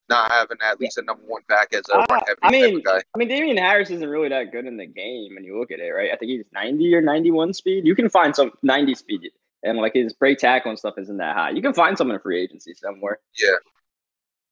Not 0.09 0.31
having 0.31 0.57
at 0.61 0.79
least 0.79 0.97
a 0.97 1.01
number 1.01 1.23
one 1.25 1.41
back 1.49 1.73
as 1.73 1.83
a 1.89 1.97
Uh, 1.97 2.19
heavy 2.25 2.39
I 2.41 2.51
mean, 2.51 2.75
type 2.75 2.83
guy. 2.85 3.01
I 3.13 3.17
mean, 3.17 3.27
Damien 3.27 3.57
Harris 3.57 3.89
isn't 3.89 4.07
really 4.07 4.29
that 4.29 4.51
good 4.53 4.65
in 4.65 4.77
the 4.77 4.85
game 4.85 5.35
when 5.35 5.43
you 5.43 5.59
look 5.59 5.71
at 5.71 5.79
it, 5.79 5.89
right? 5.89 6.11
I 6.13 6.15
think 6.15 6.29
he's 6.29 6.45
90 6.53 6.95
or 6.95 7.01
91 7.01 7.53
speed. 7.53 7.85
You 7.85 7.93
can 7.95 8.07
find 8.07 8.33
some 8.33 8.51
90 8.63 8.95
speed, 8.95 9.31
and 9.63 9.77
like 9.79 9.93
his 9.95 10.13
break 10.13 10.37
tackle 10.37 10.69
and 10.69 10.79
stuff 10.79 10.93
isn't 10.97 11.17
that 11.17 11.35
high. 11.35 11.49
You 11.49 11.61
can 11.61 11.73
find 11.73 11.97
some 11.97 12.09
in 12.11 12.19
free 12.19 12.41
agency 12.41 12.73
somewhere. 12.73 13.19
Yeah, 13.37 13.55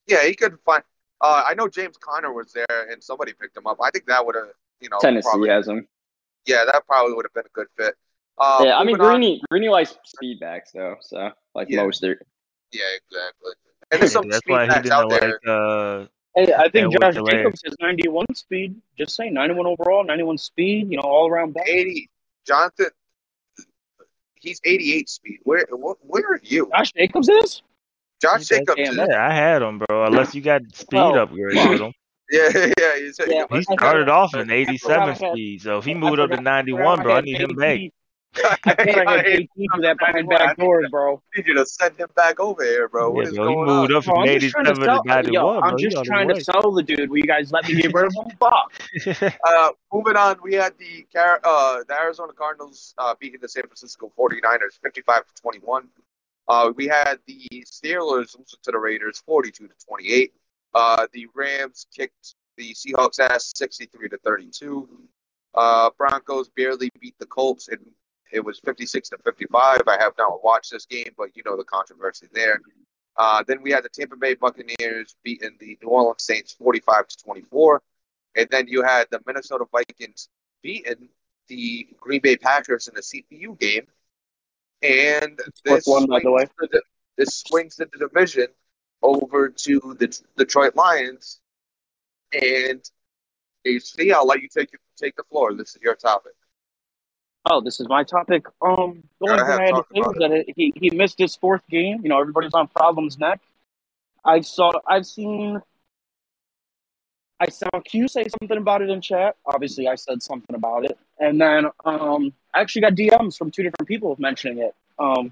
yeah, 0.08 0.26
he 0.26 0.36
could 0.36 0.58
find. 0.66 0.84
Uh, 1.22 1.44
I 1.48 1.54
know 1.54 1.70
James 1.70 1.96
Conner 1.98 2.34
was 2.34 2.52
there, 2.52 2.90
and 2.92 3.02
somebody 3.02 3.32
picked 3.34 3.56
him 3.56 3.66
up. 3.68 3.78
I 3.82 3.90
think 3.92 4.08
that 4.08 4.26
would 4.26 4.36
have, 4.36 4.50
you 4.82 4.90
know, 4.90 4.98
Tennessee 5.00 5.30
probably, 5.30 5.50
has 5.50 5.68
him. 5.68 5.88
Yeah, 6.46 6.64
that 6.66 6.86
probably 6.88 7.14
would 7.14 7.26
have 7.26 7.34
been 7.34 7.46
a 7.46 7.54
good 7.54 7.68
fit. 7.78 7.96
Uh, 8.38 8.64
yeah, 8.66 8.78
I 8.78 8.84
mean, 8.84 8.98
moving 8.98 9.06
on- 9.06 9.12
Greeny, 9.20 9.42
Greeny 9.50 9.70
likes 9.70 9.98
speed 10.06 10.40
backs 10.40 10.72
though, 10.74 10.96
so 11.02 11.32
like 11.54 11.70
Yeah. 11.70 11.82
Mostert. 11.84 12.18
Yeah, 12.72 12.84
exactly. 12.98 13.52
And 13.92 14.02
there's 14.02 14.12
some 14.14 14.28
That's 14.28 14.40
speed 14.40 14.52
why 14.52 14.64
he 14.64 14.70
backs 14.70 14.90
out 14.90 15.10
didn't 15.10 15.40
there. 15.46 15.56
uh 15.56 16.08
Hey, 16.36 16.52
I 16.54 16.68
think 16.70 16.92
Josh 17.00 17.14
Hilaire. 17.14 17.44
Jacobs 17.44 17.62
is 17.64 17.76
91 17.80 18.26
speed. 18.34 18.76
Just 18.98 19.16
say 19.16 19.30
91 19.30 19.68
overall, 19.68 20.04
91 20.04 20.38
speed. 20.40 20.92
You 20.92 20.98
know, 20.98 21.04
all 21.04 21.30
around 21.30 21.54
back. 21.54 21.66
80. 21.70 22.10
Jonathan, 22.46 22.88
he's 24.42 24.60
88 24.66 25.08
speed. 25.10 25.40
Where 25.44 25.66
wh- 25.70 26.04
where 26.10 26.24
are 26.34 26.40
you? 26.44 26.70
Josh 26.76 26.92
Jacobs 26.94 27.30
is. 27.30 27.62
Josh 28.22 28.46
Jacobs. 28.48 28.76
damn, 28.76 29.00
is- 29.00 29.08
yeah, 29.10 29.26
I 29.28 29.34
had 29.34 29.62
him, 29.62 29.80
bro. 29.80 30.06
Unless 30.06 30.36
you 30.36 30.42
got 30.42 30.62
speed 30.74 30.98
Well, 30.98 31.18
upgrade 31.20 31.56
well, 31.56 31.70
with 31.70 31.82
him. 31.82 31.94
Yeah, 32.32 32.50
yeah. 32.80 32.96
He's, 32.98 33.20
Yeah, 33.28 33.46
He 33.52 33.58
I 33.58 33.62
started 33.62 34.10
off 34.10 34.34
in 34.36 34.50
87 34.50 34.80
forgot 34.80 35.00
I 35.10 35.14
had- 35.14 35.32
speed, 35.34 35.62
so 35.62 35.78
if 35.78 35.86
he 35.86 35.94
moved 35.94 36.20
up 36.20 36.32
to 36.32 36.42
91, 36.42 37.04
bro, 37.04 37.16
I 37.18 37.22
need 37.22 37.40
him 37.40 37.56
back. 37.56 37.80
I 38.38 38.58
forgot 38.76 39.08
I 39.08 39.18
had 39.18 39.26
JT 39.26 39.48
do 39.56 39.82
that 39.84 39.98
behind 39.98 40.28
back 40.28 40.58
doors, 40.58 40.88
bro. 40.92 41.22
need 41.38 41.48
you 41.48 41.54
to 41.54 41.66
send 41.66 41.96
him 41.98 42.10
back 42.18 42.38
over 42.40 42.64
here, 42.64 42.90
bro. 42.90 43.10
What 43.12 43.24
Yeah, 43.26 43.30
is 43.32 43.36
bro, 43.38 43.48
he 43.48 43.56
moved 43.56 43.92
on? 43.92 43.96
up 43.98 44.04
from 44.04 44.18
I'm 44.20 44.40
just 44.40 44.52
trying 44.52 44.66
87 44.68 44.82
to 44.82 44.86
to 44.98 45.02
91, 45.06 45.34
Yo. 45.34 45.60
I'm 45.62 45.78
He 45.78 45.84
just 45.90 46.04
trying 46.04 46.28
to 46.28 46.34
way. 46.34 46.40
sell 46.42 46.72
the 46.74 46.84
dude. 46.84 47.10
Will 47.10 47.18
you 47.20 47.24
guys 47.24 47.54
let 47.54 47.66
me 47.66 47.76
get 47.82 47.94
rid 47.94 48.08
of 48.08 48.14
him? 48.14 48.36
Fuck. 48.38 49.32
Uh, 49.46 49.70
moving 49.94 50.18
on, 50.18 50.36
we 50.44 50.54
had 50.56 50.74
the 50.78 51.06
Car- 51.16 51.40
uh, 51.46 51.84
the 51.88 51.94
Arizona 51.94 52.34
Cardinals 52.34 52.94
uh, 52.98 53.16
beating 53.18 53.40
the 53.42 53.48
San 53.48 53.64
Francisco 53.64 54.12
49ers 54.20 54.80
55 54.84 55.26
to 55.28 55.42
21. 55.42 55.88
Uh, 56.50 56.72
we 56.76 56.88
had 56.88 57.20
the 57.28 57.48
Steelers 57.66 58.38
losing 58.38 58.46
to 58.64 58.72
the 58.72 58.78
Raiders 58.78 59.24
42 59.26 59.68
to 59.70 59.74
28. 59.88 60.34
Uh, 60.76 61.08
the 61.14 61.26
Rams 61.34 61.88
kicked 61.96 62.36
the 62.58 62.74
Seahawks 62.74 63.20
ass 63.20 63.54
63 63.56 64.10
to 64.10 64.18
32. 64.18 64.88
Uh, 65.56 65.90
Broncos 65.98 66.50
barely 66.50 66.92
beat 67.00 67.16
the 67.18 67.26
Colts 67.26 67.70
and 67.70 67.80
it 68.32 68.44
was 68.44 68.60
56 68.60 69.10
to 69.10 69.18
55. 69.20 69.82
I 69.88 69.98
have 70.02 70.12
not 70.18 70.44
watched 70.44 70.72
this 70.72 70.86
game, 70.86 71.12
but 71.18 71.30
you 71.36 71.44
know 71.46 71.56
the 71.56 71.64
controversy 71.64 72.28
there. 72.34 72.60
Uh, 73.16 73.42
then 73.48 73.62
we 73.62 73.72
had 73.72 73.86
the 73.86 73.90
Tampa 73.90 74.18
Bay 74.18 74.36
Buccaneers 74.36 75.16
beating 75.24 75.56
the 75.60 75.78
New 75.82 75.88
Orleans 75.88 76.24
Saints 76.24 76.52
45 76.52 77.08
to 77.08 77.18
24. 77.24 77.82
And 78.36 78.48
then 78.52 78.68
you 78.68 78.84
had 78.84 79.08
the 79.12 79.22
Minnesota 79.26 79.64
Vikings 79.72 80.28
beating 80.62 81.08
the 81.48 81.88
Green 82.02 82.20
Bay 82.20 82.36
Packers 82.36 82.90
in 82.90 82.96
the 82.96 83.02
CPU 83.02 83.58
game. 83.58 83.88
And 84.82 85.40
this 85.64 85.86
one, 85.88 86.08
by 86.08 86.20
the 86.20 86.32
way. 86.32 86.46
swings 86.58 86.72
the- 86.72 86.84
this 87.18 87.44
swings 87.48 87.76
the 87.78 87.86
division 87.86 88.48
over 89.02 89.50
to 89.50 89.96
the 90.00 90.22
Detroit 90.38 90.76
Lions. 90.76 91.40
And 92.34 92.82
HC, 93.66 94.12
I'll 94.14 94.28
let 94.28 94.42
you 94.42 94.50
take 94.50 94.70
take 94.98 95.16
the 95.16 95.24
floor. 95.24 95.54
This 95.54 95.76
is 95.76 95.82
your 95.82 95.96
topic. 95.96 96.34
Oh, 97.50 97.62
this 97.62 97.80
is 97.80 97.88
my 97.88 98.04
topic. 98.04 98.48
Um, 98.62 99.04
the 99.22 99.30
only 99.30 99.44
thing 99.44 99.60
I 99.60 99.66
had 99.66 99.76
to 99.76 99.86
say 99.94 100.00
was 100.00 100.16
that 100.20 100.32
it, 100.32 100.54
he 100.56 100.74
he 100.76 100.90
missed 100.90 101.20
his 101.20 101.36
fourth 101.36 101.62
game. 101.70 102.00
You 102.04 102.10
know, 102.10 102.20
everybody's 102.20 102.54
on 102.54 102.68
problems 102.68 103.20
neck. 103.20 103.40
I 104.24 104.42
saw. 104.42 104.72
I've 104.88 105.06
seen. 105.06 105.62
I 107.40 107.50
saw 107.50 107.70
Q 107.84 108.08
say 108.08 108.26
something 108.40 108.58
about 108.58 108.82
it 108.82 108.90
in 108.90 109.02
chat. 109.02 109.36
Obviously, 109.46 109.88
I 109.88 109.96
said 109.96 110.24
something 110.24 110.56
about 110.56 110.86
it, 110.86 110.98
and 111.20 111.40
then 111.40 111.66
um, 111.84 112.34
I 112.54 112.62
actually 112.62 112.82
got 112.82 112.94
DMs 112.94 113.38
from 113.38 113.52
two 113.52 113.62
different 113.62 113.88
people 113.88 114.16
mentioning 114.18 114.60
it. 114.60 114.74
Um, 114.98 115.32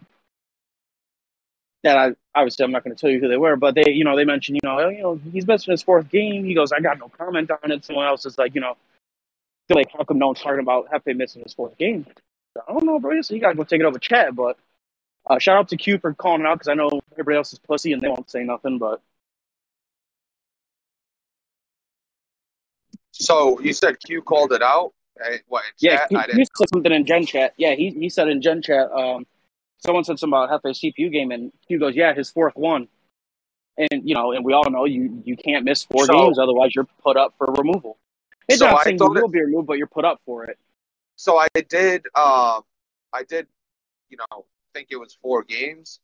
that 1.83 1.97
I 1.97 2.13
obviously 2.35 2.63
I'm 2.65 2.71
not 2.71 2.83
going 2.83 2.95
to 2.95 2.99
tell 2.99 3.09
you 3.09 3.19
who 3.19 3.27
they 3.27 3.37
were, 3.37 3.55
but 3.55 3.75
they, 3.75 3.91
you 3.91 4.03
know, 4.03 4.15
they 4.15 4.25
mentioned, 4.25 4.59
you 4.61 4.67
know, 4.67 4.79
oh, 4.79 4.89
you 4.89 5.01
know, 5.01 5.19
he's 5.31 5.45
missing 5.45 5.71
his 5.71 5.83
fourth 5.83 6.09
game. 6.09 6.43
He 6.45 6.53
goes, 6.53 6.71
I 6.71 6.79
got 6.79 6.97
no 6.99 7.09
comment 7.09 7.51
on 7.51 7.71
it. 7.71 7.85
Someone 7.85 8.07
else 8.07 8.25
is 8.25 8.37
like, 8.37 8.55
you 8.55 8.61
know, 8.61 8.75
feel 9.67 9.77
like 9.77 9.91
how 9.95 10.03
come 10.03 10.17
no 10.19 10.27
one's 10.27 10.41
talking 10.41 10.59
about 10.59 10.89
Hefe 10.91 11.15
missing 11.15 11.43
his 11.43 11.53
fourth 11.53 11.77
game? 11.77 12.05
I 12.67 12.71
don't 12.71 12.85
know, 12.85 12.99
bro. 12.99 13.21
So 13.21 13.33
you 13.35 13.41
gotta 13.41 13.55
go 13.55 13.63
take 13.63 13.81
it 13.81 13.85
over 13.85 13.99
chat. 13.99 14.35
But 14.35 14.57
uh, 15.29 15.39
shout 15.39 15.57
out 15.57 15.69
to 15.69 15.77
Q 15.77 15.97
for 15.99 16.13
calling 16.13 16.41
it 16.41 16.47
out 16.47 16.55
because 16.55 16.67
I 16.69 16.73
know 16.73 16.89
everybody 17.13 17.37
else 17.37 17.53
is 17.53 17.59
pussy 17.59 17.93
and 17.93 18.01
they 18.01 18.09
won't 18.09 18.29
say 18.29 18.43
nothing. 18.43 18.77
But 18.77 19.01
So 23.11 23.59
you 23.59 23.73
said 23.73 23.99
Q 23.99 24.21
called 24.21 24.53
it 24.53 24.61
out. 24.61 24.93
What 25.47 25.63
yeah, 25.79 25.97
chat? 25.97 26.09
Q, 26.09 26.17
I 26.17 26.25
Q 26.25 26.33
didn't. 26.33 26.57
said 26.57 26.69
something 26.73 26.91
in 26.91 27.05
Gen 27.05 27.25
chat. 27.25 27.53
Yeah, 27.57 27.75
he 27.75 27.91
he 27.91 28.09
said 28.09 28.27
in 28.27 28.41
Gen 28.41 28.61
chat. 28.61 28.91
Um, 28.91 29.25
someone 29.83 30.03
said 30.03 30.19
something 30.19 30.37
about 30.37 30.49
Hefe's 30.63 30.79
CPU 30.81 31.11
game, 31.11 31.31
and 31.31 31.51
Q 31.67 31.79
goes, 31.79 31.95
"Yeah, 31.95 32.13
his 32.13 32.29
fourth 32.31 32.55
one." 32.55 32.87
And 33.77 34.07
you 34.07 34.13
know, 34.15 34.31
and 34.31 34.45
we 34.45 34.53
all 34.53 34.69
know 34.69 34.85
you 34.85 35.21
you 35.25 35.35
can't 35.35 35.65
miss 35.65 35.83
four 35.83 36.05
So- 36.05 36.13
games, 36.13 36.39
otherwise 36.39 36.71
you're 36.75 36.87
put 37.03 37.17
up 37.17 37.33
for 37.37 37.47
removal. 37.47 37.97
It's 38.47 38.59
So 38.59 38.65
not 38.65 38.81
I 38.81 38.83
saying 38.83 38.97
you 38.99 39.09
will 39.09 39.27
be 39.27 39.41
removed, 39.41 39.67
but 39.67 39.77
you're 39.77 39.87
put 39.87 40.05
up 40.05 40.21
for 40.25 40.45
it. 40.45 40.57
So 41.15 41.37
I 41.37 41.47
did. 41.67 42.05
Um, 42.15 42.63
I 43.13 43.23
did. 43.27 43.47
You 44.09 44.17
know, 44.17 44.45
think 44.73 44.89
it 44.91 44.97
was 44.97 45.13
four 45.21 45.43
games, 45.43 45.99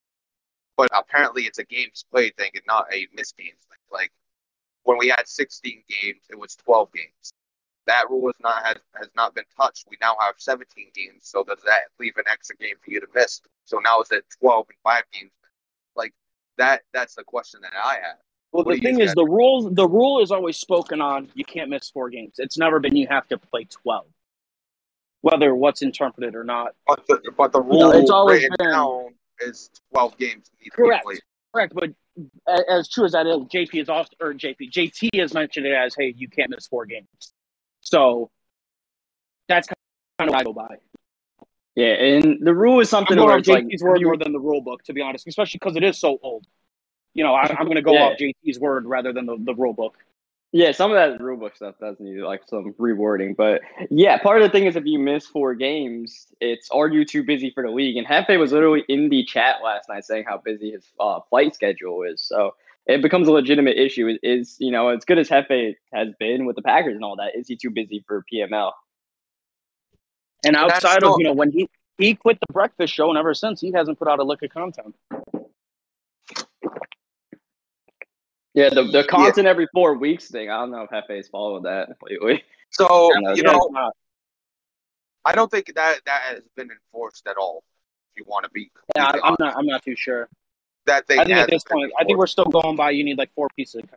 but 0.77 0.89
apparently 0.93 1.43
it's 1.43 1.59
a 1.59 1.63
games 1.63 2.05
played 2.11 2.36
thing 2.38 2.51
and 2.55 2.63
not 2.65 2.91
a 2.93 3.07
missed 3.13 3.38
games 3.38 3.65
thing. 3.69 3.77
Like 3.91 4.11
when 4.84 4.97
we 4.97 5.09
had 5.09 5.27
16 5.27 5.84
games, 5.88 6.21
it 6.30 6.39
was 6.39 6.55
12 6.55 6.91
games. 6.93 7.34
That 7.89 8.07
rule 8.07 8.27
has 8.27 8.35
not 8.39 8.63
has, 8.67 8.75
has 8.95 9.09
not 9.15 9.33
been 9.33 9.45
touched. 9.59 9.87
We 9.89 9.97
now 9.99 10.15
have 10.19 10.35
17 10.37 10.91
games. 10.93 11.21
So 11.23 11.43
does 11.43 11.57
that 11.65 11.85
leave 11.99 12.17
an 12.17 12.25
extra 12.31 12.55
game 12.57 12.75
for 12.85 12.91
you 12.91 12.99
to 12.99 13.07
miss? 13.15 13.41
So 13.65 13.79
now 13.79 13.99
it's 14.01 14.11
at 14.11 14.21
12 14.39 14.67
and 14.69 14.77
five 14.83 15.03
games. 15.11 15.31
Like 15.95 16.13
that 16.59 16.83
that's 16.93 17.15
the 17.15 17.23
question 17.23 17.61
that 17.63 17.73
I 17.75 17.95
have. 17.95 18.17
Well, 18.51 18.63
What 18.63 18.75
the 18.75 18.81
thing 18.81 18.99
is, 19.01 19.15
the 19.15 19.25
rule 19.25 19.71
the 19.71 19.87
rule 19.87 20.21
is 20.21 20.29
always 20.31 20.57
spoken 20.57 21.01
on. 21.01 21.29
You 21.33 21.43
can't 21.43 21.71
miss 21.71 21.89
four 21.89 22.11
games. 22.11 22.35
It's 22.37 22.59
never 22.59 22.79
been 22.79 22.95
you 22.95 23.07
have 23.09 23.27
to 23.29 23.39
play 23.39 23.63
twelve, 23.63 24.05
whether 25.21 25.55
what's 25.55 25.81
interpreted 25.81 26.35
or 26.35 26.43
not. 26.43 26.75
But 26.85 27.07
the 27.07 27.31
but 27.35 27.51
the 27.53 27.63
No, 27.63 27.89
rule 27.89 27.91
it's 27.93 28.11
always 28.11 28.47
been- 28.59 29.15
is 29.41 29.71
twelve 29.91 30.15
games 30.19 30.51
need 30.59 30.65
to 30.65 30.71
Correct. 30.75 31.07
Correct, 31.55 31.73
but 31.73 31.89
as 32.69 32.87
true 32.87 33.05
as 33.05 33.13
that 33.13 33.25
is, 33.25 33.37
JP 33.45 33.81
is 33.81 33.89
also 33.89 34.11
or 34.21 34.35
JP 34.35 34.69
JT 34.71 35.19
has 35.19 35.33
mentioned 35.33 35.65
it 35.65 35.73
as, 35.73 35.95
hey, 35.97 36.13
you 36.15 36.27
can't 36.27 36.51
miss 36.51 36.67
four 36.67 36.85
games. 36.85 37.07
So 37.89 38.29
that's 39.47 39.67
kind 39.67 40.29
of 40.29 40.33
what 40.33 40.39
I 40.39 40.43
go 40.43 40.53
by. 40.53 40.75
Yeah, 41.75 41.93
and 41.93 42.45
the 42.45 42.53
rule 42.53 42.79
is 42.81 42.87
I'm 42.93 42.99
something 43.01 43.17
going 43.17 43.27
where 43.27 43.37
it's 43.37 43.47
like 43.47 43.65
JT's 43.65 43.81
word 43.81 43.99
you- 44.01 44.07
more 44.07 44.17
than 44.17 44.31
the 44.31 44.39
rule 44.39 44.61
book, 44.61 44.83
to 44.83 44.93
be 44.93 45.01
honest, 45.01 45.27
especially 45.27 45.57
because 45.59 45.75
it 45.75 45.83
is 45.83 45.97
so 45.97 46.19
old. 46.21 46.45
You 47.15 47.23
know, 47.23 47.33
I, 47.33 47.47
I'm 47.47 47.65
going 47.65 47.75
to 47.75 47.81
go 47.81 47.93
Yeah. 47.93 48.01
off 48.01 48.17
JT's 48.19 48.59
word 48.59 48.85
rather 48.85 49.11
than 49.11 49.25
the, 49.25 49.37
the 49.39 49.55
rule 49.55 49.73
book. 49.73 49.97
Yeah, 50.51 50.71
some 50.71 50.91
of 50.91 50.95
that 50.95 51.21
rule 51.23 51.37
book 51.37 51.55
stuff 51.55 51.75
does 51.79 51.99
need 51.99 52.19
like 52.21 52.41
some 52.47 52.73
rewording, 52.73 53.35
but 53.35 53.61
yeah, 53.91 54.17
part 54.17 54.41
of 54.41 54.47
the 54.47 54.51
thing 54.51 54.65
is 54.65 54.75
if 54.75 54.83
you 54.85 54.97
miss 54.97 55.27
four 55.27 55.53
games, 55.53 56.27
it's 56.41 56.69
are 56.71 56.87
you 56.87 57.05
too 57.05 57.23
busy 57.23 57.51
for 57.51 57.61
the 57.63 57.69
league? 57.69 57.97
And 57.97 58.05
Hefe 58.07 58.37
was 58.39 58.51
literally 58.51 58.83
in 58.89 59.09
the 59.09 59.23
chat 59.23 59.57
last 59.63 59.89
night 59.89 60.05
saying 60.05 60.25
how 60.27 60.37
busy 60.39 60.71
his 60.71 60.85
uh, 60.99 61.19
flight 61.29 61.53
schedule 61.53 62.01
is. 62.03 62.21
So 62.21 62.55
it 62.89 63.01
becomes 63.01 63.27
a 63.27 63.31
legitimate 63.31 63.77
issue. 63.77 64.17
Is- 64.23 64.57
you 64.59 64.71
know 64.71 64.89
as 64.89 65.05
good 65.05 65.17
as 65.19 65.29
Hefe 65.29 65.75
has 65.93 66.09
been 66.19 66.45
with 66.45 66.55
the 66.55 66.61
Packers 66.61 66.95
and 66.95 67.03
all 67.03 67.15
that, 67.17 67.35
is 67.35 67.47
he 67.47 67.55
too 67.55 67.69
busy 67.69 68.03
for 68.07 68.23
PML? 68.31 68.71
And 70.45 70.55
outside 70.55 71.01
not- 71.01 71.13
of, 71.13 71.19
you 71.19 71.25
know, 71.25 71.33
when 71.33 71.51
he, 71.51 71.69
he 71.97 72.15
quit 72.15 72.39
the 72.39 72.53
breakfast 72.53 72.93
show 72.93 73.09
and 73.09 73.17
ever 73.17 73.33
since, 73.33 73.59
he 73.59 73.71
hasn't 73.71 73.99
put 73.99 74.07
out 74.07 74.19
a 74.19 74.23
lick 74.23 74.41
of 74.41 74.49
content. 74.49 74.95
Yeah, 78.53 78.69
the 78.69 78.83
the 78.83 79.03
content 79.07 79.47
every 79.47 79.67
four 79.73 79.93
weeks 79.95 80.29
thing. 80.29 80.49
I 80.49 80.57
don't 80.57 80.71
know 80.71 80.81
if 80.81 80.89
Hefe's 80.89 81.27
followed 81.27 81.63
that 81.63 81.89
lately. 82.01 82.43
So 82.71 83.09
Yeah, 83.21 83.33
you 83.35 83.43
know, 83.43 83.69
not- 83.71 83.95
I 85.25 85.35
don't 85.35 85.51
think 85.51 85.73
that 85.75 85.99
that 86.05 86.21
has 86.23 86.41
been 86.55 86.69
enforced 86.71 87.27
at 87.27 87.37
all. 87.37 87.63
If 88.13 88.21
you 88.21 88.25
want 88.27 88.45
to 88.45 88.49
be 88.51 88.71
yeah, 88.95 89.07
I'm 89.07 89.21
honest. 89.21 89.39
not. 89.39 89.57
I'm 89.57 89.65
not 89.65 89.83
too 89.83 89.95
sure. 89.95 90.27
That 90.89 91.07
thing 91.07 91.19
I 91.19 91.23
think 91.23 91.37
at 91.37 91.49
this 91.49 91.63
point, 91.63 91.91
I 91.99 92.03
think 92.03 92.17
we're 92.17 92.27
still 92.27 92.45
going 92.45 92.75
by. 92.75 92.91
You 92.91 93.03
need 93.03 93.17
like 93.17 93.31
four 93.33 93.47
pieces. 93.55 93.83
of 93.83 93.89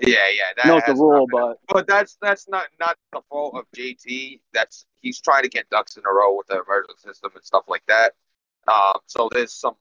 yeah, 0.00 0.16
yeah. 0.32 0.42
That 0.56 0.66
No, 0.66 0.76
it's 0.78 0.86
the 0.86 0.94
rule, 0.94 1.26
but 1.30 1.58
but 1.68 1.86
that's 1.86 2.16
that's 2.22 2.48
not 2.48 2.68
not 2.78 2.96
the 3.12 3.20
fault 3.28 3.54
of 3.54 3.64
JT. 3.76 4.40
That's 4.52 4.86
he's 5.00 5.20
trying 5.20 5.42
to 5.42 5.48
get 5.48 5.68
ducks 5.68 5.96
in 5.96 6.04
a 6.06 6.12
row 6.12 6.36
with 6.36 6.46
the 6.46 6.62
emergency 6.62 7.08
system 7.08 7.32
and 7.34 7.44
stuff 7.44 7.64
like 7.68 7.82
that. 7.88 8.14
Um, 8.66 9.00
so 9.06 9.28
there's 9.32 9.52
some 9.52 9.74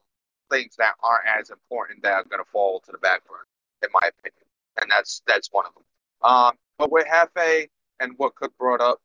things 0.49 0.75
that 0.77 0.93
aren't 1.01 1.25
as 1.39 1.49
important 1.51 2.03
that 2.03 2.13
are 2.13 2.23
going 2.23 2.43
to 2.43 2.49
fall 2.51 2.81
to 2.81 2.91
the 2.91 2.97
back 2.97 3.21
burner, 3.27 3.45
in 3.83 3.89
my 3.93 4.09
opinion, 4.09 4.43
and 4.81 4.91
that's 4.91 5.21
that's 5.25 5.49
one 5.51 5.65
of 5.65 5.73
them. 5.73 5.83
Um, 6.21 6.53
but 6.77 6.91
with 6.91 7.07
Hefe 7.07 7.69
and 7.99 8.13
what 8.17 8.35
Cook 8.35 8.53
brought 8.57 8.81
up, 8.81 8.99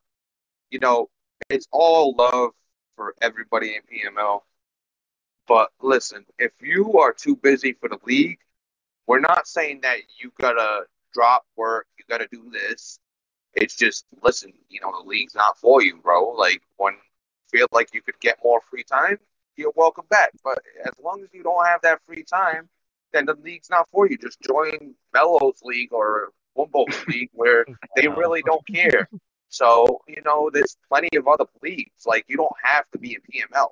you 0.70 0.80
know, 0.80 1.10
it's 1.48 1.68
all 1.70 2.14
love 2.16 2.50
for 2.96 3.14
everybody 3.20 3.76
in 3.76 3.82
PML. 3.82 4.40
But 5.46 5.70
listen, 5.82 6.24
if 6.38 6.52
you 6.60 6.98
are 6.98 7.12
too 7.12 7.36
busy 7.36 7.72
for 7.74 7.88
the 7.88 7.98
league, 8.04 8.38
we're 9.06 9.20
not 9.20 9.46
saying 9.46 9.80
that 9.82 9.98
you 10.18 10.32
gotta 10.40 10.84
drop 11.12 11.44
work, 11.56 11.86
you 11.98 12.04
gotta 12.08 12.28
do 12.30 12.50
this. 12.50 12.98
It's 13.54 13.76
just 13.76 14.06
listen, 14.22 14.52
you 14.68 14.80
know, 14.80 14.92
the 14.92 15.08
league's 15.08 15.34
not 15.34 15.58
for 15.58 15.82
you, 15.82 15.96
bro. 16.02 16.30
Like 16.30 16.62
when 16.76 16.94
you 16.94 17.58
feel 17.58 17.66
like 17.72 17.94
you 17.94 18.02
could 18.02 18.18
get 18.20 18.38
more 18.42 18.60
free 18.60 18.84
time, 18.84 19.18
you're 19.56 19.72
welcome 19.76 20.06
back. 20.08 20.30
But 20.42 20.58
as 20.84 20.92
long 21.02 21.22
as 21.22 21.28
you 21.32 21.42
don't 21.42 21.66
have 21.66 21.82
that 21.82 22.04
free 22.04 22.24
time, 22.24 22.68
then 23.12 23.26
the 23.26 23.34
league's 23.34 23.70
not 23.70 23.88
for 23.90 24.08
you. 24.08 24.16
Just 24.18 24.40
join 24.40 24.94
Mellows 25.12 25.60
League 25.62 25.92
or 25.92 26.30
Wumbo's 26.56 27.06
League 27.08 27.30
where 27.32 27.66
they 27.96 28.08
really 28.08 28.42
don't 28.42 28.66
care. 28.66 29.08
So, 29.48 30.00
you 30.08 30.20
know, 30.24 30.50
there's 30.52 30.76
plenty 30.88 31.16
of 31.16 31.28
other 31.28 31.44
leagues. 31.62 32.06
Like 32.06 32.24
you 32.28 32.36
don't 32.36 32.56
have 32.62 32.90
to 32.92 32.98
be 32.98 33.14
in 33.14 33.20
PML. 33.20 33.68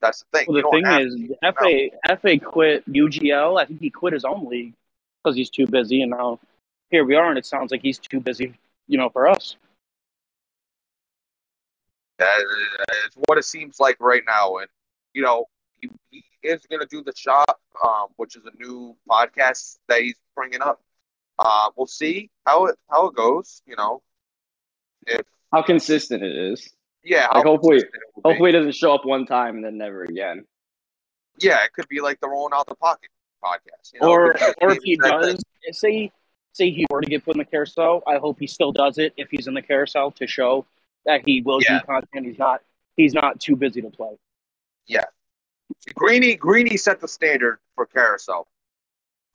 That's 0.00 0.24
the 0.30 0.38
thing. 0.38 0.46
well, 0.48 0.62
the 0.62 0.70
thing 0.70 1.06
is, 1.06 1.14
to 1.14 1.18
be 1.18 1.24
in 1.24 1.52
PML. 1.52 1.90
FA 2.06 2.16
FA 2.16 2.38
quit 2.38 2.92
UGL. 2.92 3.60
I 3.60 3.64
think 3.64 3.80
he 3.80 3.90
quit 3.90 4.12
his 4.12 4.24
own 4.24 4.48
league 4.48 4.74
because 5.22 5.36
he's 5.36 5.50
too 5.50 5.66
busy, 5.66 6.02
and 6.02 6.10
now 6.10 6.38
here 6.90 7.04
we 7.04 7.14
are, 7.14 7.28
and 7.28 7.38
it 7.38 7.46
sounds 7.46 7.70
like 7.70 7.82
he's 7.82 7.98
too 7.98 8.20
busy. 8.20 8.54
You 8.86 8.98
know, 8.98 9.08
for 9.08 9.28
us. 9.28 9.56
That 12.18 12.38
is 13.06 13.16
what 13.26 13.36
it 13.36 13.44
seems 13.44 13.78
like 13.78 13.96
right 14.00 14.22
now. 14.26 14.56
And, 14.58 14.68
you 15.12 15.22
know, 15.22 15.46
he, 15.80 15.90
he 16.10 16.24
is 16.42 16.64
going 16.66 16.80
to 16.80 16.86
do 16.86 17.02
the 17.02 17.12
shop, 17.14 17.60
um, 17.84 18.06
which 18.16 18.36
is 18.36 18.42
a 18.46 18.56
new 18.62 18.96
podcast 19.08 19.76
that 19.88 20.00
he's 20.00 20.16
bringing 20.34 20.62
up. 20.62 20.80
Uh, 21.38 21.70
we'll 21.76 21.86
see 21.86 22.30
how 22.46 22.66
it 22.66 22.76
how 22.90 23.08
it 23.08 23.14
goes. 23.14 23.60
You 23.66 23.76
know, 23.76 24.02
if 25.06 25.26
How 25.52 25.62
consistent 25.62 26.22
it 26.22 26.34
is. 26.34 26.72
Yeah, 27.06 27.28
Like, 27.32 27.44
hopefully- 27.44 27.78
be. 27.82 27.88
Hopefully, 28.24 28.50
it 28.50 28.52
doesn't 28.54 28.74
show 28.74 28.92
up 28.94 29.04
one 29.04 29.24
time 29.26 29.56
and 29.56 29.64
then 29.64 29.78
never 29.78 30.02
again. 30.04 30.44
yeah, 31.38 31.62
it 31.64 31.72
could 31.72 31.86
be 31.88 32.00
like 32.00 32.18
the 32.20 32.28
rolling 32.28 32.52
out 32.54 32.66
the 32.66 32.74
pocket 32.74 33.10
podcast, 33.44 33.92
you 33.94 34.00
know, 34.00 34.08
or 34.10 34.34
or 34.60 34.72
if 34.72 34.82
he 34.82 34.96
the 34.96 35.08
same 35.08 35.20
thing. 35.22 35.36
does 35.66 35.78
say 35.78 36.12
say 36.52 36.70
he 36.70 36.86
were 36.90 37.00
to 37.02 37.06
get 37.08 37.24
put 37.24 37.34
in 37.36 37.38
the 37.38 37.44
carousel, 37.44 38.02
I 38.06 38.16
hope 38.16 38.38
he 38.40 38.46
still 38.46 38.72
does 38.72 38.98
it 38.98 39.12
if 39.16 39.28
he's 39.30 39.46
in 39.46 39.54
the 39.54 39.62
carousel 39.62 40.10
to 40.12 40.26
show 40.26 40.66
that 41.04 41.20
he 41.26 41.42
will 41.42 41.60
Yeah. 41.62 41.78
do 41.80 41.84
content. 41.86 42.26
He's 42.26 42.38
not 42.38 42.62
he's 42.96 43.14
not 43.14 43.38
too 43.40 43.54
busy 43.56 43.80
to 43.82 43.90
play. 43.90 44.16
Yeah. 44.86 45.04
Greeny 45.94 46.34
Greeny 46.36 46.76
set 46.76 47.00
the 47.00 47.08
standard 47.08 47.58
for 47.74 47.86
carousel. 47.86 48.48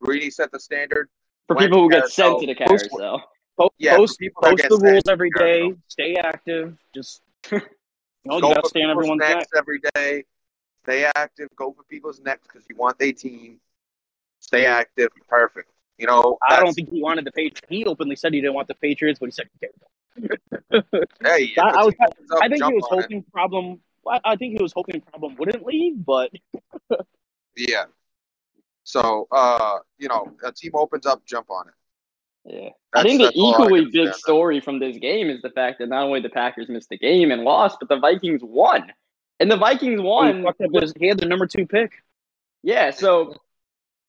Greeny 0.01 0.29
set 0.31 0.51
the 0.51 0.59
standard. 0.59 1.09
For 1.47 1.55
people 1.55 1.81
who 1.81 1.89
get 1.89 2.07
sent 2.09 2.39
to 2.39 2.47
the 2.47 2.55
Carousel. 2.55 2.89
carousel. 2.89 3.29
Po- 3.57 3.69
Yeah, 3.77 3.97
post 3.97 4.17
people 4.17 4.41
post 4.41 4.63
the 4.69 4.77
rules 4.77 5.03
every 5.07 5.29
day. 5.31 5.73
Stay 5.89 6.15
active. 6.15 6.75
Just 6.95 7.21
you 7.51 7.59
know, 8.25 8.35
you 8.35 8.41
Go 8.41 8.53
for 8.53 8.69
people's 8.69 8.73
everyone's 8.75 9.19
neck. 9.19 9.35
necks 9.37 9.47
every 9.55 9.79
day. 9.95 10.23
Stay 10.83 11.05
active. 11.15 11.47
Go 11.55 11.71
for 11.73 11.83
people's 11.83 12.19
necks 12.21 12.47
because 12.47 12.65
you 12.69 12.75
want 12.75 12.97
their 12.99 13.13
team. 13.13 13.59
Stay 14.39 14.65
active. 14.65 15.09
Perfect. 15.27 15.69
You 15.97 16.07
know, 16.07 16.37
I 16.47 16.59
don't 16.59 16.73
think 16.73 16.89
he 16.89 17.01
wanted 17.01 17.25
the 17.25 17.31
Patriots. 17.31 17.61
He 17.69 17.85
openly 17.85 18.15
said 18.15 18.33
he 18.33 18.41
didn't 18.41 18.55
want 18.55 18.67
the 18.67 18.73
Patriots, 18.75 19.19
but 19.19 19.27
he 19.27 19.31
said 19.31 19.47
cared. 19.59 20.83
Hey, 21.23 21.53
I- 21.57 21.61
I 21.61 21.83
was- 21.85 21.93
up, 22.01 22.13
I 22.41 22.47
think 22.49 22.63
he 22.63 22.73
was 22.73 22.83
on 22.91 22.99
it. 22.99 23.01
hoping 23.03 23.23
problem. 23.31 23.79
I 24.07 24.19
I 24.25 24.35
think 24.35 24.57
he 24.57 24.63
was 24.63 24.73
hoping 24.73 25.01
problem 25.01 25.35
wouldn't 25.35 25.63
leave, 25.65 26.03
but 26.03 26.31
Yeah. 27.55 27.85
So, 28.83 29.27
uh, 29.31 29.77
you 29.99 30.07
know, 30.07 30.33
a 30.43 30.51
team 30.51 30.71
opens 30.73 31.05
up, 31.05 31.23
jump 31.25 31.51
on 31.51 31.67
it. 31.67 31.73
Yeah. 32.45 32.69
I 32.93 33.03
think 33.03 33.19
the 33.19 33.25
that's 33.25 33.37
equally 33.37 33.85
big 33.85 34.13
story 34.13 34.59
from 34.59 34.79
this 34.79 34.97
game 34.97 35.29
is 35.29 35.41
the 35.41 35.51
fact 35.51 35.79
that 35.79 35.89
not 35.89 36.03
only 36.03 36.21
the 36.21 36.29
Packers 36.29 36.69
missed 36.69 36.89
the 36.89 36.97
game 36.97 37.31
and 37.31 37.43
lost, 37.43 37.77
but 37.79 37.89
the 37.89 37.99
Vikings 37.99 38.41
won. 38.43 38.91
And 39.39 39.49
the 39.49 39.57
Vikings 39.57 40.01
won. 40.01 40.43
fucked 40.43 40.61
up 40.61 40.71
his- 40.73 40.93
he 40.99 41.07
had 41.07 41.19
the 41.19 41.25
number 41.25 41.47
two 41.47 41.65
pick. 41.65 41.91
Yeah, 42.63 42.91
so 42.91 43.35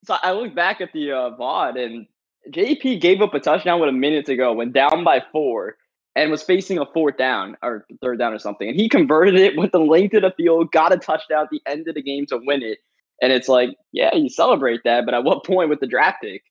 so 0.05 0.15
I 0.21 0.33
look 0.33 0.53
back 0.53 0.81
at 0.81 0.91
the 0.93 1.11
uh, 1.11 1.29
VOD 1.37 1.77
and 1.85 2.07
JP 2.51 2.99
gave 2.99 3.21
up 3.21 3.33
a 3.33 3.39
touchdown 3.39 3.79
with 3.79 3.89
a 3.89 3.93
minute 3.93 4.25
to 4.25 4.35
go, 4.35 4.53
went 4.53 4.73
down 4.73 5.03
by 5.03 5.23
four, 5.31 5.77
and 6.15 6.29
was 6.29 6.43
facing 6.43 6.77
a 6.77 6.85
fourth 6.87 7.17
down 7.17 7.57
or 7.63 7.85
third 8.01 8.19
down 8.19 8.33
or 8.33 8.39
something. 8.39 8.67
And 8.67 8.79
he 8.79 8.89
converted 8.89 9.35
it 9.35 9.57
with 9.57 9.71
the 9.71 9.79
length 9.79 10.13
of 10.13 10.23
the 10.23 10.31
field, 10.31 10.71
got 10.71 10.93
a 10.93 10.97
touchdown 10.97 11.43
at 11.45 11.49
the 11.49 11.61
end 11.65 11.87
of 11.87 11.95
the 11.95 12.01
game 12.01 12.25
to 12.27 12.37
win 12.37 12.61
it. 12.61 12.79
And 13.21 13.31
it's 13.31 13.47
like, 13.47 13.75
yeah, 13.91 14.13
you 14.13 14.29
celebrate 14.29 14.81
that, 14.83 15.05
but 15.05 15.13
at 15.13 15.23
what 15.23 15.45
point 15.45 15.69
with 15.69 15.79
the 15.79 15.87
draft 15.87 16.21
pick? 16.21 16.43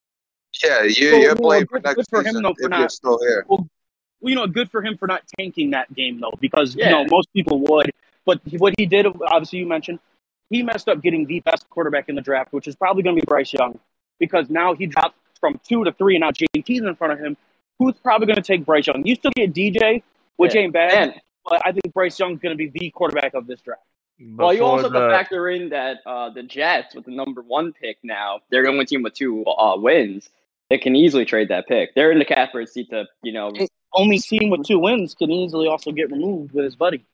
Yeah, 0.62 0.82
you, 0.82 1.12
Well, 1.12 1.20
you're 1.20 1.28
well, 1.30 1.36
playing 1.36 1.66
for 1.66 1.80
next 1.80 1.94
good 1.96 2.06
for 2.10 2.22
him, 2.22 2.42
though, 2.42 2.54
for 2.60 2.68
not- 2.68 2.80
you're 2.80 2.88
still 2.88 3.18
here. 3.20 3.44
Well, 3.48 3.68
you 4.20 4.34
know, 4.34 4.46
good 4.46 4.70
for 4.70 4.82
him 4.82 4.96
for 4.96 5.08
not 5.08 5.22
tanking 5.38 5.70
that 5.70 5.92
game 5.94 6.20
though, 6.20 6.32
because 6.40 6.76
Yeah. 6.76 6.86
you 6.86 6.90
know 6.92 7.06
most 7.10 7.32
people 7.32 7.58
would. 7.60 7.90
But 8.24 8.40
what 8.58 8.72
he 8.78 8.86
did, 8.86 9.06
obviously, 9.06 9.58
you 9.58 9.66
mentioned, 9.66 9.98
he 10.48 10.62
messed 10.62 10.88
up 10.88 11.02
getting 11.02 11.26
the 11.26 11.40
best 11.40 11.68
quarterback 11.70 12.08
in 12.08 12.14
the 12.14 12.20
draft, 12.20 12.52
which 12.52 12.68
is 12.68 12.76
probably 12.76 13.02
going 13.02 13.16
to 13.16 13.22
be 13.22 13.26
Bryce 13.26 13.52
Young, 13.52 13.78
because 14.20 14.48
now 14.48 14.74
he 14.74 14.86
dropped 14.86 15.16
from 15.40 15.58
two 15.66 15.82
to 15.84 15.90
three, 15.92 16.14
and 16.14 16.20
now 16.20 16.30
JT's 16.30 16.82
in 16.82 16.94
front 16.94 17.12
of 17.14 17.18
him. 17.18 17.36
Who's 17.80 17.94
probably 17.94 18.26
going 18.26 18.36
to 18.36 18.42
take 18.42 18.64
Bryce 18.64 18.86
Young? 18.86 19.04
You 19.04 19.16
still 19.16 19.32
get 19.34 19.52
DJ, 19.52 20.04
which 20.36 20.54
Yeah. 20.54 20.60
ain't 20.62 20.72
bad, 20.72 20.92
And 20.92 21.20
but 21.44 21.60
I 21.64 21.72
think 21.72 21.92
Bryce 21.92 22.16
Young's 22.20 22.38
going 22.40 22.56
to 22.56 22.56
be 22.56 22.68
the 22.78 22.90
quarterback 22.90 23.34
of 23.34 23.48
this 23.48 23.60
draft. 23.60 23.82
well, 24.36 24.52
you 24.52 24.60
Before 24.60 24.70
also 24.76 24.90
have 24.90 24.92
to 24.92 25.10
factor 25.10 25.48
in 25.48 25.70
that 25.70 25.98
uh, 26.06 26.30
the 26.30 26.44
Jets, 26.44 26.94
with 26.94 27.06
the 27.06 27.10
number 27.10 27.42
one 27.42 27.72
pick 27.72 27.98
now, 28.04 28.38
they're 28.50 28.62
the 28.62 28.68
only 28.68 28.84
team 28.84 29.02
with 29.02 29.14
two 29.14 29.44
uh, 29.46 29.76
wins. 29.76 30.30
They 30.72 30.78
can 30.78 30.96
easily 30.96 31.26
trade 31.26 31.48
that 31.48 31.68
pick. 31.68 31.94
They're 31.94 32.10
in 32.10 32.18
the 32.18 32.24
catbird 32.24 32.66
seat 32.66 32.88
to, 32.88 33.04
you 33.22 33.30
know, 33.30 33.52
Only 33.92 34.18
team 34.18 34.48
with 34.48 34.64
two 34.64 34.78
wins 34.78 35.14
can 35.14 35.30
easily 35.30 35.68
also 35.68 35.92
get 35.92 36.10
removed 36.10 36.52
with 36.54 36.64
his 36.64 36.76
buddy. 36.76 37.04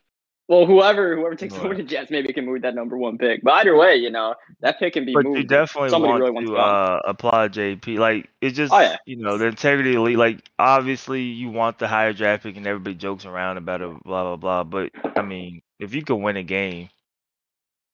well, 0.46 0.64
whoever 0.64 1.16
whoever 1.16 1.34
takes 1.34 1.54
Right. 1.56 1.64
over 1.64 1.74
the 1.74 1.82
Jets 1.82 2.09
maybe 2.09 2.32
can 2.32 2.46
move 2.46 2.62
that 2.62 2.76
number 2.76 2.96
one 2.96 3.18
pick. 3.18 3.42
But 3.42 3.54
either 3.54 3.74
way, 3.76 3.96
you 3.96 4.11
know, 4.11 4.36
that 4.61 4.78
pick 4.78 4.92
can 4.92 5.04
be 5.04 5.12
But 5.12 5.24
moved. 5.24 5.38
you 5.38 5.44
definitely 5.44 5.88
Somebody 5.88 6.11
want 6.12 6.22
really 6.34 6.46
to 6.46 6.52
to 6.52 6.56
uh, 6.56 7.00
apply 7.04 7.48
JP. 7.48 7.98
Like 7.98 8.28
it's 8.40 8.56
just 8.56 8.72
Oh, 8.72 8.78
yeah. 8.78 8.96
you 9.06 9.16
know 9.16 9.36
the 9.38 9.46
integrity 9.46 9.90
of 9.90 9.94
the 9.96 10.02
league. 10.02 10.18
Like 10.18 10.48
obviously 10.56 11.22
you 11.22 11.50
want 11.50 11.80
the 11.80 11.88
higher 11.88 12.12
draft 12.12 12.44
pick, 12.44 12.56
and 12.56 12.64
everybody 12.64 12.94
jokes 12.94 13.26
around 13.26 13.56
about 13.56 13.82
it, 13.82 13.88
blah 14.04 14.22
blah 14.22 14.36
blah. 14.36 14.62
But 14.62 14.92
I 15.16 15.22
mean, 15.22 15.62
if 15.80 15.94
you 15.96 16.04
could 16.04 16.14
win 16.14 16.36
a 16.36 16.44
game, 16.44 16.90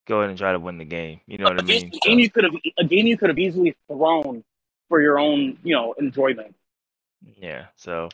go 0.07 0.19
ahead 0.19 0.29
and 0.29 0.39
try 0.39 0.53
to 0.53 0.59
win 0.59 0.77
the 0.77 0.85
game. 0.85 1.21
You 1.27 1.39
know 1.39 1.45
what 1.47 1.59
I 1.59 1.63
mean? 1.65 1.91
a 1.91 2.07
game 2.07 2.19
you 2.19 2.29
could 2.31 2.45
have 2.45 2.55
a 2.79 2.85
game 2.85 3.07
you 3.07 3.17
could 3.17 3.31
have 3.31 3.39
easily 3.39 3.75
thrown 3.89 4.45
for 4.89 5.01
your 5.01 5.19
own, 5.19 5.59
you 5.63 5.75
know, 5.75 5.95
enjoyment. 5.99 6.55
Yeah. 7.39 7.67
So 7.77 8.09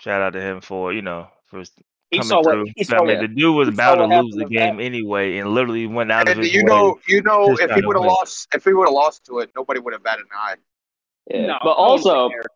shout 0.00 0.22
out 0.22 0.32
to 0.32 0.40
him 0.40 0.60
for 0.60 0.92
you 0.92 1.02
know 1.02 1.28
for 1.46 1.62
coming 2.12 2.26
saw 2.26 2.36
what 2.42 2.52
through. 2.52 2.66
he 2.76 2.84
saw 2.84 3.02
I 3.02 3.06
mean, 3.06 3.20
the 3.20 3.28
dude 3.28 3.54
was 3.54 3.68
he 3.68 3.74
about 3.74 3.96
to 3.96 4.06
lose 4.06 4.34
the 4.34 4.40
happened 4.40 4.50
to 4.52 4.58
game 4.58 4.80
anyway, 4.80 5.38
and 5.38 5.50
literally 5.50 5.86
went 5.86 6.10
out 6.10 6.28
of 6.28 6.36
And 6.36 6.44
his 6.44 6.52
you 6.54 6.64
way. 6.64 6.68
know, 6.70 6.98
you 7.06 7.22
know, 7.22 7.56
if 7.58 7.70
he 7.70 7.84
would 7.84 7.96
have 7.96 8.04
lost, 8.04 8.48
if 8.54 8.64
he 8.64 8.72
would 8.72 8.86
have 8.88 8.94
lost 8.94 9.24
to 9.26 9.38
it, 9.40 9.50
nobody 9.54 9.80
would 9.80 9.92
have 9.92 10.02
batted 10.02 10.24
an 10.24 10.30
eye. 10.34 10.54
Yeah. 11.30 11.46
No, 11.46 11.58
but 11.62 11.72
also, 11.72 12.30
cared. 12.30 12.46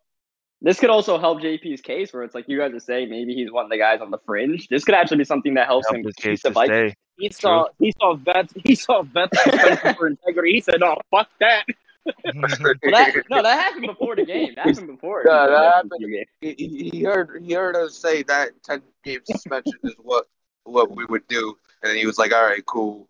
This 0.62 0.78
could 0.80 0.90
also 0.90 1.18
help 1.18 1.40
JP's 1.40 1.80
case, 1.80 2.12
where 2.12 2.22
it's 2.22 2.34
like 2.34 2.46
you 2.48 2.58
guys 2.58 2.72
are 2.72 2.80
saying 2.80 3.10
maybe 3.10 3.34
he's 3.34 3.50
one 3.52 3.64
of 3.64 3.70
the 3.70 3.78
guys 3.78 4.00
on 4.00 4.10
the 4.10 4.18
fringe. 4.26 4.68
This 4.68 4.84
could 4.84 4.94
actually 4.94 5.18
be 5.18 5.24
something 5.24 5.54
that 5.54 5.66
helps 5.66 5.86
Help 5.88 5.96
him 5.98 6.04
his 6.04 6.14
keep 6.16 6.24
case 6.24 6.42
the 6.42 6.48
to 6.50 6.54
Vikings. 6.54 6.92
stay. 6.92 6.94
he 7.18 7.30
saw 7.30 7.66
he 7.78 7.92
saw 8.00 8.14
vets 8.14 8.52
he 8.64 8.74
saw 8.74 9.02
vets 9.02 9.42
suspension 9.42 9.94
for 9.94 10.06
integrity. 10.06 10.52
He 10.52 10.60
said, 10.60 10.82
"Oh 10.82 10.96
fuck 11.10 11.28
that." 11.40 11.64
Well, 12.06 12.42
that, 12.82 13.14
no, 13.30 13.42
that 13.42 13.58
happened 13.58 13.86
before 13.86 14.14
the 14.14 14.26
game. 14.26 14.52
That 14.56 14.66
happened 14.66 14.88
before. 14.88 15.22
Yeah, 15.26 15.46
he 15.46 15.50
that 15.52 15.74
happened. 15.74 16.26
he, 16.42 16.54
he 16.58 16.90
he 16.92 17.02
heard 17.02 17.42
he 17.42 17.54
heard 17.54 17.76
us 17.76 17.96
say 17.96 18.22
that 18.24 18.50
ten 18.62 18.82
game 19.04 19.20
suspension 19.24 19.72
is 19.84 19.94
what 20.02 20.26
what 20.64 20.94
we 20.94 21.06
would 21.06 21.26
do, 21.28 21.56
and 21.82 21.88
then 21.90 21.96
he 21.96 22.04
was 22.04 22.18
like, 22.18 22.30
"All 22.34 22.44
right, 22.44 22.64
cool. 22.66 23.08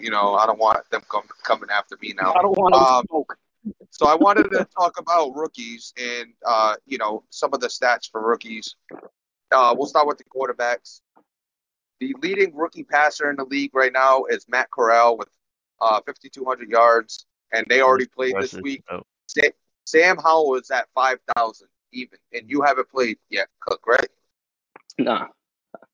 You 0.00 0.10
know, 0.10 0.34
I 0.34 0.46
don't 0.46 0.58
want 0.58 0.78
them 0.90 1.02
com- 1.08 1.28
coming 1.44 1.68
after 1.70 1.96
me 2.02 2.14
now." 2.20 2.32
I 2.34 2.42
don't 2.42 2.58
want 2.58 2.74
to 2.74 2.80
Um, 2.80 3.04
smoke. 3.08 3.38
So 3.90 4.06
I 4.06 4.14
wanted 4.14 4.50
to 4.50 4.66
talk 4.76 4.98
about 4.98 5.34
rookies 5.36 5.92
and 6.00 6.32
uh, 6.46 6.76
you 6.86 6.98
know 6.98 7.24
some 7.30 7.50
of 7.52 7.60
the 7.60 7.68
stats 7.68 8.10
for 8.10 8.26
rookies. 8.26 8.74
Uh, 9.52 9.74
we'll 9.76 9.86
start 9.86 10.06
with 10.06 10.18
the 10.18 10.24
quarterbacks. 10.24 11.00
The 12.00 12.14
leading 12.20 12.54
rookie 12.56 12.84
passer 12.84 13.30
in 13.30 13.36
the 13.36 13.44
league 13.44 13.70
right 13.74 13.92
now 13.92 14.24
is 14.24 14.46
Matt 14.48 14.70
Corral 14.70 15.16
with 15.18 15.28
uh, 15.80 16.00
5,200 16.06 16.68
yards, 16.68 17.26
and 17.52 17.64
they 17.68 17.80
already 17.80 18.06
played 18.06 18.34
this 18.40 18.54
week. 18.54 18.82
oh, 18.90 19.02
Sam 19.84 20.16
Howell 20.16 20.56
is 20.56 20.70
at 20.70 20.88
5,000 20.94 21.68
even, 21.92 22.18
and 22.32 22.48
you 22.48 22.62
haven't 22.62 22.88
played 22.88 23.18
yet, 23.28 23.48
Cook, 23.60 23.86
right? 23.86 24.08
Nah, 24.98 25.26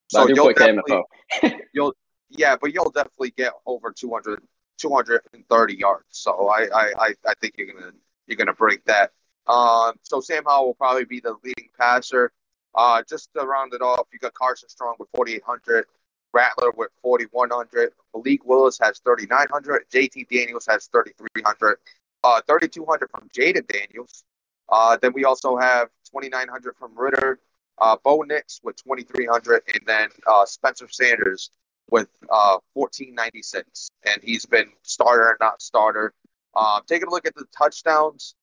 So 0.07 0.27
you'll 0.27 0.53
play 0.53 0.53
definitely, 0.53 1.03
KMFO. 1.33 1.91
yeah, 2.29 2.55
but 2.55 2.73
you'll 2.73 2.91
definitely 2.91 3.31
get 3.31 3.53
over 3.65 3.91
200, 3.91 4.41
230 4.79 5.75
yards. 5.75 6.05
So 6.09 6.49
I, 6.49 6.67
I, 6.73 7.13
I, 7.25 7.33
think 7.41 7.55
you're 7.57 7.67
gonna 7.73 7.91
you're 8.27 8.37
gonna 8.37 8.53
break 8.53 8.83
that. 8.85 9.11
Um, 9.47 9.93
so 10.03 10.21
Sam 10.21 10.43
Howell 10.45 10.67
will 10.67 10.73
probably 10.75 11.05
be 11.05 11.19
the 11.19 11.35
leading 11.43 11.69
passer. 11.79 12.31
Uh, 12.75 13.01
just 13.07 13.29
to 13.33 13.45
round 13.45 13.73
it 13.73 13.81
off, 13.81 14.07
you 14.13 14.19
got 14.19 14.33
Carson 14.33 14.69
Strong 14.69 14.95
with 14.99 15.09
4,800, 15.15 15.85
Rattler 16.33 16.71
with 16.77 16.91
4,100, 17.01 17.91
Malik 18.13 18.45
Willis 18.45 18.77
has 18.81 18.99
3,900, 18.99 19.89
JT 19.89 20.29
Daniels 20.29 20.67
has 20.69 20.87
3,300, 20.87 21.77
uh, 22.23 22.41
3,200 22.47 23.09
from 23.09 23.27
Jayden 23.35 23.67
Daniels. 23.67 24.23
Uh, 24.69 24.97
then 25.01 25.13
we 25.13 25.25
also 25.25 25.57
have 25.57 25.89
2,900 26.13 26.75
from 26.77 26.91
Ridder, 26.95 27.39
uh, 27.79 27.97
Bo 28.03 28.21
Nix 28.21 28.59
with 28.63 28.75
2,300, 28.83 29.63
and 29.73 29.81
then 29.87 30.09
uh, 30.27 30.45
Spencer 30.45 30.87
Sanders 30.89 31.49
with 31.91 32.09
uh, 32.29 32.57
1496, 32.73 33.89
and 34.05 34.21
he's 34.23 34.45
been 34.45 34.67
starter 34.83 35.29
and 35.29 35.37
not 35.39 35.61
starter. 35.61 36.13
Um, 36.55 36.81
taking 36.87 37.07
a 37.07 37.11
look 37.11 37.27
at 37.27 37.35
the 37.35 37.45
touchdowns, 37.55 38.35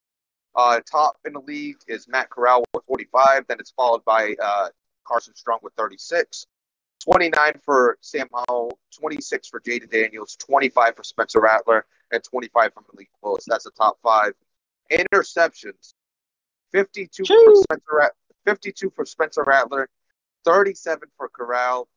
uh, 0.54 0.80
top 0.90 1.16
in 1.24 1.32
the 1.32 1.40
league 1.40 1.76
is 1.86 2.08
Matt 2.08 2.30
Corral 2.30 2.64
with 2.72 2.84
45. 2.86 3.46
Then 3.48 3.58
it's 3.60 3.72
followed 3.72 4.04
by 4.04 4.34
uh, 4.42 4.68
Carson 5.04 5.34
Strong 5.34 5.60
with 5.62 5.74
36. 5.74 6.46
29 7.04 7.60
for 7.64 7.98
Sam 8.00 8.26
Howell, 8.48 8.78
26 8.98 9.48
for 9.48 9.60
Jayden 9.60 9.90
Daniels, 9.90 10.36
25 10.36 10.96
for 10.96 11.04
Spencer 11.04 11.40
Rattler, 11.40 11.86
and 12.10 12.22
25 12.22 12.72
for 12.74 12.82
Malik 12.92 13.08
Willis. 13.22 13.44
That's 13.46 13.64
the 13.64 13.70
top 13.70 13.98
five. 14.02 14.32
Interceptions, 14.90 15.94
52 16.72 17.24
for 17.26 17.54
Spencer, 17.54 17.82
Rat- 17.92 18.14
52 18.44 18.90
for 18.90 19.04
Spencer 19.04 19.44
Rattler, 19.44 19.88
37 20.44 21.08
for 21.16 21.28
Corral, 21.28 21.88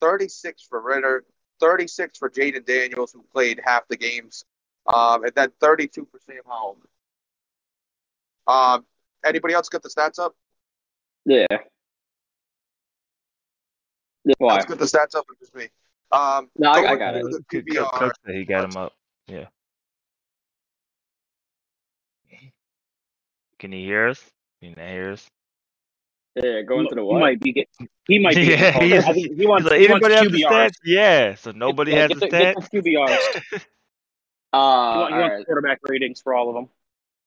36 0.00 0.62
for 0.68 0.80
Ridder, 0.80 1.24
36 1.60 2.18
for 2.18 2.30
Jayden 2.30 2.64
Daniels, 2.64 3.12
who 3.12 3.24
played 3.32 3.60
half 3.64 3.86
the 3.88 3.96
games, 3.96 4.44
um, 4.92 5.24
and 5.24 5.32
then 5.34 5.50
32 5.60 6.06
for 6.10 6.18
Sam 6.20 6.42
Howell. 6.46 6.78
Um, 8.46 8.86
anybody 9.24 9.54
else 9.54 9.68
got 9.68 9.82
the 9.82 9.88
stats 9.88 10.18
up? 10.18 10.34
Yeah. 11.24 11.46
Yeah, 14.24 14.34
Why? 14.38 14.54
Let's 14.54 14.66
get 14.66 14.78
the 14.78 14.84
stats 14.84 15.14
up. 15.14 15.26
It's 15.30 15.40
just 15.40 15.54
me. 15.54 15.68
Um, 16.12 16.50
No, 16.56 16.70
I- 16.70 16.92
I 16.92 16.96
got 16.96 17.14
it. 17.16 17.20
through 17.22 17.32
the 17.32 17.44
Cook- 17.44 17.64
PPR, 17.66 18.12
said 18.24 18.34
he 18.34 18.44
got 18.44 18.64
him 18.64 18.76
up. 18.76 18.94
Yeah. 19.26 19.48
Can 23.58 23.72
he 23.72 23.84
hear 23.84 24.08
us? 24.08 24.22
Can 24.60 24.74
he 24.74 24.80
hear 24.80 25.12
us? 25.12 25.28
Yeah, 26.42 26.62
go 26.62 26.80
into 26.80 26.94
the 26.94 27.02
He 27.02 27.14
might 27.18 27.40
be 27.40 27.52
get, 27.52 27.68
he 28.06 28.18
might 28.18 28.34
be 28.36 28.42
Yeah, 28.46 28.56
getting 28.56 28.72
called. 28.72 28.84
he's- 28.84 29.04
I 29.06 29.12
think 29.12 29.36
he 29.38 29.46
wants, 29.46 29.70
like, 29.70 29.80
he 29.80 29.88
wants 29.88 30.06
anybody 30.06 30.14
have 30.14 30.32
the 30.32 30.42
stats? 30.42 30.74
Yeah. 30.84 31.34
So 31.36 31.50
nobody 31.52 31.92
Yeah, 31.92 31.98
has 32.02 32.08
get 32.10 32.20
the 32.20 32.26
the, 32.26 32.30
get 32.30 32.56
stats. 32.56 32.70
the 32.70 32.82
QBRs. 32.82 33.62
Uh, 34.50 34.92
He, 34.94 34.98
want, 35.00 35.14
he 35.14 35.20
wants 35.20 35.34
right. 35.36 35.46
quarterback 35.46 35.78
ratings 35.88 36.20
for 36.22 36.34
all 36.34 36.48
of 36.48 36.54
them. 36.54 36.68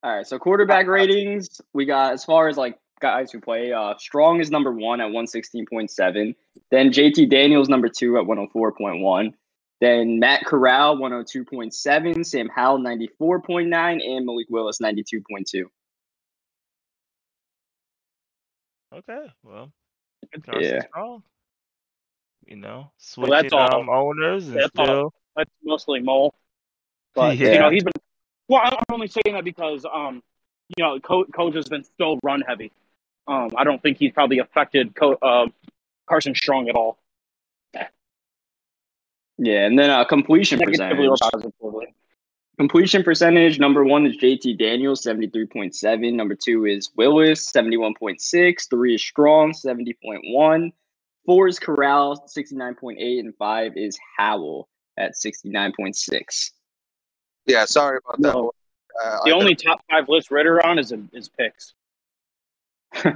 All 0.01 0.16
right, 0.16 0.26
so 0.26 0.39
quarterback 0.39 0.88
ratings, 0.88 1.62
we 1.72 1.86
got 1.86 2.14
as 2.14 2.26
far 2.26 2.47
as 2.47 2.57
like 2.57 2.80
guys 2.99 3.32
who 3.32 3.39
play, 3.39 3.72
uh 3.74 3.93
Strong 3.99 4.39
is 4.39 4.49
number 4.49 4.72
one 4.72 4.99
at 5.01 5.07
116.7. 5.12 6.34
Then 6.72 6.89
JT 6.91 7.30
Daniels 7.30 7.70
number 7.70 7.89
two 7.89 8.18
at 8.18 8.24
104.1. 8.26 9.34
Then 9.80 10.18
Matt 10.20 10.45
Corral 10.45 10.97
102.7, 10.97 12.26
Sam 12.26 12.49
Howell 12.49 12.80
94.9, 12.80 13.70
and 14.03 14.26
Malik 14.26 14.47
Willis 14.49 14.80
92.2. 14.82 15.64
Okay. 18.94 19.32
Well, 19.44 19.72
That's, 20.46 20.48
Yeah. 20.68 20.82
Strong. 20.89 21.24
You 22.48 22.56
know, 22.58 22.78
Well, 22.78 22.92
switching 22.98 23.32
that's 23.32 23.54
all- 23.54 23.80
um, 23.82 23.89
owners 23.89 24.48
and 24.48 24.58
that's 24.58 24.72
all. 24.78 24.86
still. 24.86 25.14
that's 25.36 25.50
mostly 25.64 26.00
Mole. 26.00 26.34
But 27.14 27.38
Yeah. 27.38 27.54
you 27.54 27.60
know, 27.60 27.70
he's 27.70 27.84
been. 27.84 27.94
Well, 28.48 28.62
I'm 28.64 28.74
only 28.92 29.08
saying 29.08 29.34
that 29.36 29.44
because 29.44 29.86
um, 29.86 30.22
you 30.78 30.84
know, 30.84 31.00
Co- 31.00 31.26
coach 31.26 31.56
has 31.56 31.68
been 31.70 31.84
so 31.98 32.20
run 32.24 32.42
heavy. 32.42 32.72
Um, 33.28 33.52
I 33.56 33.64
don't 33.64 33.82
think 33.82 33.98
he's 33.98 34.12
probably 34.12 34.39
affected 34.39 34.96
Co- 34.96 35.18
uh, 35.22 35.48
Carson 36.08 36.34
Strong 36.36 36.68
at 36.70 36.76
all. 36.76 36.98
Yeah, 39.38 39.66
and 39.66 39.78
then 39.80 39.89
uh 39.89 40.04
completion 40.06 40.60
percentage. 40.60 40.98
Positively. 42.58 42.68
Completion 42.68 43.04
percentage 43.04 43.60
number 43.60 43.84
one 43.84 44.06
is 44.06 44.18
JT 44.18 44.58
Daniels, 44.58 45.04
73.7. 45.04 46.14
Number 46.14 46.36
two 46.36 46.66
is 46.66 46.89
Willis, 46.95 47.52
71.6. 47.52 48.70
Three 48.70 48.95
is 48.95 49.02
Strong, 49.02 49.54
70.1. 49.54 50.72
Four 51.26 51.47
is 51.47 51.60
Corral, 51.60 52.24
69.8. 52.28 53.20
And 53.20 53.36
five 53.38 53.74
is 53.76 53.97
Howell 54.18 54.68
at 54.97 55.14
69.6. 55.14 56.52
Yeah, 57.45 57.66
sorry 57.66 57.99
about 58.04 58.22
that. 58.22 58.34
No. 58.34 58.52
Uh, 59.04 59.20
The 59.26 59.32
I, 59.32 59.34
only 59.34 59.56
top 59.56 59.82
five 59.89 60.10
list 60.10 60.32
Ridder 60.32 60.66
on 60.66 60.78
is 60.78 60.93
is 61.14 61.30
picks. 61.30 61.74
I 62.93 63.14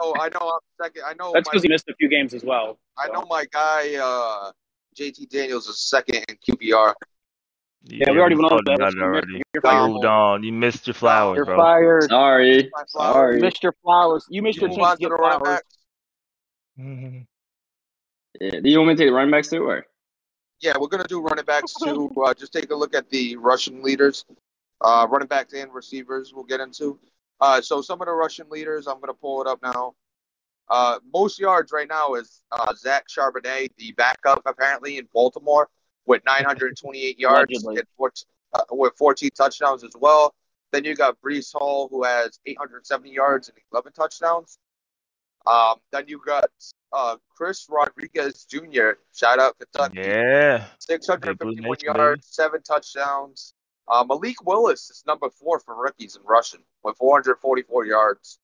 know, 0.00 0.14
I 0.20 0.28
know. 0.28 0.52
I'm 0.52 0.60
second. 0.80 1.02
I 1.04 1.14
know. 1.14 1.32
That's 1.34 1.48
because 1.48 1.64
he 1.64 1.68
missed 1.68 1.88
a 1.88 1.94
few 1.96 2.08
games 2.08 2.32
as 2.32 2.44
well. 2.44 2.78
I 2.96 3.08
know 3.08 3.26
my 3.28 3.44
guy, 3.52 3.96
uh, 3.96 4.52
JT 4.96 5.28
Daniels 5.28 5.66
is 5.66 5.80
second 5.80 6.24
in 6.28 6.36
QBR. 6.36 6.94
Yeah, 7.84 8.10
we 8.10 8.18
already 8.18 8.34
went 8.34 8.52
over 8.52 8.62
talked 8.62 8.80
that. 8.80 8.94
it 8.94 9.02
already. 9.02 9.42
You're 9.54 9.62
fired. 9.62 9.88
Moved 9.90 10.04
on. 10.04 10.42
You 10.42 10.52
missed 10.52 10.86
your 10.86 10.94
flowers, 10.94 11.36
You're 11.36 11.46
bro. 11.46 11.56
fired. 11.56 12.04
Sorry. 12.10 12.70
My 12.74 12.82
Sorry. 12.86 13.36
You 13.36 13.42
missed 13.42 13.62
your 13.62 13.74
flowers. 13.82 14.26
You 14.28 14.42
missed 14.42 14.60
your 14.60 14.68
chance 14.68 14.90
to 14.90 14.96
to 14.96 15.00
get 15.00 15.08
the 15.08 15.14
running 15.14 15.38
flowers. 15.40 15.56
backs. 15.58 15.78
Mhm. 16.78 17.26
Yeah. 18.40 18.60
Do 18.60 18.70
you 18.70 18.78
want 18.78 18.88
me 18.90 18.94
to 18.94 18.98
take 19.02 19.08
the 19.08 19.14
running 19.14 19.32
backs 19.32 19.48
too? 19.48 19.64
Or? 19.64 19.84
Yeah, 20.60 20.74
we're 20.78 20.86
gonna 20.88 21.08
do 21.08 21.20
running 21.20 21.44
backs 21.44 21.74
too. 21.74 22.12
Uh, 22.24 22.34
just 22.34 22.52
take 22.52 22.70
a 22.70 22.74
look 22.74 22.94
at 22.94 23.08
the 23.10 23.34
Russian 23.36 23.82
leaders, 23.82 24.24
uh, 24.80 25.08
running 25.10 25.26
backs 25.26 25.54
and 25.54 25.72
receivers. 25.74 26.32
We'll 26.32 26.44
get 26.44 26.60
into. 26.60 27.00
Uh, 27.40 27.60
so 27.60 27.80
some 27.80 28.00
of 28.00 28.06
the 28.06 28.12
Russian 28.12 28.48
leaders, 28.48 28.86
I'm 28.86 29.00
gonna 29.00 29.14
pull 29.14 29.40
it 29.40 29.48
up 29.48 29.60
now. 29.62 29.94
Uh, 30.68 30.98
most 31.12 31.40
yards 31.40 31.72
right 31.72 31.88
now 31.88 32.14
is 32.14 32.42
uh, 32.52 32.72
Zach 32.74 33.06
Charbonnet, 33.08 33.70
the 33.76 33.90
backup 33.92 34.42
apparently 34.46 34.98
in 34.98 35.08
Baltimore, 35.12 35.68
with 36.08 36.24
928 36.24 37.18
yards 37.18 37.62
Allegedly. 37.62 37.76
and 37.76 37.86
14, 37.96 38.24
uh, 38.54 38.60
with 38.72 38.94
14 38.96 39.30
touchdowns 39.36 39.84
as 39.84 39.92
well. 40.00 40.34
Then 40.72 40.84
you 40.84 40.96
got 40.96 41.20
Breece 41.20 41.52
Hall, 41.52 41.88
who 41.90 42.02
has 42.02 42.40
870 42.46 43.10
yards 43.10 43.48
and 43.48 43.58
11 43.72 43.92
touchdowns. 43.92 44.58
Um, 45.46 45.76
then 45.92 46.04
you 46.08 46.20
got 46.26 46.50
uh, 46.92 47.16
Chris 47.34 47.66
Rodriguez 47.70 48.44
Jr. 48.44 48.92
Shout 49.14 49.38
out 49.38 49.56
Kentucky. 49.58 50.00
Yeah. 50.00 50.64
651 50.78 51.36
Blue 51.36 51.68
Nation, 51.68 51.94
yards, 51.94 52.26
seven 52.26 52.62
touchdowns. 52.62 53.54
Uh, 53.86 54.04
Malik 54.06 54.44
Willis 54.44 54.90
is 54.90 55.04
number 55.06 55.30
four 55.30 55.60
for 55.60 55.74
rookies 55.74 56.16
in 56.16 56.22
rushing 56.24 56.60
with 56.82 56.96
444 56.98 57.86
yards. 57.86 58.38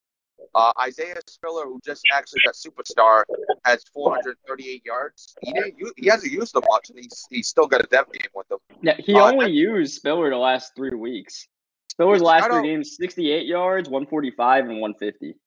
Uh, 0.53 0.71
Isaiah 0.81 1.15
Spiller, 1.27 1.65
who 1.65 1.79
just 1.83 2.01
actually 2.13 2.39
got 2.45 2.55
superstar, 2.55 3.23
has 3.65 3.83
438 3.93 4.85
yards. 4.85 5.35
He 5.41 5.51
didn't. 5.53 5.77
Use, 5.77 5.91
he 5.97 6.07
hasn't 6.07 6.31
used 6.31 6.53
them 6.53 6.63
much, 6.69 6.89
and 6.89 6.99
he's 6.99 7.25
he's 7.29 7.47
still 7.47 7.67
got 7.67 7.81
a 7.83 7.87
dev 7.87 8.11
game 8.11 8.27
with 8.33 8.47
them. 8.47 8.59
Yeah, 8.81 8.95
he 8.97 9.15
Uh, 9.15 9.31
only 9.31 9.51
used 9.51 9.95
Spiller 9.95 10.29
the 10.29 10.37
last 10.37 10.73
three 10.75 10.95
weeks. 10.95 11.47
Spiller's 11.89 12.21
last 12.21 12.49
three 12.49 12.63
games: 12.63 12.95
68 12.97 13.45
yards, 13.45 13.89
145, 13.89 14.65
and 14.69 14.81
150. 14.81 15.37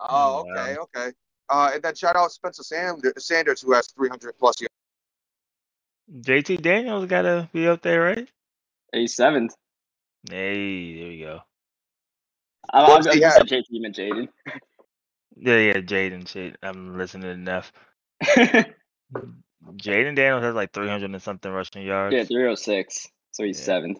Oh, 0.00 0.06
Oh, 0.08 0.50
okay, 0.50 0.76
okay. 0.76 1.12
Uh, 1.48 1.70
and 1.74 1.82
then 1.82 1.94
shout 1.94 2.16
out 2.16 2.32
Spencer 2.32 2.62
Sanders, 2.62 3.12
Sanders 3.18 3.62
who 3.62 3.72
has 3.72 3.86
300 3.88 4.36
plus 4.38 4.60
yards. 4.60 4.72
JT 6.20 6.60
Daniels 6.62 7.06
got 7.06 7.22
to 7.22 7.48
be 7.52 7.66
up 7.66 7.82
there, 7.82 8.00
right? 8.02 8.28
He's 8.92 9.14
seventh. 9.14 9.54
Hey, 10.28 10.98
there 10.98 11.08
we 11.08 11.20
go. 11.20 11.40
I, 12.72 12.80
I, 12.80 12.84
I 12.84 12.88
What's 12.88 13.06
just 13.06 13.16
he 13.18 13.24
at? 13.24 13.42
JT 13.46 13.64
and 13.84 13.94
Jayden. 13.94 14.28
Yeah, 15.36 15.58
yeah, 15.58 15.74
Jayden. 15.74 16.26
Shit, 16.28 16.56
I'm 16.62 16.96
listening 16.96 17.30
enough. 17.30 17.72
Jayden 18.24 20.14
Daniels 20.16 20.42
has 20.42 20.54
like 20.54 20.72
300 20.72 21.10
and 21.10 21.22
something 21.22 21.50
rushing 21.52 21.82
yards. 21.82 22.14
yeah, 22.14 22.24
306. 22.24 23.08
So 23.32 23.44
he's 23.44 23.58
Yeah. 23.58 23.64
seventh. 23.64 23.98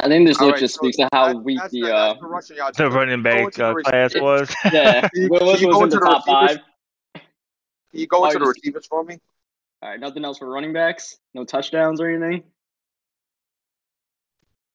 I 0.00 0.06
think 0.08 0.28
this 0.28 0.38
All 0.40 0.46
look 0.46 0.54
right, 0.54 0.60
just 0.60 0.74
so 0.76 0.80
speaks 0.82 0.96
to 0.98 1.08
how 1.12 1.28
that- 1.32 1.36
weak 1.42 1.58
the 1.70 1.80
the, 1.82 1.94
uh 1.94 2.14
the. 2.14 2.72
The 2.76 2.90
running 2.90 3.22
back 3.22 3.58
uh, 3.58 3.74
class 3.74 4.14
was. 4.14 4.52
yeah. 4.72 5.08
Can 5.08 5.22
you- 5.22 5.28
Willis 5.28 5.58
can 5.60 5.68
was 5.68 5.76
go 5.76 5.84
in 5.84 5.90
the 5.90 5.96
into 5.96 5.98
the 5.98 6.06
top 6.06 6.26
receivers? 6.26 6.56
five. 6.56 7.22
Can 7.90 8.00
you 8.00 8.06
go 8.06 8.18
Oh, 8.22 8.26
into 8.26 8.38
the 8.38 8.46
receivers 8.46 8.86
for 8.86 9.02
me? 9.02 9.18
All 9.82 9.90
right, 9.90 9.98
nothing 10.00 10.24
else 10.24 10.38
for 10.38 10.48
running 10.48 10.72
backs. 10.72 11.18
No 11.34 11.44
touchdowns 11.44 12.00
or 12.00 12.08
anything. 12.10 12.44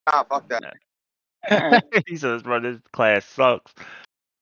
Ah, 0.06 0.24
fuck 0.28 0.48
that. 0.48 0.62
Alright. 1.50 1.82
he 2.06 2.16
says, 2.16 2.42
"Bro, 2.42 2.60
this 2.60 2.80
class 2.92 3.24
sucks." 3.24 3.72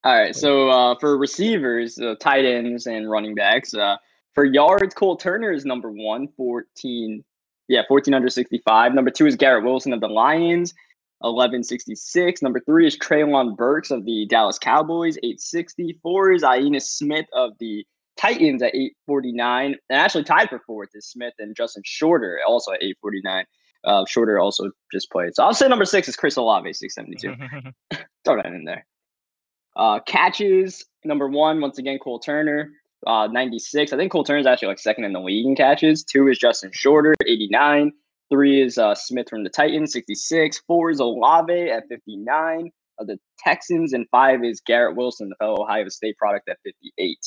All 0.05 0.19
right, 0.19 0.35
so 0.35 0.69
uh, 0.69 0.99
for 0.99 1.17
receivers, 1.17 1.97
uh, 1.99 2.17
tight 2.19 2.45
ends, 2.45 2.87
and 2.87 3.09
running 3.09 3.37
backs, 3.37 3.73
uh, 3.73 3.97
for 4.35 4.45
yards, 4.45 4.95
Cole 4.95 5.17
Turner 5.17 5.53
is 5.53 5.65
number 5.65 5.93
one, 5.93 6.27
14, 6.37 7.23
yeah, 7.69 7.83
1465. 7.87 8.95
Number 8.95 9.11
two 9.11 9.27
is 9.27 9.37
Garrett 9.37 9.65
Wilson 9.65 9.93
of 9.93 10.01
the 10.01 10.09
Lions, 10.09 10.75
1166. 11.21 12.43
Number 12.43 12.61
three 12.61 12.87
is 12.87 12.99
Treylon 12.99 13.57
Burks 13.57 13.93
of 13.93 14.05
the 14.05 14.27
Dallas 14.27 14.59
Cowboys, 14.59 15.17
860. 15.19 15.99
Four 16.03 16.33
is 16.33 16.43
Aina 16.43 16.81
Smith 16.81 17.27
of 17.33 17.53
the 17.61 17.87
Titans 18.17 18.63
at 18.63 18.75
849. 18.75 19.77
And 19.89 19.99
actually 19.99 20.25
tied 20.25 20.49
for 20.49 20.61
fourth 20.67 20.91
is 20.95 21.07
Smith 21.07 21.35
and 21.39 21.55
Justin 21.55 21.83
Shorter, 21.85 22.41
also 22.47 22.73
at 22.73 22.83
849. 22.83 23.45
Uh, 23.85 24.05
Shorter 24.07 24.39
also 24.39 24.71
just 24.93 25.11
played. 25.11 25.35
So 25.35 25.45
I'll 25.45 25.55
say 25.55 25.69
number 25.69 25.85
six 25.85 26.09
is 26.09 26.17
Chris 26.17 26.37
Olave, 26.37 26.73
672 26.73 27.73
throw 28.25 28.37
that 28.37 28.47
in 28.47 28.65
there. 28.65 28.87
Uh, 29.75 30.01
catches 30.01 30.85
number 31.05 31.29
one, 31.29 31.61
once 31.61 31.79
again, 31.79 31.99
Cole 31.99 32.19
Turner, 32.19 32.71
uh, 33.07 33.27
96. 33.27 33.93
I 33.93 33.97
think 33.97 34.13
Cole 34.13 34.25
Turner's 34.25 34.47
actually 34.47 34.69
like 34.69 34.79
second 34.79 35.05
in 35.05 35.13
the 35.13 35.21
league 35.21 35.47
in 35.47 35.57
catches. 35.57 36.05
Two 36.05 36.29
is 36.29 36.39
Justin 36.39 36.71
Shorter, 36.73 37.15
89. 37.27 37.93
Three 38.31 38.63
is 38.63 38.79
uh, 38.79 38.95
Smith 38.95 39.29
from 39.29 39.45
the 39.45 39.51
Titans, 39.51 39.93
66. 39.93 40.63
Four 40.67 40.91
is 40.91 41.01
Olave 41.01 41.71
at 41.71 41.85
59 41.89 42.71
of 42.99 43.07
the 43.07 43.19
Texans, 43.39 43.93
and 43.93 44.07
five 44.11 44.45
is 44.45 44.61
Garrett 44.65 44.97
Wilson, 44.97 45.29
the 45.29 45.37
fellow 45.37 45.63
Ohio 45.63 45.89
State 45.89 46.17
product 46.17 46.49
at 46.49 46.59
58. 46.65 47.19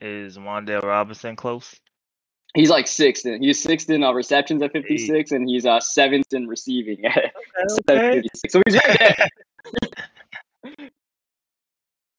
Is 0.00 0.36
Wan'Dale 0.38 0.82
Robinson 0.82 1.36
close? 1.36 1.74
He's 2.54 2.68
like 2.70 2.86
sixth. 2.86 3.24
In, 3.24 3.42
he's 3.42 3.62
sixth 3.62 3.88
in 3.88 4.02
uh, 4.04 4.12
receptions 4.12 4.62
at 4.62 4.72
56, 4.72 5.32
and 5.32 5.48
he's 5.48 5.64
uh, 5.64 5.80
seventh 5.80 6.32
in 6.32 6.46
receiving 6.46 7.02
at 7.06 7.32
Okay. 7.88 8.22
So 8.48 8.60
he's 8.66 8.74
right 8.76 8.98
there. 8.98 9.28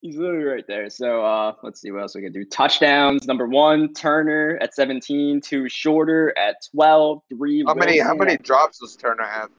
He's 0.02 0.18
literally 0.18 0.44
right 0.44 0.68
there. 0.68 0.90
So 0.90 1.24
uh, 1.24 1.54
let's 1.64 1.80
see 1.80 1.90
what 1.90 2.02
else 2.02 2.14
we 2.14 2.22
can 2.22 2.34
do. 2.34 2.44
Touchdowns. 2.44 3.26
Number 3.26 3.48
one, 3.48 3.94
Turner 3.94 4.60
at 4.62 4.76
17. 4.76 5.40
Two, 5.40 5.70
Shorter 5.70 6.38
at 6.38 6.58
12. 6.76 7.22
Three, 7.30 7.64
How 7.66 7.74
many 7.74 8.00
how 8.00 8.14
many 8.14 8.36
drops 8.36 8.80
does 8.80 8.98
Turner 8.98 9.24
have? 9.24 9.50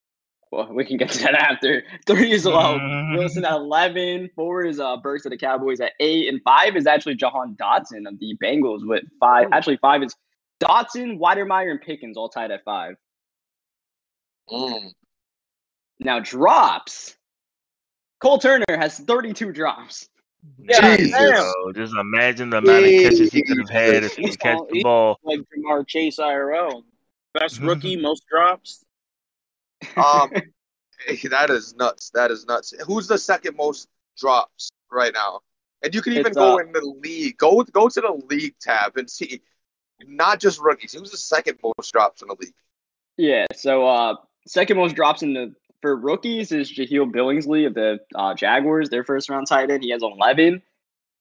well, 0.53 0.69
we 0.71 0.85
can 0.85 0.99
get 0.99 1.09
to 1.13 1.19
that 1.23 1.35
after. 1.35 1.83
Three 2.07 2.31
is 2.33 2.45
well, 2.45 2.79
Mhm. 2.79 3.17
Wilson 3.17 3.47
at 3.47 3.53
11. 3.53 4.29
Four 4.37 4.67
is 4.67 4.79
uh, 4.79 4.99
Burks 4.99 5.25
of 5.25 5.31
the 5.31 5.39
Cowboys 5.39 5.81
at 5.81 5.93
8. 5.99 6.29
And 6.29 6.43
five 6.43 6.77
is 6.77 6.87
actually 6.87 7.15
Jahan 7.15 7.57
Dotson 7.59 8.07
of 8.07 8.19
the 8.19 8.37
Bengals 8.43 8.87
with 8.87 9.05
five. 9.19 9.49
Actually, 9.51 9.79
five 9.79 10.03
is 10.03 10.15
Dotson, 10.65 11.19
Wydermyer, 11.19 11.71
and 11.71 11.81
Pickens 11.81 12.17
all 12.17 12.29
tied 12.29 12.51
at 12.51 12.65
five. 12.65 12.97
Mm. 14.51 14.93
Now, 16.01 16.21
drops. 16.21 17.17
Cole 18.21 18.39
Turner 18.39 18.65
has 18.69 18.99
32 18.99 19.53
drops. 19.53 20.09
Yeah, 20.59 20.97
Jesus. 20.97 21.19
damn. 21.19 21.75
Just 21.75 21.95
imagine 21.95 22.51
the 22.51 22.59
amount 22.59 22.85
of 22.85 22.91
catches 22.91 23.33
he 23.33 23.43
could 23.43 23.59
have 23.59 23.71
had 23.71 24.05
if 24.05 24.15
he 24.17 24.23
He's 24.23 24.33
could 24.33 24.41
catch 24.41 24.59
the 24.71 24.83
ball. 24.83 25.19
Like 25.23 25.41
Ja'Marr 25.41 25.87
Chase 25.87 26.19
IRL. 26.19 26.83
Best 27.33 27.61
Mhm. 27.61 27.69
rookie, 27.69 27.97
most 27.97 28.25
drops. 28.29 28.85
Um, 29.97 30.31
that 31.31 31.51
is 31.51 31.75
nuts. 31.75 32.11
That 32.11 32.31
is 32.31 32.47
nuts. 32.47 32.73
Who's 32.87 33.07
the 33.07 33.19
second 33.19 33.57
most 33.57 33.89
drops 34.19 34.71
right 34.91 35.13
now? 35.13 35.41
And 35.83 35.95
you 35.95 36.01
can 36.01 36.15
even 36.15 36.27
It's, 36.27 36.37
go 36.37 36.55
uh, 36.55 36.59
in 36.59 36.73
the 36.73 36.81
league. 37.03 37.37
Go 37.37 37.63
go 37.65 37.89
to 37.89 38.01
the 38.01 38.23
league 38.29 38.55
tab 38.61 38.97
and 38.97 39.11
see, 39.11 39.43
not 40.09 40.41
just 40.41 40.61
rookies. 40.61 40.93
Who's 40.93 41.11
the 41.11 41.17
second 41.17 41.59
most 41.63 41.93
drops 41.93 42.23
in 42.23 42.29
the 42.29 42.37
league? 42.41 42.55
Yeah, 43.17 43.47
so 43.55 43.87
uh 43.87 44.15
second 44.47 44.77
most 44.77 44.95
drops 44.97 45.23
in 45.23 45.35
the 45.35 45.55
for 45.83 45.97
rookies 45.97 46.51
is 46.51 46.73
Jahleel 46.73 47.13
Billingsley 47.13 47.67
of 47.67 47.75
the 47.75 47.99
uh, 48.15 48.33
Jaguars, 48.35 48.89
their 48.89 49.05
first 49.05 49.29
round 49.29 49.47
tight 49.47 49.71
end. 49.71 49.83
He 49.83 49.91
has 49.91 50.03
11. 50.03 50.63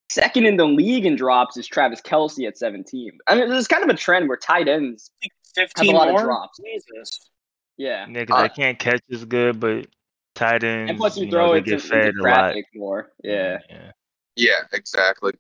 Second 0.10 0.46
in 0.46 0.56
the 0.56 0.66
league 0.66 1.06
in 1.06 1.16
drops 1.18 1.58
is 1.58 1.68
Travis 1.68 2.00
Kelce 2.02 2.48
at 2.48 2.58
17. 2.58 3.12
I 3.28 3.36
mean, 3.36 3.50
there's 3.50 3.68
kind 3.68 3.84
of 3.84 3.90
a 3.90 3.94
trend 3.94 4.30
where 4.30 4.38
tight 4.38 4.68
ends, 4.70 5.12
Fifteen 5.54 5.94
lot 5.94 6.08
of 6.08 6.14
more. 6.14 6.24
drops. 6.24 6.60
Jesus. 6.64 7.30
yeah. 7.78 8.06
Yeah, 8.08 8.22
because 8.22 8.40
Uh, 8.40 8.42
they 8.44 8.50
can't 8.50 8.80
catch 8.80 9.02
as 9.12 9.26
good, 9.26 9.60
but 9.60 9.88
tight 10.34 10.64
ends, 10.64 10.90
And 10.90 10.98
plus, 10.98 11.18
you, 11.18 11.26
you 11.26 11.32
throw 11.32 11.48
know, 11.48 11.52
they 11.54 11.58
it 11.60 11.66
get 11.66 11.82
to, 11.82 11.88
fed 11.88 12.06
into 12.10 12.22
a 12.22 12.24
lot. 12.24 12.34
traffic 12.36 12.66
more. 12.74 13.12
Yeah. 13.24 13.60
yeah. 13.70 13.92
Yeah, 14.36 14.52
exactly. 14.72 15.34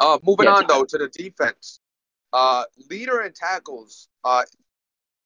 Uh, 0.00 0.18
moving 0.22 0.46
Yeah, 0.46 0.54
on 0.54 0.66
though 0.68 0.84
to 0.84 0.98
the 0.98 1.08
defense. 1.08 1.80
Uh, 2.32 2.64
leader 2.90 3.22
in 3.22 3.32
tackles. 3.32 4.08
Uh, 4.24 4.42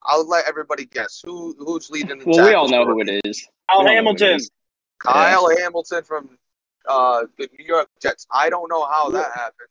I'll 0.03 0.27
let 0.27 0.47
everybody 0.47 0.85
guess 0.87 1.23
who 1.25 1.55
who's 1.59 1.91
leading. 1.91 2.11
In 2.13 2.19
tackles. 2.19 2.37
Well, 2.39 2.47
we 2.47 2.55
all 2.55 2.69
know 2.69 2.85
who 2.87 3.01
it 3.01 3.21
is. 3.25 3.49
Al 3.69 3.85
We 3.85 3.87
all 3.91 4.03
know 4.03 4.11
who 4.11 4.17
it 4.17 4.21
Hamilton. 4.21 4.37
is. 4.37 4.51
Kyle 4.99 5.49
Hamilton 5.59 6.03
from 6.05 6.39
uh, 6.89 7.25
the 7.39 7.49
New 7.59 7.65
York 7.65 7.89
Jets. 8.01 8.27
I 8.31 8.49
don't 8.51 8.69
know 8.71 8.85
how 8.87 9.11
that 9.11 9.33
happened. 9.33 9.69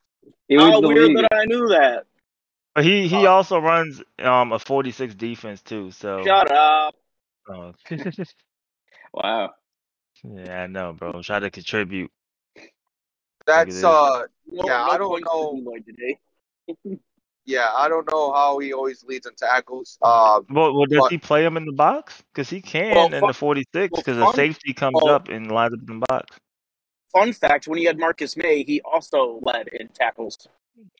It 0.49 0.57
was 0.57 0.71
How 0.71 0.81
weird 0.81 1.09
league. 1.09 1.17
that 1.17 1.29
I 1.33 1.45
knew 1.45 1.67
that. 1.69 2.05
But 2.75 2.83
he 2.83 3.07
he 3.07 3.25
Uh, 3.25 3.31
also 3.31 3.59
runs 3.59 4.03
um 4.19 4.51
a 4.51 4.59
46 4.59 5.15
defense 5.15 5.61
too. 5.61 5.91
So 5.91 6.23
Shut 6.25 6.51
up. 6.51 6.95
uh, 7.49 7.71
Wow. 9.13 9.51
yeah, 10.23 10.63
I 10.63 10.67
know, 10.67 10.93
bro. 10.93 11.21
Try 11.21 11.39
to 11.39 11.49
contribute. 11.49 12.11
That's 13.45 13.83
uh, 13.83 14.23
Yeah, 14.51 14.63
no 14.65 14.73
I 14.73 14.97
don't 14.97 15.23
know. 15.23 15.61
Today. 15.85 16.19
yeah, 17.45 17.69
I 17.75 17.87
don't 17.87 18.09
know 18.11 18.33
how 18.33 18.57
he 18.59 18.73
always 18.73 19.03
leads 19.03 19.25
in 19.25 19.35
tackles. 19.35 19.97
Um, 20.01 20.45
Well, 20.49 20.73
well 20.75 20.85
does 20.85 20.99
But- 20.99 21.11
he 21.11 21.17
play 21.17 21.45
him 21.45 21.57
in 21.57 21.65
the 21.65 21.73
box? 21.73 22.23
Because 22.33 22.49
he 22.49 22.61
can 22.61 22.95
Well, 22.95 23.05
in 23.13 23.19
fun- 23.21 23.27
the 23.27 23.33
46 23.33 23.91
well, 23.91 24.01
because 24.01 24.17
the 24.17 24.31
safety 24.33 24.73
comes 24.73 24.95
well- 25.01 25.13
up 25.13 25.29
and 25.29 25.51
lines 25.51 25.73
up 25.73 25.79
in 25.87 25.99
the 25.99 26.05
box. 26.09 26.37
Fun 27.13 27.31
fact: 27.31 27.67
When 27.67 27.77
he 27.79 27.85
had 27.85 27.97
Marcus 27.97 28.35
Maye, 28.35 28.63
he 28.63 28.81
also 28.81 29.39
led 29.41 29.69
in 29.69 29.87
tackles. 29.89 30.47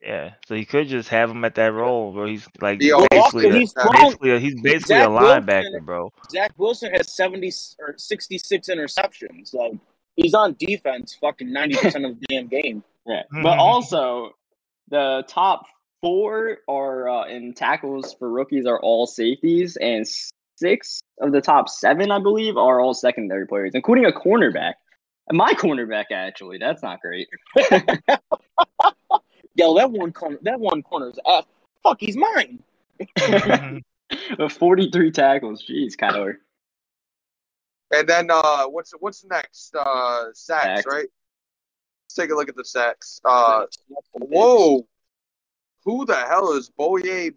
Yeah, 0.01 0.35
so 0.47 0.55
he 0.55 0.63
could 0.63 0.87
just 0.87 1.09
have 1.09 1.29
him 1.29 1.43
at 1.43 1.55
that 1.55 1.73
role 1.73 2.13
where 2.13 2.27
he's 2.27 2.47
like 2.61 2.79
He 2.81 2.93
always 2.93 3.09
basically, 3.11 3.49
does 3.49 3.55
he's 3.55 3.73
that. 3.73 3.81
thrown- 3.91 4.03
basically 4.05 4.39
he's 4.39 4.61
basically 4.61 4.95
a 4.95 4.99
Zach 4.99 5.09
Wilson- 5.09 5.43
linebacker, 5.43 5.81
bro. 5.81 6.13
Zach 6.31 6.53
Wilson 6.57 6.91
has 6.93 7.11
seventy 7.11 7.51
or 7.79 7.95
sixty-six 7.97 8.69
interceptions. 8.69 9.53
Like 9.53 9.73
he's 10.15 10.33
on 10.33 10.55
defense, 10.57 11.17
fucking 11.19 11.51
ninety 11.51 11.75
percent 11.75 12.05
of 12.05 12.17
the 12.19 12.25
damn 12.29 12.47
game. 12.47 12.81
Yeah, 13.05 13.23
but 13.43 13.57
also 13.59 14.35
the 14.87 15.25
top 15.27 15.65
four 16.05 16.59
are 16.67 17.09
uh, 17.09 17.25
in 17.25 17.51
tackles 17.51 18.13
for 18.19 18.29
rookies 18.29 18.67
are 18.67 18.79
all 18.81 19.07
safeties, 19.07 19.75
and 19.77 20.05
six 20.55 21.01
of 21.19 21.31
the 21.31 21.41
top 21.41 21.67
seven, 21.67 22.11
I 22.11 22.19
believe, 22.19 22.57
are 22.57 22.79
all 22.79 22.93
secondary 22.93 23.47
players, 23.47 23.71
including 23.73 24.05
a 24.05 24.11
cornerback. 24.11 24.73
My 25.31 25.53
cornerback, 25.53 26.05
actually, 26.13 26.59
that's 26.59 26.83
not 26.83 26.99
great. 27.01 27.27
Yo, 29.55 29.73
that 29.75 29.89
one 29.89 30.13
corner, 30.13 30.37
that 30.43 30.59
one 30.59 30.83
corner's 30.83 31.17
F. 31.25 31.45
Fuck, 31.81 31.97
he's 31.99 32.15
mine. 32.15 32.59
Forty-three 34.51 35.09
tackles, 35.09 35.65
jeez, 35.67 35.95
Kyler. 35.95 36.35
and 37.91 38.07
then 38.07 38.27
uh, 38.29 38.65
what's 38.65 38.91
what's 38.99 39.25
next? 39.25 39.75
Uh, 39.75 40.25
sacks, 40.33 40.83
Sacks. 40.83 40.85
right? 40.85 41.07
Let's 42.05 42.13
take 42.15 42.29
a 42.29 42.35
look 42.35 42.47
at 42.49 42.55
the 42.55 42.63
sacks. 42.63 43.19
Uh, 43.25 43.65
whoa, 44.13 44.85
who 45.85 46.05
the 46.05 46.15
hell 46.15 46.51
is 46.53 46.69
Boye? 46.69 47.31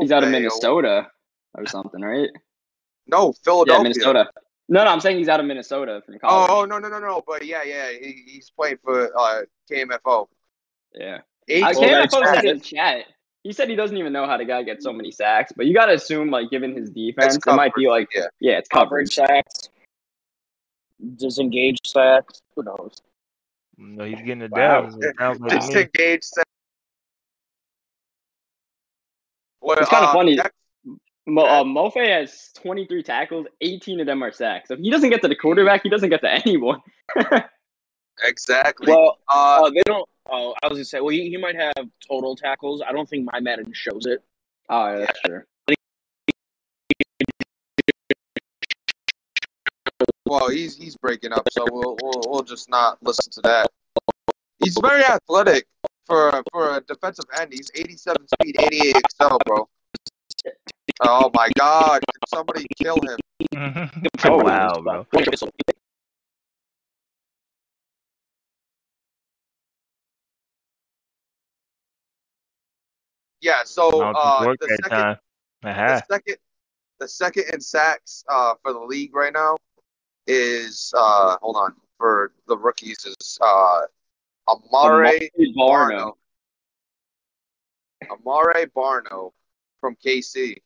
He's 0.00 0.12
out 0.12 0.22
of 0.24 0.30
Minnesota 0.30 1.06
or 1.54 1.66
something, 1.66 2.02
right? 2.02 2.28
No, 3.06 3.28
Yeah, 3.28 3.34
Philadelphia. 3.44 3.82
Minnesota. 3.82 4.30
No, 4.68 4.84
no, 4.84 4.90
I'm 4.90 5.00
saying 5.00 5.18
he's 5.18 5.28
out 5.28 5.40
of 5.40 5.46
Minnesota 5.46 6.00
from 6.04 6.14
Oh, 6.16 6.18
college. 6.20 6.50
oh 6.52 6.64
no, 6.64 6.78
no, 6.78 6.88
no, 6.88 6.98
no. 7.00 7.22
But 7.26 7.44
yeah, 7.44 7.62
yeah, 7.64 7.90
he, 7.90 8.22
he's 8.26 8.50
playing 8.50 8.78
for 8.84 9.10
uh, 9.18 9.42
KMFO. 9.70 10.28
yeah. 10.94 11.18
Eight 11.48 11.64
I 11.64 11.72
Well, 11.72 11.80
can't 11.80 11.92
that's 11.92 12.14
post 12.14 12.28
it 12.34 12.42
bad. 12.42 12.44
in 12.44 12.60
chat. 12.60 13.04
He 13.42 13.52
said 13.52 13.68
he 13.68 13.74
doesn't 13.74 13.96
even 13.96 14.12
know 14.12 14.26
how 14.26 14.36
the 14.36 14.44
guy 14.44 14.62
gets 14.62 14.84
so 14.84 14.92
many 14.92 15.10
sacks, 15.10 15.50
but 15.56 15.64
you 15.66 15.72
got 15.74 15.86
to 15.86 15.94
assume, 15.94 16.30
like, 16.30 16.50
given 16.50 16.76
his 16.76 16.90
defense, 16.90 17.38
it 17.44 17.46
might 17.54 17.74
be 17.74 17.88
like, 17.88 18.08
yeah. 18.14 18.26
yeah, 18.38 18.58
it's 18.58 18.68
Coverage 18.68 19.16
coverage. 19.16 19.30
sacks, 19.46 19.68
disengaged 21.16 21.86
sacks. 21.86 22.42
Who 22.54 22.64
knows? 22.64 23.00
No, 23.78 24.04
he's 24.04 24.18
getting 24.18 24.42
it 24.42 24.50
Wow. 24.52 24.82
down. 24.82 24.98
It 25.02 25.16
sounds 25.18 25.40
like 29.78 29.88
to 29.88 29.90
me. 29.90 29.90
disengaged. 29.90 29.90
sa- 29.90 29.90
Well, 29.90 29.90
It's 29.90 29.90
kinda 29.90 30.06
uh, 30.08 30.12
funny. 30.12 30.36
that- 30.36 30.52
Mo, 31.26 31.42
uh, 31.42 31.62
Mafe 31.64 32.08
has 32.08 32.50
23 32.54 33.02
tackles, 33.02 33.46
18 33.60 34.00
of 34.00 34.06
them 34.06 34.22
are 34.24 34.32
sacks. 34.32 34.68
So 34.68 34.74
if 34.74 34.80
he 34.80 34.90
doesn't 34.90 35.10
get 35.10 35.22
to 35.22 35.28
the 35.28 35.36
quarterback, 35.36 35.82
he 35.82 35.88
doesn't 35.88 36.08
get 36.08 36.22
to 36.22 36.30
anyone. 36.46 36.80
exactly. 38.24 38.92
Well, 38.92 39.18
uh, 39.32 39.62
uh, 39.64 39.70
they 39.70 39.82
don't. 39.86 40.08
Oh, 40.28 40.54
I 40.62 40.66
was 40.68 40.76
gonna 40.78 40.84
say. 40.84 41.00
Well, 41.00 41.10
he, 41.10 41.28
he 41.30 41.36
might 41.36 41.56
have 41.56 41.74
total 42.08 42.34
tackles. 42.36 42.82
I 42.86 42.92
don't 42.92 43.08
think 43.08 43.28
my 43.32 43.38
Madden 43.40 43.70
shows 43.74 44.06
it. 44.06 44.22
Oh, 44.68 44.92
yeah, 44.92 44.98
that's 45.06 45.20
true. 45.20 45.42
well, 50.26 50.48
he's 50.48 50.76
he's 50.76 50.96
breaking 50.96 51.32
up, 51.32 51.46
so 51.50 51.64
we'll 51.70 51.96
we'll, 52.02 52.22
we'll 52.28 52.42
just 52.42 52.68
not 52.70 52.98
listen 53.02 53.30
to 53.32 53.40
that. 53.42 53.68
He's 54.62 54.76
very 54.80 55.02
athletic 55.04 55.66
for 56.10 56.42
for 56.52 56.76
a 56.76 56.80
defensive 56.80 57.24
end. 57.40 57.52
He's 57.52 57.70
87 57.74 58.26
speed, 58.26 58.56
88 58.60 58.96
excel, 58.96 59.38
bro. 59.46 59.68
Oh 61.02 61.30
my 61.32 61.48
God! 61.56 62.02
Can 62.02 62.28
somebody 62.34 62.66
kill 62.82 62.96
him? 62.96 63.18
oh 64.24 64.36
wow, 64.38 64.80
bro. 64.82 65.06
Yeah. 73.40 73.62
So 73.64 74.12
uh, 74.12 74.54
the 74.60 74.78
second 74.82 74.90
time. 74.90 75.16
Aha. 75.62 75.86
the 75.86 76.14
second 76.14 76.36
the 76.98 77.08
second 77.08 77.44
in 77.52 77.60
sacks 77.60 78.24
uh, 78.28 78.54
for 78.62 78.72
the 78.72 78.80
league 78.80 79.14
right 79.14 79.32
now 79.32 79.56
is 80.26 80.92
uh, 80.96 81.36
hold 81.40 81.56
on 81.56 81.74
for 81.98 82.32
the 82.48 82.56
rookies 82.56 83.04
is 83.04 83.38
uh, 84.50 84.54
Amare 84.54 85.28
Barno. 85.56 85.56
Barno. 85.56 86.12
Amare 88.10 88.66
Barno 88.74 89.32
from 89.80 89.96
KC. 90.04 90.56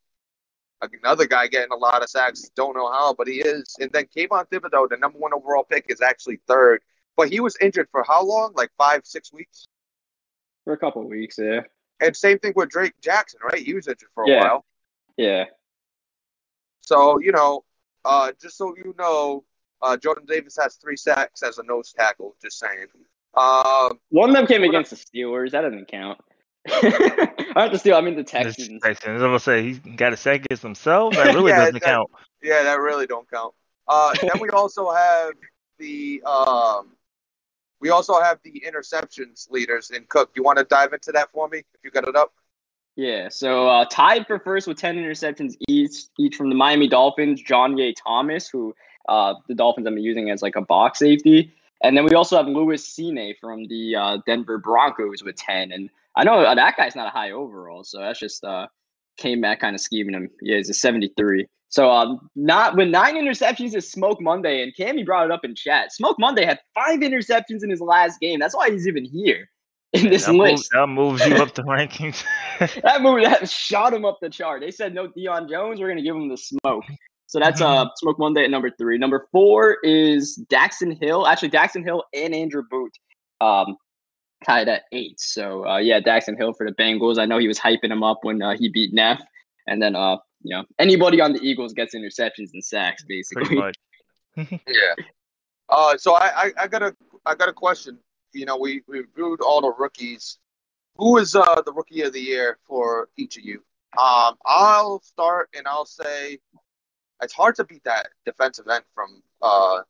Another 1.02 1.26
guy 1.26 1.46
getting 1.46 1.72
a 1.72 1.76
lot 1.76 2.02
of 2.02 2.10
sacks. 2.10 2.50
Don't 2.54 2.76
know 2.76 2.90
how, 2.92 3.14
but 3.14 3.26
he 3.26 3.36
is. 3.40 3.74
And 3.80 3.90
then 3.92 4.04
Kayvon 4.14 4.46
Thibodeaux, 4.50 4.88
the 4.88 4.98
number 4.98 5.18
one 5.18 5.32
overall 5.32 5.64
pick, 5.64 5.86
is 5.88 6.02
actually 6.02 6.40
third. 6.46 6.82
But 7.16 7.30
he 7.30 7.40
was 7.40 7.56
injured 7.60 7.88
for 7.90 8.04
how 8.06 8.22
long? 8.24 8.52
Like 8.54 8.70
five, 8.76 9.02
six 9.04 9.32
weeks. 9.32 9.66
For 10.64 10.74
a 10.74 10.78
couple 10.78 11.02
of 11.02 11.08
weeks, 11.08 11.38
yeah. 11.38 11.60
And 12.00 12.14
same 12.14 12.38
thing 12.38 12.52
with 12.56 12.68
Drake 12.68 12.94
Jackson, 13.00 13.40
right? 13.42 13.62
He 13.62 13.72
was 13.72 13.86
injured 13.88 14.08
for 14.14 14.24
a 14.24 14.28
Yeah. 14.30 14.40
while. 14.40 14.64
Yeah. 15.16 15.44
So 16.80 17.18
you 17.18 17.32
know, 17.32 17.64
uh, 18.04 18.32
just 18.40 18.58
so 18.58 18.74
you 18.76 18.94
know, 18.98 19.44
uh, 19.80 19.96
Jordan 19.96 20.26
Davis 20.26 20.56
has 20.60 20.76
three 20.76 20.96
sacks 20.96 21.42
as 21.42 21.58
a 21.58 21.62
nose 21.62 21.92
tackle. 21.96 22.36
Just 22.42 22.58
saying. 22.58 22.86
Um, 23.36 23.98
One 24.10 24.30
of 24.30 24.36
them 24.36 24.46
came 24.46 24.62
against 24.62 24.90
the 24.90 24.96
Steelers. 24.96 25.50
That 25.52 25.62
doesn't 25.62 25.88
count. 25.88 26.18
I 26.66 27.52
have 27.56 27.72
to 27.72 27.78
steal. 27.78 27.96
I 27.96 28.00
mean 28.00 28.16
the 28.16 28.22
This 28.22 28.30
Texans. 28.30 28.82
Texans. 28.82 29.22
I'm 29.22 29.28
gonna 29.28 29.40
say 29.40 29.62
he's 29.62 29.78
got 29.78 30.12
a 30.12 30.16
sack 30.16 30.44
against 30.44 30.62
himself. 30.62 31.14
That 31.14 31.26
really 31.34 31.50
Yeah, 31.50 31.58
doesn't 31.58 31.74
that- 31.74 31.82
count. 31.82 32.10
yeah, 32.42 32.62
that 32.62 32.80
really 32.80 33.06
don't 33.06 33.30
count. 33.30 33.54
Uh, 33.88 34.14
then 34.20 34.40
we 34.40 34.48
also 34.50 34.90
have 34.92 35.34
the 35.78 36.22
um, 36.24 36.88
we 37.80 37.90
also 37.90 38.18
have 38.20 38.38
the 38.44 38.62
interceptions 38.66 39.50
leaders 39.50 39.90
in 39.90 40.04
Cook. 40.08 40.30
You 40.36 40.42
want 40.42 40.58
to 40.58 40.64
dive 40.64 40.92
into 40.92 41.12
that 41.12 41.30
for 41.32 41.48
me 41.48 41.58
if 41.58 41.64
you 41.82 41.90
got 41.90 42.08
it 42.08 42.16
up? 42.16 42.32
Yeah, 42.96 43.28
so 43.28 43.68
uh, 43.68 43.84
tied 43.90 44.26
for 44.28 44.38
first 44.38 44.68
with 44.68 44.78
10 44.78 44.96
interceptions 44.96 45.56
each, 45.68 46.04
each 46.16 46.36
from 46.36 46.48
the 46.48 46.54
Miami 46.54 46.86
Dolphins, 46.86 47.42
John 47.42 47.76
Ye 47.76 47.92
Thomas, 47.92 48.48
who 48.48 48.72
uh, 49.08 49.34
the 49.48 49.54
Dolphins 49.54 49.88
I'm 49.88 49.98
using 49.98 50.30
as 50.30 50.42
like 50.42 50.54
a 50.54 50.62
box 50.62 51.00
safety. 51.00 51.52
And 51.84 51.94
then 51.94 52.04
we 52.06 52.14
also 52.14 52.38
have 52.38 52.46
Lewis 52.46 52.96
Cine 52.96 53.34
from 53.38 53.68
the 53.68 53.94
uh, 53.94 54.18
Denver 54.26 54.56
Broncos 54.56 55.22
with 55.22 55.36
10. 55.36 55.70
And 55.70 55.90
I 56.16 56.24
know 56.24 56.40
uh, 56.40 56.54
that 56.54 56.78
guy's 56.78 56.96
not 56.96 57.06
a 57.06 57.10
high 57.10 57.32
overall, 57.32 57.84
so 57.84 57.98
that's 57.98 58.18
just 58.18 58.42
uh, 58.42 58.66
came 59.18 59.42
back 59.42 59.60
kind 59.60 59.74
of 59.74 59.82
scheming 59.82 60.14
him. 60.14 60.30
Yeah, 60.40 60.56
he's 60.56 60.70
a 60.70 60.74
73. 60.74 61.46
So 61.68 61.90
um, 61.90 62.30
not 62.36 62.74
with 62.74 62.88
nine 62.88 63.16
interceptions 63.16 63.74
is 63.74 63.90
Smoke 63.90 64.18
Monday, 64.22 64.62
and 64.62 64.74
Cammy 64.74 65.04
brought 65.04 65.26
it 65.26 65.30
up 65.30 65.44
in 65.44 65.54
chat. 65.54 65.92
Smoke 65.92 66.18
Monday 66.18 66.46
had 66.46 66.58
five 66.74 67.00
interceptions 67.00 67.62
in 67.62 67.68
his 67.68 67.82
last 67.82 68.18
game. 68.18 68.40
That's 68.40 68.56
why 68.56 68.70
he's 68.70 68.88
even 68.88 69.04
here 69.04 69.50
in 69.92 70.08
this 70.08 70.24
that, 70.24 70.34
list 70.34 70.52
moves, 70.52 70.68
that 70.70 70.86
moves 70.86 71.26
you 71.26 71.34
up 71.36 71.54
the 71.54 71.62
rankings. 71.64 72.24
that 72.82 73.02
movie 73.02 73.24
that 73.24 73.50
shot 73.50 73.92
him 73.92 74.06
up 74.06 74.18
the 74.22 74.30
chart. 74.30 74.62
They 74.62 74.70
said 74.70 74.94
no 74.94 75.08
Deion 75.08 75.50
Jones, 75.50 75.80
we're 75.80 75.88
gonna 75.88 76.02
give 76.02 76.16
him 76.16 76.28
the 76.28 76.38
smoke. 76.38 76.84
So 77.26 77.40
that's 77.40 77.60
uh 77.60 77.86
smoke 77.96 78.18
Monday 78.18 78.44
at 78.44 78.50
number 78.50 78.70
three. 78.70 78.98
Number 78.98 79.26
four 79.32 79.78
is 79.82 80.42
Daxton 80.50 81.00
Hill. 81.02 81.26
Actually, 81.26 81.50
Daxton 81.50 81.84
Hill 81.84 82.04
and 82.12 82.34
Andrew 82.34 82.62
Booth 82.70 82.92
um 83.40 83.76
tied 84.44 84.68
at 84.68 84.82
eight. 84.92 85.18
So 85.18 85.66
uh 85.66 85.78
yeah, 85.78 86.00
Daxton 86.00 86.36
Hill 86.36 86.52
for 86.52 86.66
the 86.66 86.74
Bengals. 86.74 87.18
I 87.18 87.26
know 87.26 87.38
he 87.38 87.48
was 87.48 87.58
hyping 87.58 87.90
him 87.90 88.02
up 88.02 88.18
when 88.22 88.42
uh, 88.42 88.56
he 88.58 88.68
beat 88.68 88.92
Neff. 88.92 89.22
And 89.66 89.82
then 89.82 89.96
uh 89.96 90.16
you 90.42 90.54
know 90.54 90.64
anybody 90.78 91.20
on 91.20 91.32
the 91.32 91.40
Eagles 91.40 91.72
gets 91.72 91.94
interceptions 91.94 92.50
and 92.52 92.62
sacks 92.64 93.04
Pretty 93.04 93.24
basically. 93.34 93.56
much. 93.56 93.76
Yeah. 94.66 94.94
Uh, 95.68 95.96
so 95.96 96.14
I, 96.14 96.30
I, 96.36 96.52
I 96.62 96.66
got 96.68 96.82
a 96.82 96.94
I 97.24 97.34
got 97.34 97.48
a 97.48 97.52
question. 97.52 97.98
You 98.32 98.46
know, 98.46 98.56
we 98.58 98.82
we 98.86 98.98
reviewed 99.00 99.40
all 99.40 99.60
the 99.60 99.72
rookies. 99.78 100.38
Who 100.96 101.16
is 101.18 101.34
uh 101.34 101.62
the 101.64 101.72
rookie 101.72 102.02
of 102.02 102.12
the 102.12 102.20
year 102.20 102.58
for 102.66 103.08
each 103.16 103.36
of 103.38 103.44
you? 103.44 103.62
Um, 103.98 104.34
I'll 104.44 105.00
start 105.02 105.48
and 105.56 105.66
I'll 105.68 105.86
say 105.86 106.38
it's 107.24 107.32
hard 107.34 107.54
to 107.56 107.64
beat 107.64 107.82
that 107.84 108.08
defensive 108.24 108.68
end 108.68 108.84
from 108.94 109.22
uh 109.42 109.80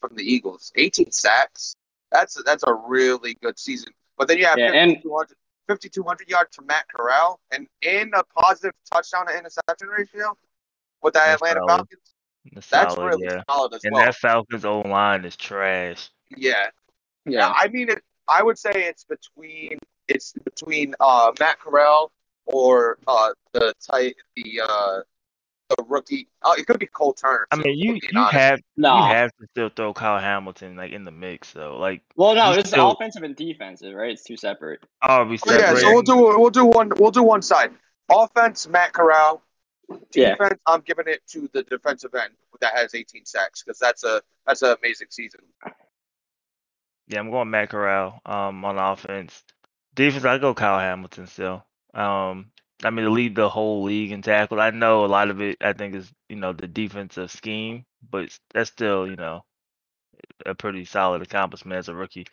from 0.00 0.14
the 0.16 0.22
Eagles. 0.22 0.72
18 0.76 1.10
sacks. 1.10 1.74
That's 2.12 2.40
that's 2.44 2.64
a 2.66 2.74
really 2.74 3.34
good 3.42 3.58
season. 3.58 3.92
But 4.18 4.28
then 4.28 4.38
you 4.38 4.46
have 4.46 4.58
Yeah, 4.58 4.72
and- 4.72 4.96
5,200 4.96 5.36
5,200 5.68 6.28
yards 6.28 6.54
from 6.54 6.66
Matt 6.66 6.84
Corral 6.94 7.40
and 7.50 7.66
in 7.82 8.12
a 8.14 8.22
positive 8.40 8.72
touchdown 8.92 9.26
to 9.26 9.36
interception 9.36 9.88
ratio 9.88 10.36
with 11.02 11.14
that 11.14 11.26
That's 11.26 11.42
Atlanta 11.42 11.60
solid. 11.60 11.68
Falcons. 11.78 12.14
That's 12.52 12.68
That's 12.68 12.94
solid, 12.94 13.06
really 13.08 13.24
yeah. 13.24 13.42
solid 13.50 13.74
as 13.74 13.84
And 13.84 13.92
well. 13.94 14.04
that 14.04 14.14
Falcons 14.14 14.64
O 14.64 14.80
line 14.82 15.24
is 15.24 15.34
trash. 15.36 16.10
Yeah, 16.36 16.68
Yeah. 17.24 17.52
I 17.56 17.66
mean, 17.68 17.88
it, 17.90 18.02
I 18.28 18.42
would 18.44 18.58
say 18.58 18.70
it's 18.74 19.04
between 19.04 19.78
it's 20.06 20.32
between 20.44 20.94
uh, 21.00 21.32
Matt 21.40 21.58
Corral 21.58 22.12
or 22.44 22.98
uh, 23.08 23.30
the 23.52 23.74
tight 23.90 24.14
the 24.36 24.60
uh, 24.64 25.00
the 25.68 25.82
rookie. 25.88 26.28
Uh, 26.42 26.54
it 26.58 26.66
could 26.66 26.78
be 26.78 26.86
Cole 26.86 27.12
Turner. 27.12 27.46
I 27.50 27.56
mean, 27.56 27.76
you 27.78 27.94
if 27.96 28.02
we're 28.04 28.10
you 28.12 28.18
honest. 28.20 28.32
have 28.34 28.60
No. 28.76 28.96
you 28.98 29.14
have 29.14 29.30
to 29.40 29.46
still 29.50 29.68
throw 29.68 29.92
Kyle 29.94 30.18
Hamilton 30.20 30.76
like 30.76 30.92
in 30.92 31.04
the 31.04 31.10
mix 31.10 31.52
though. 31.52 31.76
Like, 31.78 32.02
Well 32.16 32.34
no, 32.34 32.52
you 32.52 32.58
it's 32.60 32.70
still- 32.70 32.92
offensive 32.92 33.22
and 33.22 33.34
defensive, 33.36 33.94
right? 33.94 34.10
It's 34.12 34.22
two 34.24 34.36
separate. 34.36 34.84
are 35.02 35.24
we 35.24 35.38
Oh, 35.46 35.52
yeah, 35.52 35.74
so 35.74 35.92
we'll 35.92 36.02
do 36.02 36.16
we'll 36.16 36.50
do 36.50 36.64
one 36.66 36.92
we'll 36.96 37.10
do 37.10 37.22
one 37.22 37.42
side. 37.42 37.72
Offense, 38.10 38.68
Matt 38.68 38.92
Corral. 38.92 39.42
Yeah. 40.14 40.32
Defense, 40.34 40.60
I'm 40.66 40.80
giving 40.82 41.06
it 41.08 41.22
to 41.28 41.48
the 41.52 41.62
defensive 41.62 42.14
end 42.14 42.32
that 42.60 42.74
has 42.74 42.94
18 42.94 43.24
sacks 43.24 43.62
because 43.62 43.78
that's 43.78 44.04
a 44.04 44.20
that's 44.46 44.62
an 44.62 44.76
amazing 44.82 45.08
season. 45.10 45.40
Yeah, 47.08 47.20
I'm 47.20 47.30
going 47.30 47.50
Matt 47.50 47.70
Corral 47.70 48.20
um, 48.26 48.64
on 48.64 48.78
offense. 48.78 49.42
Defense, 49.94 50.24
I 50.24 50.38
go 50.38 50.54
Kyle 50.54 50.78
Hamilton 50.78 51.26
still. 51.26 51.64
Um, 51.94 52.50
I 52.84 52.90
mean, 52.90 53.06
to 53.06 53.10
lead 53.10 53.34
the 53.34 53.48
whole 53.48 53.84
league 53.84 54.12
in 54.12 54.22
tackles, 54.22 54.60
I 54.60 54.70
know 54.70 55.04
a 55.04 55.06
lot 55.06 55.30
of 55.30 55.40
it. 55.40 55.56
I 55.60 55.72
think 55.72 55.94
is 55.94 56.12
you 56.28 56.36
know 56.36 56.52
the 56.52 56.66
defensive 56.66 57.30
scheme, 57.30 57.84
but 58.10 58.36
that's 58.52 58.70
still 58.70 59.06
you 59.08 59.16
know 59.16 59.44
a 60.44 60.54
pretty 60.54 60.84
solid 60.84 61.22
accomplishment 61.22 61.78
as 61.78 61.88
a 61.88 61.94
rookie. 61.94 62.26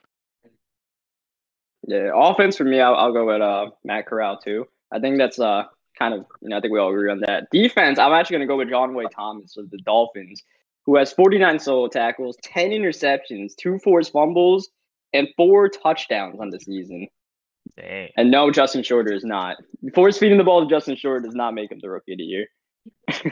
Yeah, 1.87 2.11
offense 2.13 2.57
for 2.57 2.63
me, 2.63 2.79
I'll, 2.79 2.95
I'll 2.95 3.13
go 3.13 3.25
with 3.25 3.41
uh, 3.41 3.71
Matt 3.83 4.07
Corral 4.07 4.37
too. 4.37 4.67
I 4.91 4.99
think 4.99 5.17
that's 5.17 5.39
uh 5.39 5.63
kind 5.97 6.13
of 6.13 6.25
you 6.41 6.49
know 6.49 6.57
I 6.57 6.61
think 6.61 6.73
we 6.73 6.79
all 6.79 6.89
agree 6.89 7.11
on 7.11 7.19
that. 7.21 7.49
Defense, 7.51 7.97
I'm 7.99 8.13
actually 8.13 8.35
gonna 8.35 8.47
go 8.47 8.57
with 8.57 8.69
John 8.69 8.93
Wayne 8.93 9.09
Thomas 9.09 9.57
of 9.57 9.69
the 9.69 9.77
Dolphins, 9.79 10.43
who 10.85 10.97
has 10.97 11.13
49 11.13 11.59
solo 11.59 11.87
tackles, 11.87 12.37
10 12.43 12.71
interceptions, 12.71 13.55
two 13.55 13.79
forced 13.79 14.11
fumbles, 14.11 14.69
and 15.13 15.27
four 15.37 15.69
touchdowns 15.69 16.39
on 16.39 16.49
the 16.49 16.59
season. 16.59 17.07
Dang. 17.77 18.09
And 18.17 18.29
no, 18.29 18.51
Justin 18.51 18.83
Shorter 18.83 19.13
is 19.13 19.23
not. 19.23 19.57
Force 19.95 20.17
feeding 20.17 20.37
the 20.37 20.43
ball 20.43 20.61
to 20.63 20.69
Justin 20.73 20.95
Shorter 20.95 21.21
does 21.25 21.33
not 21.35 21.53
make 21.53 21.71
him 21.71 21.79
the 21.81 21.89
rookie 21.89 22.13
of 22.13 22.17
the 22.19 22.23
year. 22.23 22.47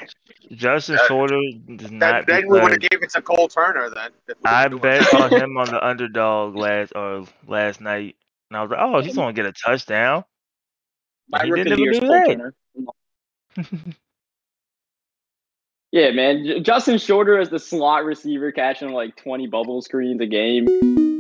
Justin 0.54 0.96
Uh, 0.98 1.08
Shorter 1.08 1.40
does 1.76 1.90
Then, 1.90 2.00
not. 2.00 2.26
then 2.26 2.48
we 2.48 2.60
would 2.60 2.72
have 2.72 2.80
gave 2.80 3.04
it 3.04 3.10
to 3.12 3.22
Cole 3.22 3.48
Turner 3.48 3.90
then. 3.94 4.10
if 4.28 4.38
we 4.38 4.42
were 4.44 4.50
I 4.50 4.68
bet 4.70 5.14
on 5.14 5.30
him 5.32 5.58
on 5.58 5.68
the 5.68 5.86
underdog 5.86 6.56
last 6.56 6.94
or 6.96 7.26
last 7.48 7.82
night, 7.82 8.16
and 8.50 8.58
I 8.58 8.62
was 8.64 8.72
like, 8.72 8.80
oh, 8.82 9.02
he's 9.02 9.16
gonna 9.16 9.34
get 9.34 9.46
a 9.46 9.52
touchdown. 9.54 10.24
My 11.30 11.44
He 11.44 11.52
rookie 11.52 11.64
didn't 11.66 11.74
of 11.74 11.78
the 11.78 11.84
year 11.84 11.94
do 11.94 12.00
Cole 12.00 12.10
that. 12.10 12.28
Turner. 13.58 13.96
Yeah, 15.94 16.12
man. 16.12 16.64
Justin 16.64 16.98
Shorter 16.98 17.38
as 17.38 17.50
the 17.50 17.60
slot 17.60 18.06
receiver 18.06 18.54
catching 18.54 18.92
like 18.92 19.14
20 19.18 19.48
bubble 19.48 19.82
screens 19.82 20.22
a 20.22 20.26
game. 20.26 20.66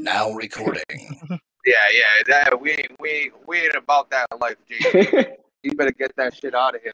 Now 0.01 0.31
recording. 0.31 0.83
Yeah, 1.65 1.75
yeah. 1.93 2.03
That 2.27 2.61
we 2.61 2.71
ain't 2.71 2.91
we 2.99 3.09
ain't, 3.09 3.33
we 3.47 3.57
ain't 3.59 3.75
about 3.75 4.09
that 4.11 4.27
life, 4.39 4.55
James. 4.67 5.07
you 5.63 5.75
better 5.75 5.91
get 5.91 6.15
that 6.15 6.35
shit 6.35 6.55
out 6.55 6.75
of 6.75 6.81
here. 6.81 6.91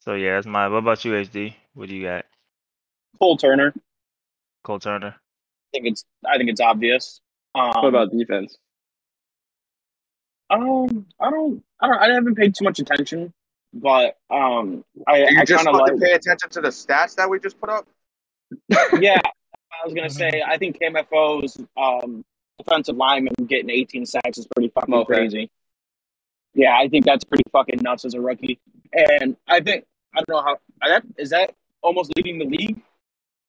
So 0.00 0.14
yeah, 0.14 0.34
that's 0.34 0.46
my. 0.46 0.68
What 0.68 0.78
about 0.78 1.04
you, 1.04 1.12
HD? 1.12 1.54
What 1.74 1.88
do 1.88 1.96
you 1.96 2.04
got? 2.04 2.24
Cole 3.18 3.36
Turner. 3.36 3.74
Cole 4.62 4.78
Turner. 4.78 5.14
I 5.16 5.68
think 5.72 5.86
it's 5.86 6.04
I 6.24 6.38
think 6.38 6.50
it's 6.50 6.60
obvious. 6.60 7.20
Um, 7.54 7.72
what 7.76 7.88
about 7.88 8.10
defense? 8.10 8.58
Um, 10.48 11.06
I 11.20 11.30
don't, 11.30 11.64
I 11.80 11.88
don't, 11.88 11.98
I 11.98 12.12
haven't 12.12 12.36
paid 12.36 12.54
too 12.54 12.64
much 12.64 12.78
attention, 12.78 13.32
but 13.72 14.16
um, 14.30 14.84
I, 15.06 15.18
you 15.18 15.40
I 15.40 15.44
just 15.44 15.64
kind 15.64 15.68
of 15.68 15.80
want 15.80 15.92
like, 15.92 16.00
to 16.00 16.06
pay 16.06 16.12
attention 16.12 16.50
to 16.50 16.60
the 16.60 16.68
stats 16.68 17.16
that 17.16 17.28
we 17.28 17.40
just 17.40 17.58
put 17.60 17.68
up? 17.70 17.88
Yeah. 19.00 19.20
I 19.72 19.84
was 19.84 19.94
gonna 19.94 20.08
say, 20.10 20.42
I 20.46 20.56
think 20.56 20.78
KMFO's 20.80 21.58
um 21.76 22.24
defensive 22.58 22.96
lineman 22.96 23.34
getting 23.46 23.68
18 23.70 24.06
sacks 24.06 24.38
is 24.38 24.46
pretty 24.54 24.68
fucking 24.70 24.94
Okay. 24.94 25.04
crazy. 25.14 25.50
Yeah, 26.54 26.76
I 26.78 26.88
think 26.88 27.04
that's 27.04 27.24
pretty 27.24 27.44
fucking 27.52 27.80
nuts 27.82 28.04
as 28.06 28.14
a 28.14 28.20
rookie, 28.20 28.58
and 28.92 29.36
I 29.46 29.60
think 29.60 29.84
I 30.14 30.22
don't 30.26 30.30
know 30.30 30.42
how 30.42 30.56
that 30.88 31.04
is 31.18 31.30
that 31.30 31.54
almost 31.82 32.12
leading 32.16 32.38
the 32.38 32.46
league. 32.46 32.80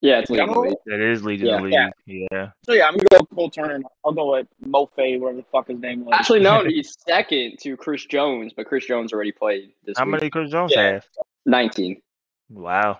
Yeah, 0.02 0.20
it's 0.20 0.30
leading 0.30 0.52
the 0.52 0.60
league. 0.60 0.76
That 0.86 1.00
is 1.00 1.24
leading 1.24 1.48
Yeah. 1.48 1.58
the 1.58 1.64
league. 1.64 1.74
Yeah. 1.74 2.28
Yeah. 2.32 2.50
So 2.66 2.74
yeah, 2.74 2.86
I'm 2.88 2.96
gonna 2.98 3.08
go 3.10 3.18
with 3.22 3.30
Cole 3.30 3.50
Turner. 3.50 3.80
I'll 4.06 4.12
go 4.12 4.32
with 4.34 4.48
Mafe, 4.66 5.20
whatever 5.20 5.38
the 5.38 5.46
fuck 5.52 5.70
his 5.70 5.80
name 5.80 6.04
was. 6.04 6.14
Actually, 6.20 6.42
no, 6.42 6.64
he's 6.68 6.98
second 7.08 7.58
to 7.60 7.78
Chris 7.78 8.06
Jones, 8.06 8.52
but 8.56 8.68
Chris 8.68 8.86
Jones 8.86 9.14
already 9.14 9.32
played 9.32 9.72
this 9.86 9.98
How 9.98 10.04
week. 10.04 10.12
many 10.12 10.30
Chris 10.30 10.52
Jones 10.52 10.74
Yeah. 10.76 10.92
have? 10.94 11.06
19. 11.46 12.02
Wow. 12.50 13.00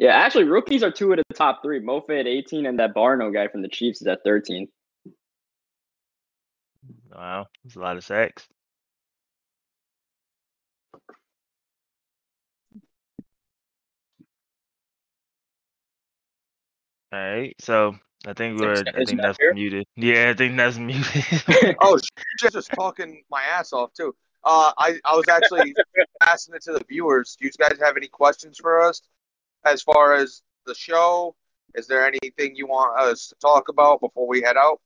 Yeah, 0.00 0.14
actually, 0.14 0.44
rookies 0.44 0.82
are 0.82 0.90
two 0.90 1.12
of 1.12 1.18
the 1.18 1.34
top 1.34 1.62
three. 1.62 1.78
Mafe 1.78 2.18
at 2.18 2.26
18, 2.26 2.64
and 2.64 2.78
that 2.78 2.94
Barno 2.94 3.30
guy 3.30 3.48
from 3.48 3.60
the 3.60 3.68
Chiefs 3.68 4.00
is 4.00 4.06
at 4.06 4.24
13. 4.24 4.66
Wow. 7.14 7.48
That's 7.62 7.76
a 7.76 7.80
lot 7.80 7.98
of 7.98 8.04
sacks. 8.04 8.48
All 17.12 17.18
right. 17.18 17.54
So 17.60 17.94
I 18.26 18.32
think 18.32 18.58
we're. 18.58 18.72
Is 18.72 18.84
I 18.86 19.04
think 19.04 19.20
that's 19.20 19.36
here? 19.38 19.52
muted. 19.52 19.86
Yeah, 19.96 20.30
I 20.30 20.34
think 20.34 20.56
that's 20.56 20.78
muted. 20.78 21.76
Oh, 21.82 21.98
she's 22.38 22.52
just 22.52 22.70
talking 22.72 23.22
my 23.30 23.42
ass 23.42 23.74
off 23.74 23.92
too. 23.92 24.14
Uh, 24.44 24.72
I 24.78 24.98
I 25.04 25.14
was 25.14 25.28
actually 25.28 25.74
asking 26.22 26.54
it 26.54 26.62
to 26.62 26.72
the 26.72 26.84
viewers. 26.88 27.36
Do 27.38 27.44
you 27.44 27.52
guys 27.58 27.78
have 27.82 27.98
any 27.98 28.08
questions 28.08 28.56
for 28.56 28.80
us 28.80 29.02
as 29.64 29.82
far 29.82 30.14
as 30.14 30.42
the 30.66 30.74
show? 30.74 31.34
Is 31.74 31.86
there 31.86 32.06
anything 32.06 32.56
you 32.56 32.66
want 32.66 32.98
us 32.98 33.28
to 33.28 33.34
talk 33.36 33.68
about 33.68 34.00
before 34.00 34.26
we 34.26 34.42
head 34.42 34.56
out? 34.56 34.80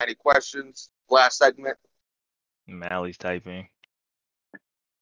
Any 0.00 0.14
questions? 0.14 0.90
Last 1.10 1.38
segment. 1.38 1.76
Mally's 2.66 3.18
typing. 3.18 3.68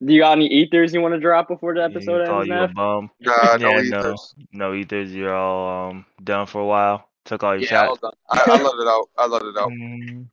Do 0.03 0.13
you 0.15 0.21
got 0.21 0.33
any 0.33 0.47
ethers 0.47 0.95
you 0.95 1.01
want 1.03 1.15
to 1.15 1.21
drop 1.21 1.49
before 1.49 1.75
the 1.75 1.85
episode 1.85 2.27
call 2.27 2.41
ends, 2.41 2.49
you 2.49 2.55
a 2.57 2.69
bum. 2.69 3.11
Uh, 3.27 3.59
no 3.61 3.73
yeah, 3.79 3.81
ethers. 3.83 4.35
no, 4.53 4.71
no 4.71 4.75
ethers. 4.75 5.13
You're 5.15 5.35
all 5.35 5.91
um 5.91 6.07
done 6.23 6.47
for 6.47 6.61
a 6.61 6.67
while. 6.67 7.07
Took 7.27 7.43
all 7.45 7.53
your 7.55 7.63
Yeah, 7.63 7.69
shots. 7.87 8.01
done. 8.01 8.13
I, 8.31 8.43
I 8.47 8.63
let 8.63 8.75
it 8.75 8.89
out. 8.89 9.09
I 9.19 9.27
let 9.27 9.43
it 9.43 9.57
out. 9.59 9.71
Mm, 9.71 10.27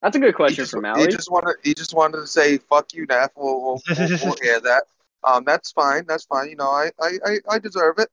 That's 0.00 0.16
a 0.16 0.18
good 0.18 0.28
He 0.28 0.32
question 0.32 0.62
just, 0.64 0.72
from 0.72 0.84
he 0.98 1.06
just 1.08 1.30
wanted. 1.30 1.56
He 1.62 1.74
just 1.74 1.94
wanted 1.94 2.18
to 2.18 2.26
say 2.26 2.56
"fuck 2.56 2.94
you, 2.94 3.04
Nath." 3.06 3.32
We'll, 3.36 3.60
we'll, 3.62 3.82
we'll, 3.86 4.08
we'll 4.24 4.36
hear 4.42 4.58
that. 4.60 4.84
Um, 5.26 5.42
that's 5.44 5.72
fine. 5.72 6.04
That's 6.06 6.24
fine. 6.24 6.48
You 6.48 6.56
know, 6.56 6.70
I, 6.70 6.90
I, 7.00 7.38
I, 7.50 7.58
deserve 7.58 7.98
it. 7.98 8.08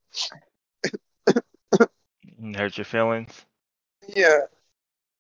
hurt 2.56 2.78
your 2.78 2.86
feelings. 2.86 3.46
Yeah. 4.16 4.42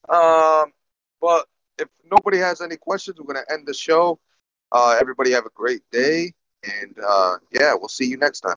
Um, 0.09 0.73
but 1.21 1.45
if 1.77 1.87
nobody 2.11 2.39
has 2.39 2.61
any 2.61 2.77
questions, 2.77 3.19
we're 3.19 3.31
gonna 3.31 3.45
end 3.49 3.67
the 3.67 3.75
show. 3.75 4.19
Uh, 4.71 4.97
everybody 4.99 5.31
have 5.31 5.45
a 5.45 5.51
great 5.53 5.81
day, 5.91 6.33
and 6.63 6.95
uh, 7.07 7.35
yeah, 7.51 7.75
we'll 7.75 7.87
see 7.87 8.05
you 8.05 8.17
next 8.17 8.41
time. 8.41 8.55